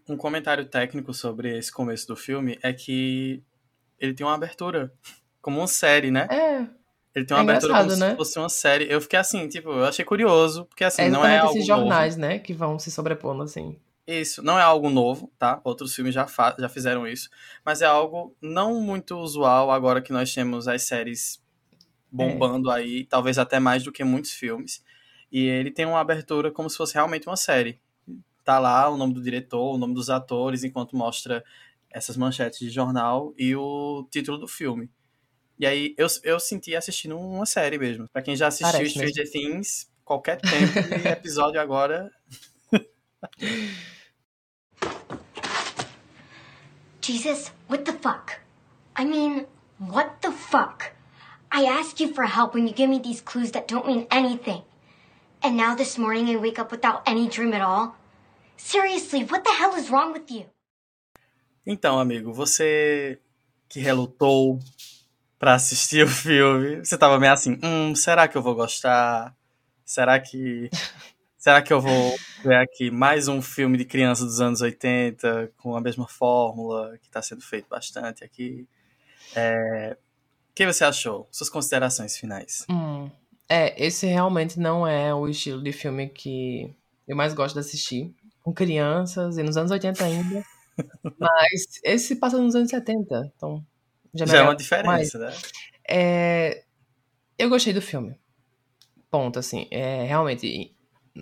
Um 0.07 0.15
comentário 0.15 0.65
técnico 0.65 1.13
sobre 1.13 1.57
esse 1.57 1.71
começo 1.71 2.07
do 2.07 2.15
filme 2.15 2.57
é 2.63 2.71
que 2.71 3.43
ele 3.99 4.13
tem 4.13 4.25
uma 4.25 4.35
abertura 4.35 4.93
como 5.41 5.59
uma 5.59 5.67
série, 5.67 6.11
né? 6.11 6.27
É. 6.31 6.67
Ele 7.15 7.25
tem 7.25 7.35
uma 7.35 7.41
É 7.41 7.43
abertura 7.43 7.73
como 7.73 7.83
engraçado, 7.85 7.93
se 7.93 7.99
né? 7.99 8.15
fosse 8.15 8.37
uma 8.39 8.47
série. 8.49 8.85
Eu 8.91 9.01
fiquei 9.01 9.17
assim, 9.19 9.47
tipo, 9.49 9.69
eu 9.71 9.85
achei 9.85 10.05
curioso, 10.05 10.65
porque 10.65 10.83
assim, 10.83 11.03
É 11.03 11.09
não 11.09 11.25
é 11.25 11.39
algo 11.39 11.53
esses 11.57 11.67
novo. 11.67 11.81
jornais, 11.81 12.15
né, 12.15 12.37
que 12.39 12.53
vão 12.53 12.77
se 12.79 12.91
sobrepondo 12.91 13.43
assim. 13.43 13.77
Isso, 14.07 14.41
não 14.41 14.57
é 14.57 14.61
algo 14.61 14.89
novo, 14.89 15.29
tá? 15.37 15.59
Outros 15.65 15.93
filmes 15.93 16.13
já, 16.13 16.25
já 16.57 16.69
fizeram 16.69 17.05
isso, 17.05 17.29
mas 17.65 17.81
é 17.81 17.85
algo 17.85 18.33
não 18.41 18.79
muito 18.79 19.17
usual 19.17 19.69
agora 19.69 20.01
que 20.01 20.13
nós 20.13 20.33
temos 20.33 20.65
as 20.65 20.83
séries 20.83 21.43
bombando 22.09 22.71
aí, 22.71 23.03
talvez 23.03 23.37
até 23.37 23.59
mais 23.59 23.83
do 23.83 23.91
que 23.91 24.05
muitos 24.05 24.31
filmes. 24.31 24.81
E 25.29 25.45
ele 25.45 25.71
tem 25.71 25.85
uma 25.85 25.99
abertura 25.99 26.49
como 26.49 26.69
se 26.69 26.77
fosse 26.77 26.93
realmente 26.93 27.27
uma 27.27 27.35
série. 27.35 27.81
Tá 28.45 28.59
lá 28.59 28.89
o 28.89 28.95
nome 28.95 29.13
do 29.13 29.21
diretor, 29.21 29.75
o 29.75 29.77
nome 29.77 29.93
dos 29.93 30.09
atores, 30.09 30.63
enquanto 30.63 30.95
mostra 30.95 31.43
essas 31.91 32.15
manchetes 32.15 32.59
de 32.59 32.69
jornal 32.69 33.33
e 33.37 33.53
o 33.57 34.07
título 34.09 34.37
do 34.37 34.47
filme. 34.47 34.89
E 35.59 35.65
aí 35.65 35.93
eu, 35.97 36.07
eu 36.23 36.39
senti 36.39 36.75
assistindo 36.75 37.19
uma 37.19 37.45
série 37.45 37.77
mesmo. 37.77 38.07
Pra 38.13 38.21
quem 38.21 38.37
já 38.37 38.47
assistiu 38.47 38.71
Parece 38.71 38.91
Stranger 38.91 39.29
Things, 39.29 39.91
qualquer 40.05 40.39
tempo 40.39 41.07
episódio 41.09 41.59
agora 41.59 42.09
Jesus, 47.07 47.51
what 47.67 47.85
the 47.85 47.93
fuck? 47.93 48.41
I 48.93 49.05
mean, 49.05 49.45
what 49.79 50.21
the 50.21 50.29
fuck? 50.29 50.91
I 51.49 51.63
ask 51.63 52.01
you 52.01 52.13
for 52.13 52.25
help 52.25 52.53
when 52.53 52.67
you 52.67 52.73
give 52.73 52.89
me 52.89 52.99
these 52.99 53.21
clues 53.21 53.51
that 53.51 53.65
don't 53.65 53.87
mean 53.87 54.07
anything. 54.11 54.63
And 55.41 55.55
now 55.55 55.73
this 55.73 55.97
morning 55.97 56.27
I 56.27 56.35
wake 56.35 56.59
up 56.59 56.69
without 56.69 57.03
any 57.07 57.29
dream 57.29 57.53
at 57.53 57.61
all? 57.61 57.95
Seriously, 58.57 59.23
what 59.23 59.45
the 59.45 59.51
hell 59.51 59.73
is 59.75 59.89
wrong 59.89 60.11
with 60.11 60.29
you? 60.29 60.47
Então, 61.65 61.97
amigo, 61.97 62.33
você 62.33 63.17
que 63.69 63.79
relutou 63.79 64.59
pra 65.39 65.53
assistir 65.53 66.03
o 66.05 66.09
filme, 66.09 66.83
você 66.83 66.97
tava 66.97 67.17
meio 67.17 67.31
assim, 67.31 67.57
hum, 67.63 67.95
será 67.95 68.27
que 68.27 68.37
eu 68.37 68.41
vou 68.41 68.53
gostar? 68.53 69.33
Será 69.85 70.19
que 70.19 70.69
será 71.47 71.61
que 71.61 71.71
eu 71.71 71.79
vou 71.79 72.13
ver 72.43 72.57
aqui 72.57 72.91
mais 72.91 73.29
um 73.29 73.41
filme 73.41 73.77
de 73.77 73.85
criança 73.85 74.25
dos 74.25 74.41
anos 74.41 74.59
80 74.59 75.53
com 75.55 75.77
a 75.77 75.79
mesma 75.79 76.05
fórmula 76.05 76.97
que 77.01 77.09
tá 77.09 77.21
sendo 77.21 77.41
feito 77.41 77.69
bastante 77.69 78.21
aqui? 78.21 78.67
É... 79.33 79.95
O 80.51 80.53
que 80.53 80.65
você 80.65 80.83
achou? 80.83 81.25
Suas 81.31 81.49
considerações 81.49 82.17
finais. 82.17 82.65
Hum. 82.69 83.09
É, 83.47 83.81
esse 83.81 84.05
realmente 84.05 84.59
não 84.59 84.85
é 84.85 85.13
o 85.13 85.25
estilo 85.25 85.63
de 85.63 85.71
filme 85.71 86.09
que 86.09 86.75
eu 87.07 87.15
mais 87.15 87.33
gosto 87.33 87.53
de 87.53 87.61
assistir. 87.61 88.13
Com 88.43 88.53
crianças 88.53 89.37
e 89.37 89.43
nos 89.43 89.55
anos 89.55 89.71
80 89.71 90.03
ainda. 90.03 90.43
Mas 91.17 91.79
esse 91.81 92.17
passa 92.17 92.37
nos 92.39 92.55
anos 92.55 92.69
70, 92.69 93.31
então 93.37 93.65
já, 94.13 94.25
me 94.25 94.31
Já 94.31 94.37
é 94.39 94.41
uma 94.41 94.51
agrada 94.51 94.83
mais. 94.83 95.07
diferença, 95.07 95.17
né? 95.17 95.49
É, 95.87 96.63
eu 97.37 97.47
gostei 97.47 97.71
do 97.71 97.81
filme. 97.81 98.19
Ponto, 99.09 99.39
assim. 99.39 99.65
É, 99.71 100.03
realmente, 100.03 100.75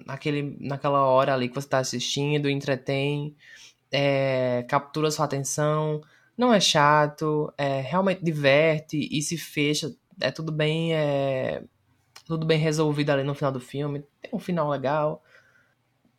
naquele, 0.06 0.58
naquela 0.60 1.06
hora 1.06 1.34
ali 1.34 1.50
que 1.50 1.56
você 1.56 1.68
tá 1.68 1.80
assistindo, 1.80 2.50
entretém, 2.50 3.36
é, 3.92 4.66
captura 4.68 5.12
sua 5.12 5.26
atenção, 5.26 6.02
não 6.38 6.54
é 6.54 6.60
chato, 6.60 7.54
é, 7.58 7.82
realmente 7.82 8.24
diverte 8.24 9.08
e 9.12 9.22
se 9.22 9.38
fecha. 9.38 9.96
É 10.20 10.32
tudo 10.32 10.52
bem, 10.52 10.94
é, 10.94 11.64
tudo 12.26 12.46
bem 12.46 12.58
resolvido 12.58 13.12
ali 13.12 13.24
no 13.24 13.36
final 13.36 13.52
do 13.52 13.60
filme. 13.60 14.04
Tem 14.22 14.32
um 14.34 14.40
final 14.40 14.70
legal. 14.70 15.24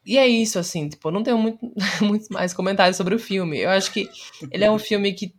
E 0.05 0.17
é 0.17 0.27
isso, 0.27 0.59
assim, 0.59 0.89
tipo, 0.89 1.11
não 1.11 1.23
tenho 1.23 1.37
muito, 1.37 1.59
muitos 2.01 2.29
mais 2.29 2.55
comentários 2.55 2.97
sobre 2.97 3.15
o 3.15 3.19
filme. 3.19 3.59
Eu 3.59 3.71
acho 3.71 3.93
que 3.93 4.09
ele 4.51 4.65
é 4.65 4.71
um 4.71 4.79
filme 4.79 5.13
que 5.13 5.35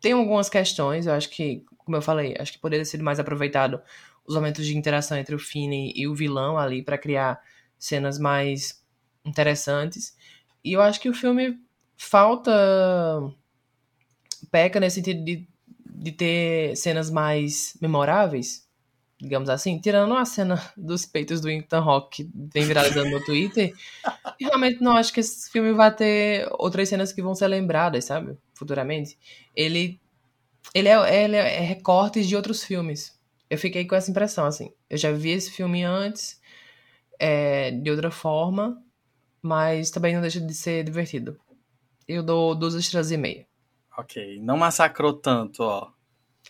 tem 0.00 0.12
algumas 0.12 0.48
questões, 0.48 1.06
eu 1.06 1.14
acho 1.14 1.30
que, 1.30 1.64
como 1.78 1.96
eu 1.96 2.02
falei, 2.02 2.36
acho 2.38 2.52
que 2.52 2.58
poderia 2.58 2.84
ser 2.84 3.02
mais 3.02 3.18
aproveitado 3.18 3.80
os 4.26 4.34
momentos 4.34 4.64
de 4.66 4.76
interação 4.76 5.16
entre 5.16 5.34
o 5.34 5.38
Finney 5.38 5.92
e 5.96 6.06
o 6.06 6.14
vilão 6.14 6.58
ali 6.58 6.82
para 6.82 6.98
criar 6.98 7.40
cenas 7.78 8.18
mais 8.18 8.82
interessantes. 9.24 10.16
E 10.64 10.72
eu 10.72 10.82
acho 10.82 11.00
que 11.00 11.08
o 11.08 11.14
filme 11.14 11.58
falta 11.96 12.52
peca 14.50 14.78
nesse 14.80 14.96
sentido 14.96 15.24
de, 15.24 15.46
de 15.84 16.12
ter 16.12 16.76
cenas 16.76 17.10
mais 17.10 17.76
memoráveis, 17.80 18.68
digamos 19.18 19.48
assim, 19.48 19.78
tirando 19.78 20.14
a 20.14 20.24
cena 20.24 20.60
dos 20.76 21.06
peitos 21.06 21.40
do 21.40 21.50
Ethan 21.50 21.80
Rock 21.80 22.24
que 22.24 22.30
tem 22.50 22.64
viralizando 22.64 23.10
no 23.10 23.24
Twitter, 23.24 23.72
realmente 24.40 24.82
não 24.82 24.96
acho 24.96 25.12
que 25.12 25.20
esse 25.20 25.50
filme 25.50 25.72
vai 25.72 25.94
ter 25.94 26.48
outras 26.52 26.88
cenas 26.88 27.12
que 27.12 27.22
vão 27.22 27.34
ser 27.34 27.48
lembradas, 27.48 28.04
sabe? 28.04 28.36
Futuramente. 28.54 29.18
Ele, 29.54 30.00
ele, 30.74 30.88
é, 30.88 31.24
ele 31.24 31.36
é 31.36 31.60
recortes 31.60 32.26
de 32.28 32.36
outros 32.36 32.62
filmes. 32.62 33.18
Eu 33.48 33.58
fiquei 33.58 33.84
com 33.84 33.94
essa 33.94 34.10
impressão, 34.10 34.46
assim. 34.46 34.72
Eu 34.88 34.96
já 34.96 35.12
vi 35.12 35.30
esse 35.30 35.50
filme 35.50 35.84
antes, 35.84 36.40
é, 37.18 37.70
de 37.70 37.90
outra 37.90 38.10
forma, 38.10 38.82
mas 39.42 39.90
também 39.90 40.14
não 40.14 40.20
deixa 40.20 40.40
de 40.40 40.54
ser 40.54 40.84
divertido. 40.84 41.38
Eu 42.06 42.22
dou 42.22 42.54
duas 42.54 42.74
estrelas 42.74 43.10
e 43.10 43.16
meia. 43.16 43.46
Ok, 43.96 44.40
não 44.40 44.56
massacrou 44.56 45.12
tanto, 45.14 45.62
ó. 45.62 45.92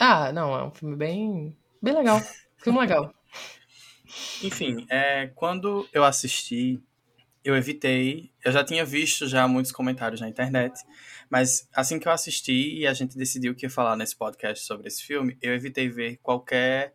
Ah, 0.01 0.33
não, 0.33 0.57
é 0.57 0.65
um 0.65 0.71
filme 0.71 0.97
bem, 0.97 1.57
bem 1.81 1.95
legal. 1.95 2.21
Filme 2.59 2.81
legal. 2.81 3.15
Enfim, 4.43 4.87
é, 4.89 5.27
quando 5.35 5.87
eu 5.93 6.03
assisti, 6.03 6.83
eu 7.45 7.55
evitei. 7.55 8.33
Eu 8.43 8.51
já 8.53 8.65
tinha 8.65 8.85
visto 8.85 9.29
já 9.29 9.47
muitos 9.47 9.71
comentários 9.71 10.21
na 10.21 10.29
internet, 10.29 10.81
mas 11.29 11.69
assim 11.75 11.99
que 11.99 12.09
eu 12.09 12.13
assisti 12.13 12.79
e 12.79 12.87
a 12.87 12.95
gente 12.95 13.19
decidiu 13.19 13.55
que 13.55 13.67
ia 13.67 13.71
falar 13.71 13.97
nesse 13.97 14.17
podcast 14.17 14.65
sobre 14.65 14.89
esse 14.89 15.03
filme, 15.03 15.37
eu 15.43 15.53
evitei 15.55 15.89
ver 15.89 16.19
qualquer 16.23 16.95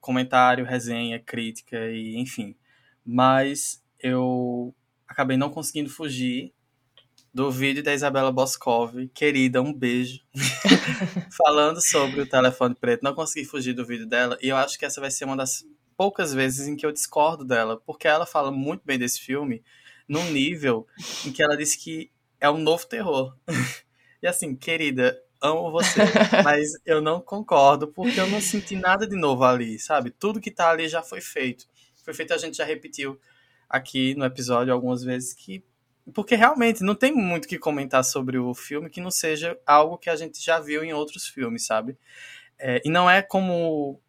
comentário, 0.00 0.64
resenha, 0.64 1.20
crítica 1.20 1.76
e 1.90 2.16
enfim. 2.16 2.56
Mas 3.12 3.82
eu 3.98 4.72
acabei 5.08 5.36
não 5.36 5.50
conseguindo 5.50 5.90
fugir 5.90 6.52
do 7.34 7.50
vídeo 7.50 7.82
da 7.82 7.92
Isabela 7.92 8.30
Boscov, 8.30 9.08
querida, 9.12 9.60
um 9.60 9.72
beijo, 9.72 10.20
falando 11.36 11.80
sobre 11.80 12.20
o 12.20 12.26
telefone 12.26 12.76
preto. 12.76 13.02
Não 13.02 13.12
consegui 13.12 13.44
fugir 13.44 13.72
do 13.72 13.84
vídeo 13.84 14.06
dela 14.06 14.38
e 14.40 14.48
eu 14.48 14.56
acho 14.56 14.78
que 14.78 14.84
essa 14.84 15.00
vai 15.00 15.10
ser 15.10 15.24
uma 15.24 15.36
das 15.36 15.64
poucas 15.96 16.32
vezes 16.32 16.68
em 16.68 16.76
que 16.76 16.86
eu 16.86 16.92
discordo 16.92 17.44
dela, 17.44 17.80
porque 17.84 18.06
ela 18.06 18.24
fala 18.24 18.52
muito 18.52 18.82
bem 18.84 18.96
desse 18.96 19.18
filme 19.20 19.60
num 20.08 20.30
nível 20.30 20.86
em 21.26 21.32
que 21.32 21.42
ela 21.42 21.56
disse 21.56 21.78
que 21.78 22.12
é 22.40 22.48
um 22.48 22.58
novo 22.58 22.86
terror. 22.86 23.36
e 24.22 24.26
assim, 24.28 24.54
querida, 24.54 25.20
amo 25.40 25.72
você, 25.72 26.00
mas 26.44 26.70
eu 26.86 27.00
não 27.00 27.20
concordo 27.20 27.88
porque 27.88 28.20
eu 28.20 28.28
não 28.28 28.40
senti 28.40 28.76
nada 28.76 29.04
de 29.04 29.16
novo 29.16 29.42
ali, 29.42 29.80
sabe? 29.80 30.10
Tudo 30.10 30.40
que 30.40 30.50
tá 30.50 30.70
ali 30.70 30.88
já 30.88 31.02
foi 31.02 31.20
feito. 31.20 31.66
Foi 32.04 32.14
feito, 32.14 32.34
a 32.34 32.38
gente 32.38 32.56
já 32.56 32.64
repetiu 32.64 33.18
aqui 33.68 34.14
no 34.14 34.24
episódio 34.24 34.72
algumas 34.72 35.02
vezes 35.02 35.32
que 35.32 35.64
porque 36.12 36.34
realmente 36.34 36.82
não 36.82 36.94
tem 36.94 37.12
muito 37.12 37.46
que 37.46 37.58
comentar 37.58 38.02
sobre 38.04 38.36
o 38.38 38.52
filme 38.54 38.90
que 38.90 39.00
não 39.00 39.10
seja 39.10 39.56
algo 39.64 39.96
que 39.96 40.10
a 40.10 40.16
gente 40.16 40.44
já 40.44 40.58
viu 40.58 40.82
em 40.82 40.92
outros 40.92 41.28
filmes, 41.28 41.66
sabe? 41.66 41.96
É, 42.58 42.82
e 42.84 42.90
não 42.90 43.08
é 43.08 43.22
como 43.22 44.00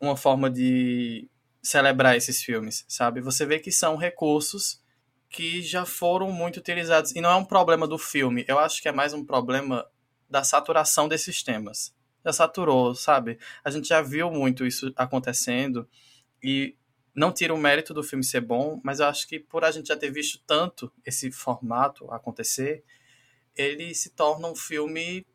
uma 0.00 0.16
forma 0.16 0.48
de 0.48 1.28
celebrar 1.62 2.16
esses 2.16 2.42
filmes, 2.42 2.84
sabe? 2.88 3.20
Você 3.20 3.44
vê 3.44 3.58
que 3.58 3.70
são 3.70 3.96
recursos 3.96 4.82
que 5.28 5.62
já 5.62 5.86
foram 5.86 6.32
muito 6.32 6.56
utilizados. 6.58 7.14
E 7.14 7.20
não 7.20 7.30
é 7.30 7.36
um 7.36 7.44
problema 7.44 7.86
do 7.86 7.98
filme, 7.98 8.44
eu 8.48 8.58
acho 8.58 8.82
que 8.82 8.88
é 8.88 8.92
mais 8.92 9.12
um 9.12 9.24
problema 9.24 9.86
da 10.28 10.42
saturação 10.42 11.08
desses 11.08 11.42
temas. 11.42 11.94
Já 12.24 12.32
saturou, 12.32 12.94
sabe? 12.94 13.38
A 13.64 13.70
gente 13.70 13.88
já 13.88 14.02
viu 14.02 14.30
muito 14.30 14.66
isso 14.66 14.92
acontecendo 14.96 15.88
e 16.42 16.76
não 17.14 17.32
tira 17.32 17.54
o 17.54 17.58
mérito 17.58 17.92
do 17.92 18.02
filme 18.02 18.24
ser 18.24 18.40
bom, 18.40 18.80
mas 18.84 19.00
eu 19.00 19.06
acho 19.06 19.26
que 19.26 19.38
por 19.38 19.64
a 19.64 19.70
gente 19.70 19.88
já 19.88 19.96
ter 19.96 20.10
visto 20.10 20.42
tanto 20.46 20.92
esse 21.04 21.30
formato 21.30 22.10
acontecer, 22.12 22.84
ele 23.56 23.94
se 23.94 24.10
torna 24.10 24.48
um 24.48 24.56
filme 24.56 25.26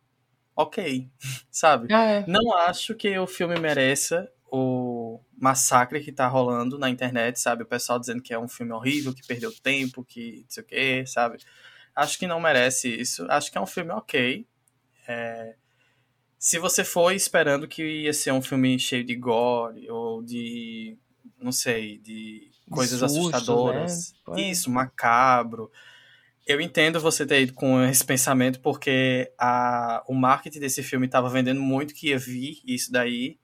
ok, 0.56 1.10
sabe? 1.52 1.94
Ah, 1.94 2.06
é. 2.06 2.26
Não 2.28 2.54
acho 2.54 2.96
que 2.96 3.18
o 3.18 3.28
filme 3.28 3.60
mereça 3.60 4.32
o 4.52 5.20
massacre 5.38 6.02
que 6.02 6.12
tá 6.12 6.28
rolando 6.28 6.78
na 6.80 6.90
internet, 6.90 7.40
sabe? 7.40 7.64
O 7.64 7.68
pessoal 7.68 8.00
dizendo 8.00 8.22
que 8.22 8.34
é 8.34 8.40
um 8.40 8.48
filme 8.48 8.72
horrível, 8.72 9.14
que 9.14 9.26
perdeu 9.28 9.52
tempo, 9.52 10.04
que 10.04 10.42
não 10.42 10.50
sei 10.50 10.64
o 10.64 10.66
quê, 10.66 11.04
sabe? 11.06 11.38
Acho 11.96 12.18
que 12.18 12.28
não 12.28 12.40
merece 12.40 12.90
isso. 12.90 13.26
Acho 13.30 13.52
que 13.52 13.58
é 13.58 13.62
um 13.62 13.66
filme 13.66 13.92
ok. 13.92 14.48
É... 15.08 15.56
Se 16.38 16.60
você 16.60 16.84
foi 16.84 17.16
esperando 17.16 17.68
que 17.68 17.84
ia 17.84 18.14
ser 18.14 18.32
um 18.32 18.42
filme 18.42 18.78
cheio 18.80 19.04
de 19.04 19.16
gore 19.16 19.90
ou 19.90 20.22
de. 20.22 20.98
Não 21.46 21.52
sei, 21.52 22.00
de 22.00 22.50
coisas 22.72 23.00
Sustos, 23.00 23.34
assustadoras. 23.34 24.14
né? 24.28 24.42
Isso, 24.50 24.70
macabro. 24.72 25.72
Eu 26.46 26.60
entendo 26.60 27.00
você 27.00 27.26
ter 27.26 27.44
ido 27.44 27.54
com 27.54 27.84
esse 27.84 28.04
pensamento, 28.04 28.60
porque 28.60 29.32
a, 29.38 30.04
o 30.08 30.16
marketing 30.16 30.60
desse 30.60 30.82
filme 30.82 31.06
estava 31.06 31.30
vendendo 31.30 31.62
muito 31.62 31.94
que 31.94 32.10
ia 32.10 32.18
vir 32.18 32.62
isso 32.66 32.92
daí, 32.92 33.38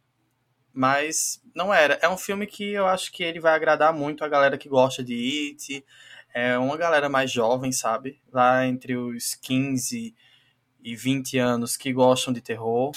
mas 0.73 1.41
não 1.55 1.71
era. 1.71 1.99
É 2.01 2.09
um 2.09 2.17
filme 2.17 2.47
que 2.47 2.71
eu 2.71 2.87
acho 2.87 3.11
que 3.11 3.23
ele 3.23 3.39
vai 3.39 3.53
agradar 3.53 3.93
muito 3.93 4.23
a 4.23 4.27
galera 4.27 4.57
que 4.57 4.67
gosta 4.67 5.03
de 5.03 5.13
It, 5.51 5.85
é 6.33 6.57
uma 6.57 6.77
galera 6.77 7.07
mais 7.07 7.31
jovem, 7.31 7.71
sabe? 7.71 8.19
Lá 8.31 8.65
entre 8.65 8.95
os 8.95 9.35
15 9.35 10.15
e 10.83 10.95
20 10.95 11.37
anos 11.37 11.77
que 11.77 11.93
gostam 11.93 12.33
de 12.33 12.41
terror. 12.41 12.91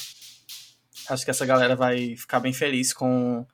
Acho 1.11 1.25
que 1.25 1.31
essa 1.31 1.45
galera 1.45 1.77
vai 1.77 2.17
ficar 2.17 2.41
bem 2.41 2.53
feliz 2.53 2.93
com 2.95 3.47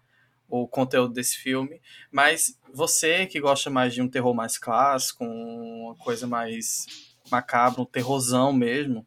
o 0.50 0.68
conteúdo 0.68 1.14
desse 1.14 1.36
filme. 1.36 1.80
Mas 2.10 2.58
você 2.72 3.26
que 3.26 3.40
gosta 3.40 3.70
mais 3.70 3.94
de 3.94 4.02
um 4.02 4.08
terror 4.08 4.34
mais 4.34 4.58
clássico, 4.58 5.24
uma 5.24 5.94
coisa 5.96 6.26
mais 6.26 6.86
macabra, 7.30 7.80
um 7.80 7.86
terrorzão 7.86 8.52
mesmo, 8.52 9.06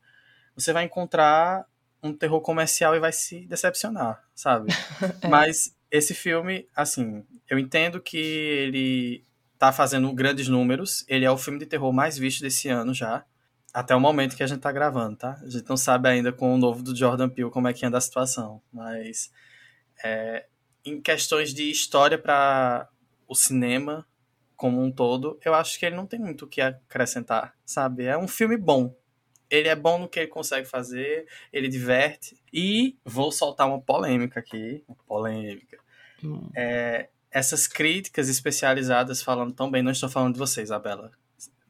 você 0.55 0.71
vai 0.71 0.85
encontrar 0.85 1.65
um 2.01 2.13
terror 2.13 2.41
comercial 2.41 2.95
e 2.95 2.99
vai 2.99 3.11
se 3.11 3.45
decepcionar, 3.45 4.23
sabe? 4.33 4.71
É. 5.21 5.27
Mas 5.27 5.75
esse 5.91 6.13
filme, 6.13 6.67
assim, 6.75 7.23
eu 7.49 7.59
entendo 7.59 8.01
que 8.01 8.17
ele 8.17 9.25
tá 9.63 9.71
fazendo 9.71 10.11
grandes 10.11 10.49
números. 10.49 11.05
Ele 11.07 11.23
é 11.23 11.31
o 11.31 11.37
filme 11.37 11.57
de 11.57 11.65
terror 11.65 11.93
mais 11.93 12.17
visto 12.17 12.41
desse 12.41 12.67
ano 12.67 12.93
já. 12.93 13.23
Até 13.73 13.95
o 13.95 13.99
momento 13.99 14.35
que 14.35 14.43
a 14.43 14.47
gente 14.47 14.59
tá 14.59 14.71
gravando, 14.71 15.15
tá? 15.15 15.39
A 15.41 15.49
gente 15.49 15.69
não 15.69 15.77
sabe 15.77 16.09
ainda 16.09 16.33
com 16.33 16.53
o 16.53 16.57
novo 16.57 16.83
do 16.83 16.93
Jordan 16.93 17.29
Peele 17.29 17.49
como 17.49 17.69
é 17.69 17.73
que 17.73 17.85
anda 17.85 17.97
a 17.97 18.01
situação. 18.01 18.61
Mas 18.73 19.31
é, 20.03 20.45
em 20.85 21.01
questões 21.01 21.53
de 21.53 21.69
história 21.69 22.17
para 22.17 22.89
o 23.27 23.35
cinema 23.35 24.05
como 24.55 24.81
um 24.81 24.91
todo, 24.91 25.39
eu 25.43 25.53
acho 25.53 25.77
que 25.77 25.85
ele 25.85 25.95
não 25.95 26.05
tem 26.05 26.19
muito 26.19 26.45
o 26.45 26.47
que 26.47 26.61
acrescentar, 26.61 27.53
sabe? 27.65 28.05
É 28.05 28.17
um 28.17 28.27
filme 28.27 28.55
bom. 28.55 28.95
Ele 29.49 29.67
é 29.67 29.75
bom 29.75 29.99
no 29.99 30.07
que 30.07 30.19
ele 30.19 30.27
consegue 30.27 30.67
fazer, 30.67 31.27
ele 31.51 31.67
diverte. 31.67 32.37
E 32.51 32.97
vou 33.03 33.31
soltar 33.31 33.67
uma 33.67 33.81
polêmica 33.81 34.39
aqui. 34.39 34.83
Uma 34.87 34.97
polêmica. 35.05 35.77
Hum. 36.23 36.49
É, 36.55 37.09
essas 37.29 37.67
críticas 37.67 38.29
especializadas 38.29 39.21
falando 39.21 39.53
tão 39.53 39.69
bem, 39.69 39.83
não 39.83 39.91
estou 39.91 40.09
falando 40.09 40.33
de 40.33 40.39
você, 40.39 40.61
Isabela. 40.61 41.11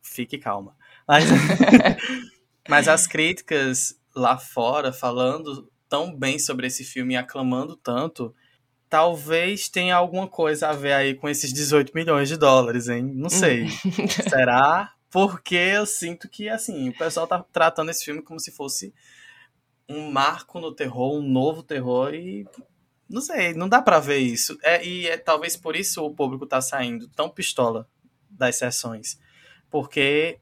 Fique 0.02 0.38
calma. 0.38 0.76
Mas, 1.08 1.26
mas 2.70 2.88
as 2.88 3.08
críticas 3.08 4.00
lá 4.16 4.38
fora 4.38 4.94
falando 4.94 5.72
tão 5.90 6.16
bem 6.16 6.38
sobre 6.38 6.68
esse 6.68 6.84
filme 6.84 7.16
e 7.16 7.18
aclamando 7.18 7.76
tanto, 7.76 8.36
talvez 8.94 9.68
tenha 9.70 9.96
alguma 9.96 10.28
coisa 10.28 10.70
a 10.70 10.74
ver 10.74 10.94
aí 10.94 11.16
com 11.16 11.28
esses 11.28 11.52
18 11.52 11.92
milhões 11.96 12.30
de 12.30 12.38
dólares, 12.38 12.90
hein? 12.90 13.02
Não 13.02 13.28
sei. 13.28 13.68
Será? 14.30 14.94
Porque 15.10 15.56
eu 15.56 15.84
sinto 15.88 16.30
que, 16.30 16.48
assim, 16.48 16.90
o 16.90 16.96
pessoal 16.96 17.26
tá 17.26 17.44
tratando 17.52 17.90
esse 17.90 18.06
filme 18.06 18.22
como 18.22 18.40
se 18.40 18.52
fosse 18.52 18.94
um 19.90 20.12
marco 20.12 20.60
no 20.60 20.72
terror, 20.72 21.18
um 21.18 21.28
novo 21.28 21.64
terror 21.64 22.14
e 22.14 22.46
não 23.10 23.20
sei, 23.20 23.56
não 23.56 23.68
dá 23.68 23.82
pra 23.82 24.00
ver 24.00 24.20
isso. 24.20 24.60
É, 24.62 24.86
e 24.86 25.08
é 25.08 25.18
talvez 25.18 25.58
por 25.58 25.76
isso 25.76 26.06
o 26.06 26.14
público 26.14 26.46
tá 26.46 26.62
saindo 26.62 27.08
tão 27.08 27.28
pistola 27.28 27.90
das 28.30 28.58
sessões. 28.58 29.20
Porque 29.72 30.38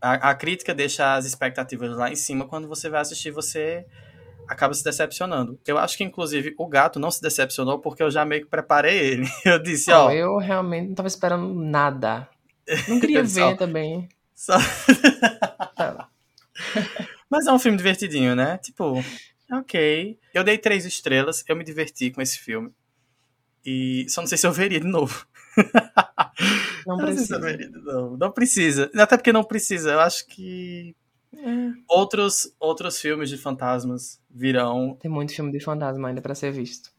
a, 0.00 0.30
a 0.30 0.34
crítica 0.34 0.74
deixa 0.74 1.14
as 1.14 1.24
expectativas 1.24 1.96
lá 1.96 2.10
em 2.10 2.16
cima, 2.16 2.48
quando 2.48 2.66
você 2.66 2.88
vai 2.88 3.00
assistir, 3.00 3.30
você 3.30 3.86
acaba 4.50 4.74
se 4.74 4.82
decepcionando. 4.82 5.58
Eu 5.64 5.78
acho 5.78 5.96
que, 5.96 6.02
inclusive, 6.02 6.54
o 6.58 6.66
gato 6.66 6.98
não 6.98 7.10
se 7.10 7.22
decepcionou 7.22 7.78
porque 7.78 8.02
eu 8.02 8.10
já 8.10 8.24
meio 8.24 8.42
que 8.42 8.48
preparei 8.50 8.98
ele. 8.98 9.28
Eu 9.46 9.62
disse, 9.62 9.90
ó. 9.92 10.06
Não, 10.08 10.12
eu 10.12 10.36
realmente 10.38 10.88
não 10.88 10.94
tava 10.96 11.06
esperando 11.08 11.54
nada. 11.54 12.28
Não 12.88 12.98
queria 12.98 13.22
ver 13.24 13.28
só- 13.30 13.54
também. 13.56 14.08
só-. 14.34 14.58
Mas 17.30 17.46
é 17.46 17.52
um 17.52 17.58
filme 17.58 17.76
divertidinho, 17.78 18.34
né? 18.34 18.58
Tipo, 18.58 19.02
ok. 19.52 20.18
Eu 20.34 20.42
dei 20.42 20.58
três 20.58 20.84
estrelas, 20.84 21.44
eu 21.48 21.54
me 21.54 21.62
diverti 21.64 22.10
com 22.10 22.20
esse 22.20 22.38
filme. 22.38 22.72
E 23.64 24.06
só 24.08 24.20
não 24.20 24.28
sei 24.28 24.36
se 24.36 24.46
eu 24.46 24.52
veria 24.52 24.80
de 24.80 24.86
novo. 24.86 25.26
Não 26.86 26.96
precisa. 26.98 27.38
veria 27.38 27.68
de 27.70 27.78
novo. 27.78 28.16
Não 28.16 28.32
precisa. 28.32 28.90
Até 28.96 29.16
porque 29.16 29.32
não 29.32 29.44
precisa. 29.44 29.92
Eu 29.92 30.00
acho 30.00 30.26
que 30.26 30.96
É, 31.32 31.70
outros, 31.88 32.54
outros 32.58 33.00
filmes 33.00 33.30
de 33.30 33.38
fantasmas 33.38 34.20
virão. 34.28 34.96
tem 35.00 35.10
muito 35.10 35.34
filme 35.34 35.52
de 35.52 35.60
fantasma 35.64 36.08
ainda 36.08 36.20
pra 36.20 36.34
ser 36.34 36.50
visto. 36.50 36.90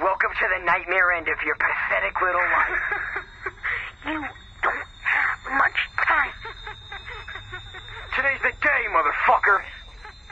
Welcome 0.00 0.34
to 0.34 0.48
the 0.48 0.58
nightmare 0.64 1.12
end 1.16 1.30
of 1.30 1.40
your 1.44 1.56
pathetic 1.56 2.20
little 2.20 2.42
life. 2.42 2.82
you 4.06 4.20
don't 4.62 4.86
have 5.04 5.38
much 5.56 5.78
time. 6.04 6.32
Today's 8.16 8.42
the 8.42 8.52
day, 8.60 8.88
motherfucker. 8.90 9.62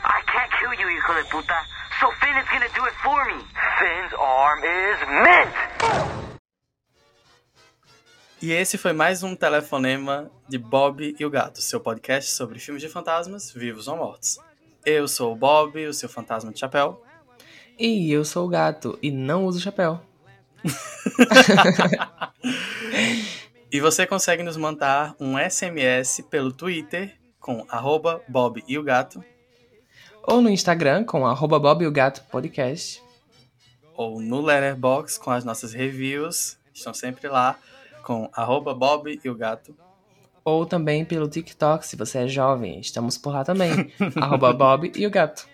I 0.03 0.21
can't 0.27 0.51
kill 0.59 0.73
you, 0.73 0.87
hijo 0.89 1.13
de 1.13 1.29
puta. 1.29 1.65
So 2.01 2.11
Finn 2.19 2.35
is 2.37 2.47
gonna 2.51 2.67
do 2.75 2.85
it 2.85 2.93
for 3.01 3.23
me. 3.25 3.39
Finn's 3.79 4.13
arm 4.19 4.63
is 4.63 4.99
mint. 5.23 6.20
E 8.41 8.51
esse 8.51 8.77
foi 8.77 8.91
mais 8.91 9.21
um 9.23 9.35
telefonema 9.35 10.31
de 10.47 10.57
Bob 10.57 11.15
e 11.17 11.25
o 11.25 11.29
Gato, 11.29 11.61
seu 11.61 11.79
podcast 11.79 12.31
sobre 12.31 12.59
filmes 12.59 12.81
de 12.81 12.89
fantasmas, 12.89 13.51
vivos 13.51 13.87
ou 13.87 13.95
mortos. 13.97 14.39
Eu 14.83 15.07
sou 15.07 15.33
o 15.33 15.35
Bob, 15.35 15.85
o 15.85 15.93
seu 15.93 16.09
fantasma 16.09 16.51
de 16.51 16.59
chapéu. 16.59 17.03
E 17.77 18.11
eu 18.11 18.25
sou 18.25 18.45
o 18.45 18.49
gato 18.49 18.97
e 19.01 19.11
não 19.11 19.45
uso 19.45 19.59
chapéu. 19.59 19.99
E 23.73 23.79
você 23.79 24.05
consegue 24.05 24.43
nos 24.43 24.57
mandar 24.57 25.15
um 25.17 25.37
SMS 25.37 26.21
pelo 26.29 26.51
Twitter 26.51 27.17
com 27.39 27.65
arroba 27.69 28.21
Bob 28.27 28.61
e 28.67 28.77
o 28.77 28.83
Gato, 28.83 29.23
Ou 30.23 30.41
no 30.41 30.49
Instagram 30.49 31.05
com 31.05 31.25
arroba 31.25 31.57
Bob 31.57 31.81
e 31.81 31.87
o 31.87 31.91
Gato 31.91 32.21
Podcast. 32.29 33.01
ou 33.95 34.19
no 34.19 34.41
Letterboxd 34.41 35.21
com 35.21 35.31
as 35.31 35.45
nossas 35.45 35.71
reviews, 35.71 36.57
estão 36.73 36.93
sempre 36.93 37.29
lá, 37.29 37.57
com 38.03 38.29
arroba 38.33 38.73
Bob 38.73 39.19
e 39.23 39.29
o 39.29 39.35
Gato. 39.35 39.75
Ou 40.43 40.65
também 40.65 41.05
pelo 41.05 41.27
TikTok, 41.27 41.85
se 41.85 41.95
você 41.95 42.19
é 42.19 42.27
jovem. 42.27 42.79
Estamos 42.79 43.17
por 43.17 43.33
lá 43.33 43.43
também. 43.43 43.91
arroba 44.19 44.51
Bob 44.53 44.91
e 44.95 45.05
o 45.05 45.11
Gato. 45.11 45.47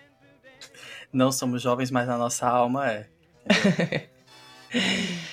Não 1.12 1.30
somos 1.30 1.62
jovens, 1.62 1.90
mas 1.90 2.06
na 2.06 2.18
nossa 2.18 2.46
alma 2.46 2.90
é. 2.90 3.06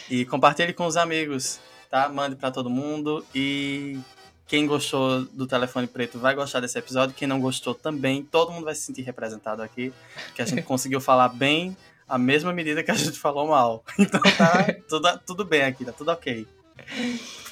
e 0.10 0.26
compartilhe 0.26 0.74
com 0.74 0.86
os 0.86 0.98
amigos, 0.98 1.60
tá? 1.90 2.08
Mande 2.10 2.36
pra 2.36 2.52
todo 2.52 2.70
mundo 2.70 3.26
e 3.34 4.00
quem 4.48 4.66
gostou 4.68 5.24
do 5.26 5.48
telefone 5.48 5.88
preto 5.88 6.20
vai 6.20 6.36
gostar 6.36 6.60
desse 6.60 6.78
episódio, 6.78 7.16
quem 7.16 7.28
não 7.28 7.40
gostou 7.40 7.74
também, 7.74 8.24
todo 8.24 8.52
mundo 8.52 8.66
vai 8.66 8.76
se 8.76 8.82
sentir 8.82 9.02
representado 9.02 9.62
aqui, 9.62 9.92
que 10.36 10.42
a 10.42 10.46
gente 10.46 10.62
conseguiu 10.64 11.02
falar 11.02 11.30
bem 11.30 11.76
a 12.08 12.18
mesma 12.18 12.54
medida 12.54 12.84
que 12.84 12.92
a 12.92 12.96
gente 12.96 13.18
falou 13.18 13.48
mal. 13.48 13.84
Então 13.98 14.22
tá 14.22 14.68
tudo, 14.88 15.20
tudo 15.26 15.46
bem 15.46 15.64
aqui, 15.64 15.84
tá 15.84 15.92
tudo 15.92 16.12
ok. 16.12 16.48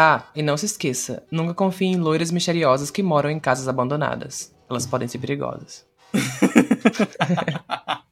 Ah, 0.00 0.26
e 0.32 0.42
não 0.42 0.56
se 0.56 0.66
esqueça, 0.66 1.24
nunca 1.28 1.52
confie 1.54 1.86
em 1.86 1.96
loiras 1.96 2.30
misteriosas 2.30 2.88
que 2.88 3.02
moram 3.02 3.30
em 3.30 3.40
casas 3.40 3.66
abandonadas. 3.66 4.54
Elas 4.70 4.86
podem 4.86 5.08
ser 5.08 5.18
perigosas. 5.18 5.84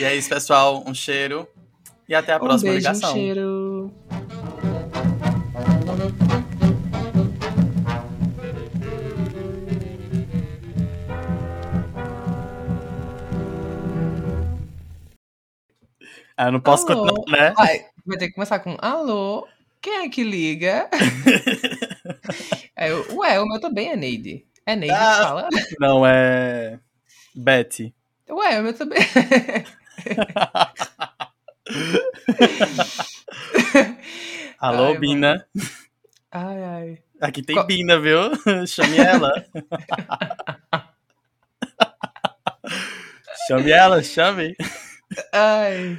E 0.00 0.04
é 0.04 0.16
isso, 0.16 0.28
pessoal. 0.28 0.82
Um 0.86 0.94
cheiro 0.94 1.46
e 2.08 2.14
até 2.14 2.32
a 2.32 2.36
um 2.36 2.40
próxima 2.40 2.72
beijo, 2.72 2.88
ligação. 2.88 3.10
um 3.10 3.12
cheiro. 3.12 3.92
Ah, 16.36 16.46
eu 16.46 16.52
não 16.52 16.60
posso 16.60 16.90
Alô? 16.90 17.14
continuar, 17.14 17.38
né? 17.38 17.54
Ai, 17.58 17.84
vai 18.10 18.18
ter 18.18 18.28
que 18.28 18.34
começar 18.34 18.58
com 18.60 18.76
alô, 18.80 19.46
quem 19.80 20.04
é 20.04 20.08
que 20.08 20.22
liga? 20.22 20.88
Eu, 22.76 23.16
Ué, 23.18 23.40
o 23.40 23.46
meu 23.46 23.60
também 23.60 23.90
é 23.90 23.96
Neide. 23.96 24.46
É 24.66 24.74
Neide 24.76 24.94
que 24.94 25.00
Ah. 25.00 25.22
fala? 25.22 25.48
Não, 25.78 26.06
é. 26.06 26.78
Betty. 27.34 27.94
Ué, 28.28 28.60
o 28.60 28.62
meu 28.62 28.74
também. 28.74 28.98
Alô, 34.58 34.88
Ai, 34.92 34.98
Bina. 34.98 35.46
Ai, 36.30 36.62
ai. 36.62 36.98
Aqui 37.20 37.42
tem 37.42 37.56
Qual- 37.56 37.66
Bina, 37.66 37.98
viu? 37.98 38.30
Chame 38.66 38.98
ela. 38.98 39.44
chame 43.46 43.70
ela, 43.70 44.02
chame. 44.02 44.56
Ai. 45.32 45.98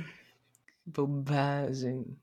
Bobazing. 0.93 2.20